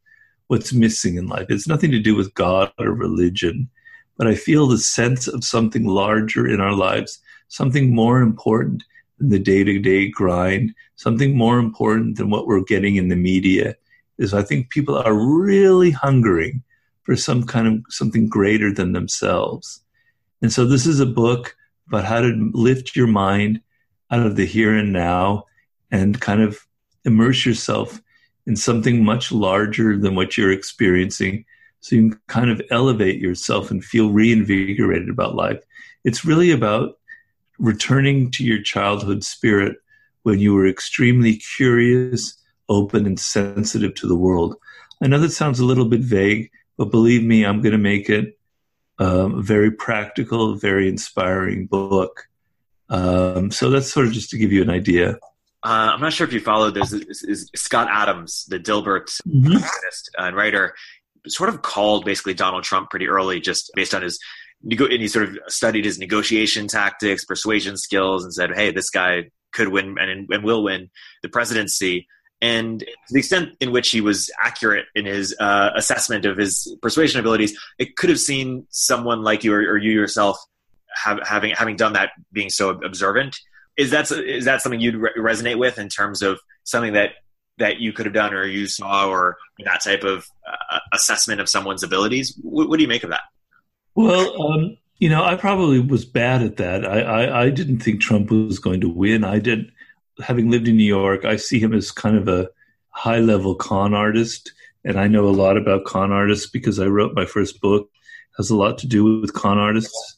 what's 0.47 0.73
missing 0.73 1.15
in 1.15 1.27
life. 1.27 1.47
It's 1.49 1.67
nothing 1.67 1.91
to 1.91 1.99
do 1.99 2.15
with 2.15 2.33
God 2.33 2.71
or 2.77 2.91
religion, 2.91 3.69
but 4.17 4.27
I 4.27 4.35
feel 4.35 4.67
the 4.67 4.77
sense 4.77 5.27
of 5.27 5.43
something 5.43 5.85
larger 5.85 6.47
in 6.47 6.59
our 6.59 6.73
lives, 6.73 7.19
something 7.47 7.95
more 7.95 8.21
important 8.21 8.83
than 9.17 9.29
the 9.29 9.39
day 9.39 9.63
to 9.63 9.79
day 9.79 10.09
grind, 10.09 10.73
something 10.95 11.37
more 11.37 11.57
important 11.57 12.17
than 12.17 12.29
what 12.29 12.47
we're 12.47 12.63
getting 12.63 12.97
in 12.97 13.07
the 13.07 13.15
media. 13.15 13.75
Is 14.17 14.33
I 14.33 14.43
think 14.43 14.69
people 14.69 14.97
are 14.97 15.13
really 15.13 15.91
hungering 15.91 16.63
for 17.03 17.15
some 17.15 17.43
kind 17.43 17.67
of 17.67 17.83
something 17.89 18.27
greater 18.27 18.71
than 18.73 18.91
themselves. 18.91 19.81
And 20.41 20.51
so 20.53 20.65
this 20.65 20.85
is 20.85 20.99
a 20.99 21.05
book 21.05 21.55
about 21.87 22.05
how 22.05 22.21
to 22.21 22.51
lift 22.53 22.95
your 22.95 23.07
mind 23.07 23.61
out 24.11 24.25
of 24.25 24.35
the 24.35 24.45
here 24.45 24.75
and 24.75 24.93
now 24.93 25.45
and 25.91 26.19
kind 26.21 26.41
of 26.41 26.65
immerse 27.05 27.45
yourself 27.45 28.01
in 28.47 28.55
something 28.55 29.03
much 29.03 29.31
larger 29.31 29.97
than 29.97 30.15
what 30.15 30.37
you're 30.37 30.51
experiencing 30.51 31.45
so 31.81 31.95
you 31.95 32.09
can 32.09 32.19
kind 32.27 32.49
of 32.49 32.61
elevate 32.69 33.19
yourself 33.19 33.71
and 33.71 33.83
feel 33.83 34.11
reinvigorated 34.11 35.09
about 35.09 35.35
life. 35.35 35.59
It's 36.03 36.23
really 36.23 36.51
about 36.51 36.99
returning 37.59 38.31
to 38.31 38.43
your 38.43 38.61
childhood 38.61 39.23
spirit 39.23 39.77
when 40.23 40.39
you 40.39 40.53
were 40.53 40.67
extremely 40.67 41.37
curious, 41.57 42.37
open, 42.69 43.05
and 43.05 43.19
sensitive 43.19 43.95
to 43.95 44.07
the 44.07 44.15
world. 44.15 44.55
I 45.01 45.07
know 45.07 45.19
that 45.19 45.31
sounds 45.31 45.59
a 45.59 45.65
little 45.65 45.85
bit 45.85 46.01
vague, 46.01 46.51
but 46.77 46.91
believe 46.91 47.23
me, 47.23 47.43
I'm 47.43 47.61
going 47.61 47.71
to 47.71 47.79
make 47.79 48.09
it 48.09 48.37
um, 48.99 49.39
a 49.39 49.41
very 49.41 49.71
practical, 49.71 50.55
very 50.55 50.87
inspiring 50.87 51.65
book. 51.65 52.27
Um, 52.89 53.49
so 53.49 53.71
that's 53.71 53.91
sort 53.91 54.05
of 54.05 54.13
just 54.13 54.29
to 54.31 54.37
give 54.37 54.51
you 54.51 54.61
an 54.61 54.69
idea. 54.69 55.17
Uh, 55.63 55.91
I'm 55.93 56.01
not 56.01 56.13
sure 56.13 56.25
if 56.25 56.33
you 56.33 56.39
followed. 56.39 56.73
There's 56.73 56.91
is, 56.93 57.23
is 57.23 57.49
Scott 57.55 57.87
Adams, 57.89 58.45
the 58.47 58.59
Dilbert 58.59 59.15
mm-hmm. 59.27 59.57
and 60.17 60.35
writer, 60.35 60.73
sort 61.27 61.49
of 61.49 61.61
called 61.61 62.03
basically 62.03 62.33
Donald 62.33 62.63
Trump 62.63 62.89
pretty 62.89 63.07
early, 63.07 63.39
just 63.39 63.71
based 63.75 63.93
on 63.93 64.01
his 64.01 64.19
and 64.63 64.91
he 64.91 65.07
sort 65.07 65.27
of 65.27 65.37
studied 65.47 65.85
his 65.85 65.97
negotiation 65.97 66.67
tactics, 66.67 67.25
persuasion 67.25 67.77
skills, 67.77 68.23
and 68.23 68.33
said, 68.33 68.53
"Hey, 68.55 68.71
this 68.71 68.89
guy 68.89 69.29
could 69.51 69.69
win 69.69 69.97
and, 69.99 70.27
and 70.29 70.43
will 70.43 70.63
win 70.63 70.89
the 71.23 71.29
presidency." 71.29 72.07
And 72.41 72.79
to 72.79 72.85
the 73.11 73.19
extent 73.19 73.49
in 73.59 73.71
which 73.71 73.91
he 73.91 74.01
was 74.01 74.31
accurate 74.41 74.85
in 74.95 75.05
his 75.05 75.35
uh, 75.39 75.71
assessment 75.75 76.25
of 76.25 76.37
his 76.37 76.75
persuasion 76.81 77.19
abilities, 77.19 77.57
it 77.77 77.95
could 77.95 78.09
have 78.09 78.19
seen 78.19 78.65
someone 78.71 79.21
like 79.21 79.43
you 79.43 79.53
or, 79.53 79.59
or 79.59 79.77
you 79.77 79.91
yourself 79.91 80.37
have, 81.03 81.19
having 81.23 81.51
having 81.51 81.75
done 81.75 81.93
that, 81.93 82.11
being 82.31 82.49
so 82.49 82.69
observant. 82.69 83.37
Is 83.77 83.91
that 83.91 84.11
is 84.11 84.45
that 84.45 84.61
something 84.61 84.79
you'd 84.79 84.95
re- 84.95 85.11
resonate 85.17 85.57
with 85.57 85.79
in 85.79 85.89
terms 85.89 86.21
of 86.21 86.39
something 86.63 86.93
that 86.93 87.11
that 87.57 87.79
you 87.79 87.93
could 87.93 88.05
have 88.05 88.13
done 88.13 88.33
or 88.33 88.45
you 88.45 88.67
saw 88.67 89.07
or 89.07 89.37
that 89.63 89.83
type 89.83 90.03
of 90.03 90.27
uh, 90.47 90.79
assessment 90.93 91.39
of 91.39 91.47
someone's 91.47 91.83
abilities? 91.83 92.37
What, 92.41 92.69
what 92.69 92.77
do 92.77 92.83
you 92.83 92.89
make 92.89 93.03
of 93.03 93.11
that? 93.11 93.21
Well, 93.95 94.41
um, 94.41 94.77
you 94.99 95.09
know, 95.09 95.23
I 95.23 95.35
probably 95.35 95.79
was 95.79 96.05
bad 96.05 96.41
at 96.41 96.57
that. 96.57 96.85
I, 96.85 97.01
I, 97.01 97.43
I, 97.43 97.49
didn't 97.49 97.79
think 97.79 98.01
Trump 98.01 98.31
was 98.31 98.59
going 98.59 98.81
to 98.81 98.89
win. 98.89 99.23
I 99.23 99.39
did, 99.39 99.71
having 100.23 100.49
lived 100.49 100.67
in 100.67 100.77
New 100.77 100.83
York, 100.83 101.25
I 101.25 101.35
see 101.35 101.59
him 101.59 101.73
as 101.73 101.91
kind 101.91 102.17
of 102.17 102.27
a 102.27 102.49
high 102.89 103.19
level 103.19 103.55
con 103.55 103.93
artist. 103.93 104.51
And 104.83 104.99
I 104.99 105.07
know 105.07 105.27
a 105.27 105.29
lot 105.29 105.57
about 105.57 105.85
con 105.85 106.11
artists 106.11 106.49
because 106.49 106.79
I 106.79 106.85
wrote 106.85 107.15
my 107.15 107.25
first 107.25 107.61
book, 107.61 107.89
has 108.37 108.49
a 108.49 108.55
lot 108.55 108.77
to 108.79 108.87
do 108.87 109.19
with 109.19 109.33
con 109.33 109.57
artists. 109.57 110.17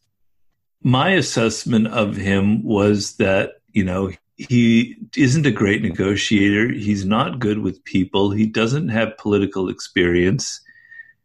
My 0.84 1.12
assessment 1.12 1.88
of 1.88 2.16
him 2.16 2.64
was 2.64 3.16
that, 3.18 3.62
you 3.72 3.84
know, 3.84 4.12
he 4.36 4.98
isn't 5.16 5.46
a 5.46 5.52
great 5.52 5.82
negotiator. 5.82 6.72
He's 6.72 7.06
not 7.06 7.40
good 7.40 7.60
with 7.60 7.84
people. 7.86 8.32
He 8.32 8.46
doesn't 8.46 8.90
have 8.90 9.18
political 9.18 9.70
experience 9.70 10.62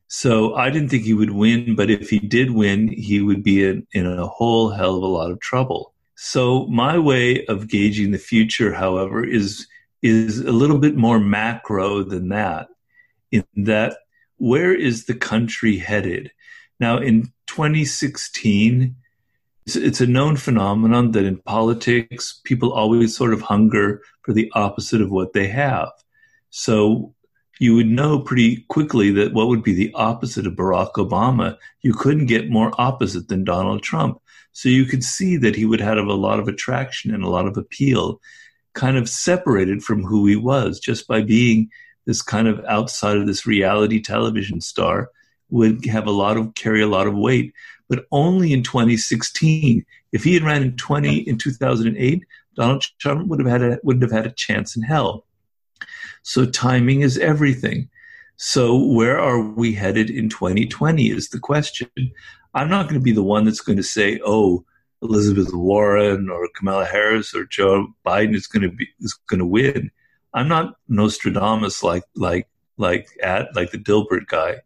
so 0.08 0.54
I 0.54 0.70
didn't 0.70 0.88
think 0.88 1.04
he 1.04 1.12
would 1.12 1.30
win, 1.30 1.74
but 1.74 1.90
if 1.90 2.08
he 2.08 2.18
did 2.18 2.50
win, 2.50 2.88
he 2.88 3.20
would 3.20 3.42
be 3.42 3.64
in, 3.64 3.86
in 3.92 4.06
a 4.06 4.26
whole 4.26 4.70
hell 4.70 4.96
of 4.96 5.02
a 5.02 5.06
lot 5.06 5.30
of 5.30 5.38
trouble. 5.40 5.92
So 6.16 6.66
my 6.66 6.98
way 6.98 7.44
of 7.46 7.68
gauging 7.68 8.10
the 8.10 8.18
future, 8.18 8.72
however, 8.72 9.24
is 9.24 9.66
is 10.00 10.40
a 10.40 10.52
little 10.52 10.78
bit 10.78 10.96
more 10.96 11.18
macro 11.18 12.02
than 12.04 12.28
that. 12.28 12.68
In 13.32 13.44
that, 13.56 13.98
where 14.36 14.72
is 14.72 15.04
the 15.04 15.14
country 15.14 15.76
headed? 15.76 16.30
Now, 16.80 16.98
in 16.98 17.32
2016, 17.48 18.94
it's, 19.76 20.00
a 20.00 20.06
known 20.06 20.36
phenomenon 20.36 21.12
that 21.12 21.24
in 21.24 21.38
politics, 21.38 22.40
people 22.44 22.72
always 22.72 23.16
sort 23.16 23.32
of 23.32 23.40
hunger 23.40 24.02
for 24.22 24.32
the 24.32 24.50
opposite 24.54 25.00
of 25.00 25.10
what 25.10 25.32
they 25.32 25.48
have. 25.48 25.90
So 26.50 27.14
you 27.58 27.74
would 27.74 27.88
know 27.88 28.20
pretty 28.20 28.64
quickly 28.68 29.10
that 29.12 29.32
what 29.32 29.48
would 29.48 29.62
be 29.62 29.74
the 29.74 29.92
opposite 29.94 30.46
of 30.46 30.54
Barack 30.54 30.92
Obama, 30.92 31.56
you 31.82 31.92
couldn't 31.92 32.26
get 32.26 32.50
more 32.50 32.72
opposite 32.78 33.28
than 33.28 33.44
Donald 33.44 33.82
Trump. 33.82 34.20
So 34.52 34.68
you 34.68 34.84
could 34.84 35.04
see 35.04 35.36
that 35.38 35.56
he 35.56 35.64
would 35.64 35.80
have 35.80 35.98
a 35.98 36.12
lot 36.14 36.38
of 36.38 36.48
attraction 36.48 37.12
and 37.12 37.22
a 37.22 37.28
lot 37.28 37.46
of 37.46 37.56
appeal, 37.56 38.20
kind 38.74 38.96
of 38.96 39.08
separated 39.08 39.82
from 39.82 40.04
who 40.04 40.26
he 40.26 40.36
was 40.36 40.78
just 40.78 41.06
by 41.08 41.22
being 41.22 41.70
this 42.06 42.22
kind 42.22 42.48
of 42.48 42.64
outside 42.64 43.16
of 43.16 43.26
this 43.26 43.46
reality 43.46 44.00
television 44.00 44.60
star 44.60 45.10
would 45.50 45.84
have 45.86 46.06
a 46.06 46.10
lot 46.10 46.36
of 46.36 46.54
carry 46.54 46.82
a 46.82 46.86
lot 46.86 47.06
of 47.06 47.14
weight 47.14 47.52
but 47.88 48.06
only 48.12 48.52
in 48.52 48.62
2016 48.62 49.84
if 50.12 50.24
he 50.24 50.34
had 50.34 50.42
ran 50.42 50.62
in 50.62 50.76
20 50.76 51.18
in 51.28 51.38
2008 51.38 52.24
donald 52.54 52.84
trump 52.98 53.26
would 53.28 53.40
have 53.40 53.48
had 53.48 53.62
a 53.62 53.78
wouldn't 53.82 54.02
have 54.02 54.12
had 54.12 54.26
a 54.26 54.34
chance 54.34 54.76
in 54.76 54.82
hell 54.82 55.24
so 56.28 56.44
timing 56.44 57.00
is 57.00 57.16
everything. 57.16 57.88
So 58.36 58.76
where 58.76 59.18
are 59.18 59.40
we 59.40 59.72
headed 59.72 60.10
in 60.10 60.28
2020 60.28 61.10
is 61.10 61.30
the 61.30 61.38
question. 61.38 61.88
I'm 62.52 62.68
not 62.68 62.84
going 62.84 63.00
to 63.00 63.04
be 63.04 63.12
the 63.12 63.22
one 63.22 63.46
that's 63.46 63.62
going 63.62 63.78
to 63.78 63.82
say, 63.82 64.20
oh, 64.24 64.64
Elizabeth 65.00 65.54
Warren 65.54 66.28
or 66.28 66.46
Kamala 66.54 66.84
Harris 66.84 67.34
or 67.34 67.46
Joe 67.46 67.94
Biden 68.04 68.34
is 68.34 68.46
going 68.46 68.62
to 68.62 68.68
be 68.68 68.88
is 69.00 69.14
going 69.28 69.38
to 69.38 69.46
win. 69.46 69.90
I'm 70.34 70.48
not 70.48 70.74
Nostradamus 70.88 71.82
like 71.82 72.04
like 72.14 72.46
like 72.76 73.08
at 73.22 73.54
like 73.54 73.70
the 73.70 73.78
Dilbert 73.78 74.26
guy 74.26 74.60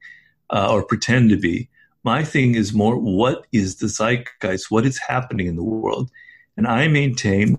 uh, 0.53 0.71
or 0.71 0.85
pretend 0.85 1.31
to 1.31 1.37
be. 1.37 1.69
My 2.05 2.25
thing 2.25 2.55
is 2.55 2.73
more 2.73 2.97
what 2.97 3.47
is 3.53 3.77
the 3.77 3.87
zeitgeist, 3.87 4.71
what 4.71 4.87
is 4.87 4.99
happening 4.99 5.47
in 5.47 5.57
the 5.57 5.63
world, 5.63 6.11
and 6.57 6.67
I 6.67 6.89
maintain 6.89 7.59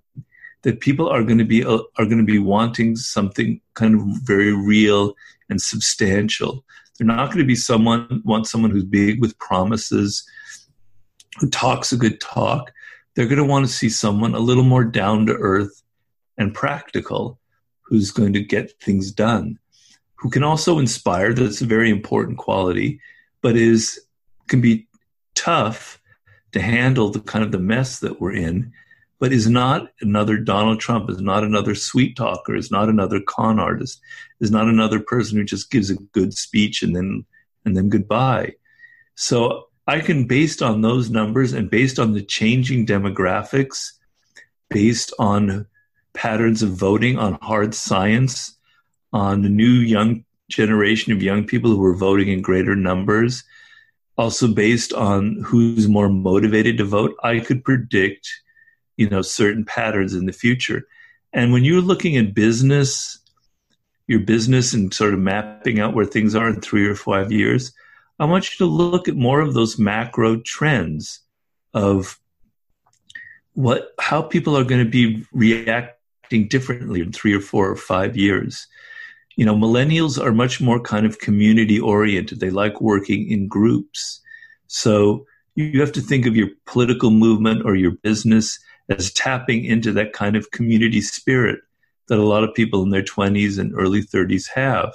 that 0.63 0.79
people 0.79 1.07
are 1.07 1.23
going 1.23 1.37
to 1.37 1.45
be 1.45 1.63
uh, 1.63 1.79
are 1.97 2.05
going 2.05 2.17
to 2.17 2.23
be 2.23 2.39
wanting 2.39 2.95
something 2.95 3.61
kind 3.73 3.95
of 3.95 4.01
very 4.23 4.53
real 4.53 5.13
and 5.49 5.61
substantial. 5.61 6.63
They're 6.97 7.07
not 7.07 7.27
going 7.27 7.39
to 7.39 7.45
be 7.45 7.55
someone 7.55 8.21
want 8.25 8.47
someone 8.47 8.71
who's 8.71 8.83
big 8.83 9.21
with 9.21 9.37
promises, 9.39 10.27
who 11.39 11.49
talks 11.49 11.91
a 11.91 11.97
good 11.97 12.19
talk. 12.19 12.71
They're 13.15 13.27
going 13.27 13.37
to 13.37 13.43
want 13.43 13.65
to 13.65 13.71
see 13.71 13.89
someone 13.89 14.33
a 14.33 14.39
little 14.39 14.63
more 14.63 14.83
down 14.83 15.25
to 15.27 15.33
earth 15.33 15.83
and 16.37 16.53
practical, 16.53 17.39
who's 17.81 18.11
going 18.11 18.33
to 18.33 18.43
get 18.43 18.79
things 18.81 19.11
done, 19.11 19.59
who 20.23 20.31
can 20.31 20.43
also 20.43 20.79
inspire. 20.79 21.33
That's 21.33 21.61
a 21.61 21.65
very 21.65 21.91
important 21.91 22.39
quality, 22.39 22.99
but 23.41 23.55
is 23.55 23.99
can 24.47 24.61
be 24.61 24.87
tough 25.35 26.01
to 26.53 26.61
handle 26.61 27.09
the 27.09 27.19
kind 27.19 27.45
of 27.45 27.51
the 27.51 27.59
mess 27.59 27.99
that 27.99 28.19
we're 28.19 28.33
in 28.33 28.73
but 29.23 29.31
is 29.31 29.47
not 29.47 29.87
another 30.01 30.35
Donald 30.35 30.81
Trump, 30.81 31.09
is 31.09 31.21
not 31.21 31.45
another 31.45 31.75
sweet 31.75 32.17
talker, 32.17 32.57
is 32.57 32.69
not 32.69 32.89
another 32.89 33.21
con 33.21 33.57
artist, 33.57 34.01
is 34.41 34.51
not 34.51 34.67
another 34.67 34.99
person 34.99 35.37
who 35.37 35.45
just 35.45 35.71
gives 35.71 35.89
a 35.89 35.95
good 36.11 36.33
speech 36.33 36.83
and 36.83 36.93
then 36.93 37.23
and 37.63 37.77
then 37.77 37.87
goodbye. 37.87 38.51
So 39.15 39.69
I 39.87 40.01
can, 40.01 40.27
based 40.27 40.61
on 40.61 40.81
those 40.81 41.09
numbers 41.09 41.53
and 41.53 41.69
based 41.69 41.99
on 41.99 42.11
the 42.11 42.21
changing 42.21 42.85
demographics, 42.85 43.93
based 44.69 45.13
on 45.17 45.67
patterns 46.13 46.61
of 46.61 46.71
voting, 46.71 47.17
on 47.17 47.37
hard 47.41 47.73
science, 47.73 48.57
on 49.13 49.43
the 49.43 49.49
new 49.49 49.69
young 49.69 50.25
generation 50.49 51.13
of 51.13 51.23
young 51.23 51.45
people 51.45 51.71
who 51.71 51.83
are 51.85 51.95
voting 51.95 52.27
in 52.27 52.41
greater 52.41 52.75
numbers, 52.75 53.43
also 54.17 54.47
based 54.47 54.93
on 54.93 55.41
who's 55.43 55.87
more 55.87 56.09
motivated 56.09 56.77
to 56.77 56.85
vote, 56.85 57.15
I 57.23 57.39
could 57.39 57.63
predict 57.63 58.29
you 58.97 59.09
know 59.09 59.21
certain 59.21 59.65
patterns 59.65 60.13
in 60.13 60.25
the 60.25 60.33
future. 60.33 60.87
And 61.31 61.51
when 61.51 61.63
you're 61.63 61.81
looking 61.81 62.17
at 62.17 62.33
business 62.35 63.19
your 64.07 64.19
business 64.19 64.73
and 64.73 64.93
sort 64.93 65.13
of 65.13 65.19
mapping 65.19 65.79
out 65.79 65.93
where 65.93 66.05
things 66.05 66.35
are 66.35 66.49
in 66.49 66.59
three 66.61 66.85
or 66.85 66.95
five 66.95 67.31
years 67.31 67.71
i 68.19 68.25
want 68.25 68.51
you 68.51 68.57
to 68.57 68.71
look 68.71 69.07
at 69.07 69.15
more 69.15 69.39
of 69.39 69.53
those 69.53 69.79
macro 69.79 70.39
trends 70.41 71.21
of 71.73 72.19
what 73.53 73.93
how 73.99 74.21
people 74.21 74.57
are 74.57 74.63
going 74.63 74.83
to 74.83 74.89
be 74.89 75.25
reacting 75.31 76.47
differently 76.47 77.01
in 77.01 77.11
three 77.11 77.33
or 77.33 77.39
four 77.39 77.69
or 77.69 77.75
five 77.75 78.17
years 78.17 78.67
you 79.35 79.45
know 79.45 79.55
millennials 79.55 80.23
are 80.23 80.31
much 80.31 80.61
more 80.61 80.79
kind 80.79 81.05
of 81.05 81.19
community 81.19 81.79
oriented 81.79 82.39
they 82.39 82.49
like 82.49 82.81
working 82.81 83.29
in 83.29 83.47
groups 83.47 84.21
so 84.67 85.25
you 85.55 85.79
have 85.79 85.91
to 85.91 86.01
think 86.01 86.25
of 86.25 86.35
your 86.35 86.49
political 86.65 87.11
movement 87.11 87.63
or 87.65 87.75
your 87.75 87.91
business 87.91 88.59
as 88.89 89.13
tapping 89.13 89.65
into 89.65 89.91
that 89.93 90.13
kind 90.13 90.35
of 90.35 90.51
community 90.51 91.01
spirit 91.01 91.59
that 92.07 92.19
a 92.19 92.23
lot 92.23 92.43
of 92.43 92.53
people 92.53 92.83
in 92.83 92.89
their 92.89 93.03
20s 93.03 93.57
and 93.59 93.73
early 93.75 94.01
30s 94.01 94.47
have. 94.49 94.93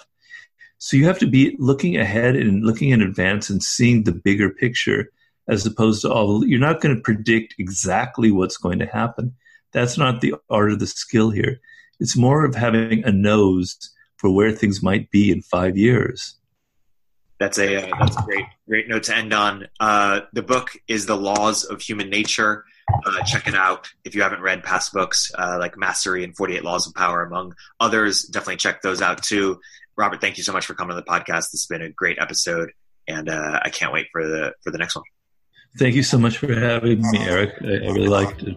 So 0.78 0.96
you 0.96 1.06
have 1.06 1.18
to 1.20 1.26
be 1.26 1.56
looking 1.58 1.96
ahead 1.96 2.36
and 2.36 2.64
looking 2.64 2.90
in 2.90 3.02
advance 3.02 3.50
and 3.50 3.62
seeing 3.62 4.04
the 4.04 4.12
bigger 4.12 4.50
picture 4.50 5.10
as 5.48 5.64
opposed 5.64 6.02
to 6.02 6.12
all 6.12 6.46
you're 6.46 6.60
not 6.60 6.80
going 6.80 6.94
to 6.94 7.02
predict 7.02 7.54
exactly 7.58 8.30
what's 8.30 8.58
going 8.58 8.78
to 8.80 8.86
happen. 8.86 9.34
That's 9.72 9.96
not 9.96 10.20
the 10.20 10.34
art 10.50 10.72
of 10.72 10.78
the 10.78 10.86
skill 10.86 11.30
here. 11.30 11.60
It's 12.00 12.16
more 12.16 12.44
of 12.44 12.54
having 12.54 13.04
a 13.04 13.12
nose 13.12 13.76
for 14.18 14.30
where 14.30 14.52
things 14.52 14.82
might 14.82 15.10
be 15.10 15.30
in 15.30 15.42
five 15.42 15.76
years. 15.76 16.36
That's 17.40 17.58
a 17.58 17.88
uh, 17.88 17.96
that's 17.98 18.16
a 18.16 18.22
great 18.22 18.44
great 18.68 18.88
note 18.88 19.04
to 19.04 19.16
end 19.16 19.32
on. 19.32 19.66
Uh, 19.80 20.20
the 20.32 20.42
book 20.42 20.70
is 20.86 21.06
the 21.06 21.16
Laws 21.16 21.64
of 21.64 21.80
Human 21.80 22.10
Nature 22.10 22.64
uh, 23.04 23.22
check 23.24 23.46
it 23.46 23.54
out 23.54 23.88
if 24.04 24.14
you 24.14 24.22
haven't 24.22 24.40
read 24.40 24.62
past 24.62 24.92
books 24.92 25.30
uh, 25.36 25.56
like 25.58 25.76
Mastery 25.76 26.24
and 26.24 26.36
48 26.36 26.64
Laws 26.64 26.86
of 26.86 26.94
Power, 26.94 27.22
among 27.22 27.54
others. 27.80 28.24
Definitely 28.24 28.56
check 28.56 28.82
those 28.82 29.02
out 29.02 29.22
too. 29.22 29.60
Robert, 29.96 30.20
thank 30.20 30.38
you 30.38 30.44
so 30.44 30.52
much 30.52 30.66
for 30.66 30.74
coming 30.74 30.96
on 30.96 30.96
the 30.96 31.10
podcast. 31.10 31.50
This 31.50 31.60
has 31.60 31.66
been 31.66 31.82
a 31.82 31.90
great 31.90 32.18
episode, 32.18 32.70
and 33.06 33.28
uh, 33.28 33.60
I 33.62 33.70
can't 33.70 33.92
wait 33.92 34.06
for 34.12 34.26
the 34.26 34.52
for 34.62 34.70
the 34.70 34.78
next 34.78 34.96
one. 34.96 35.04
Thank 35.78 35.96
you 35.96 36.02
so 36.02 36.18
much 36.18 36.38
for 36.38 36.52
having 36.54 37.02
me, 37.10 37.18
Eric. 37.18 37.54
I, 37.62 37.66
I 37.66 37.92
really 37.92 38.08
liked 38.08 38.42
it. 38.42 38.56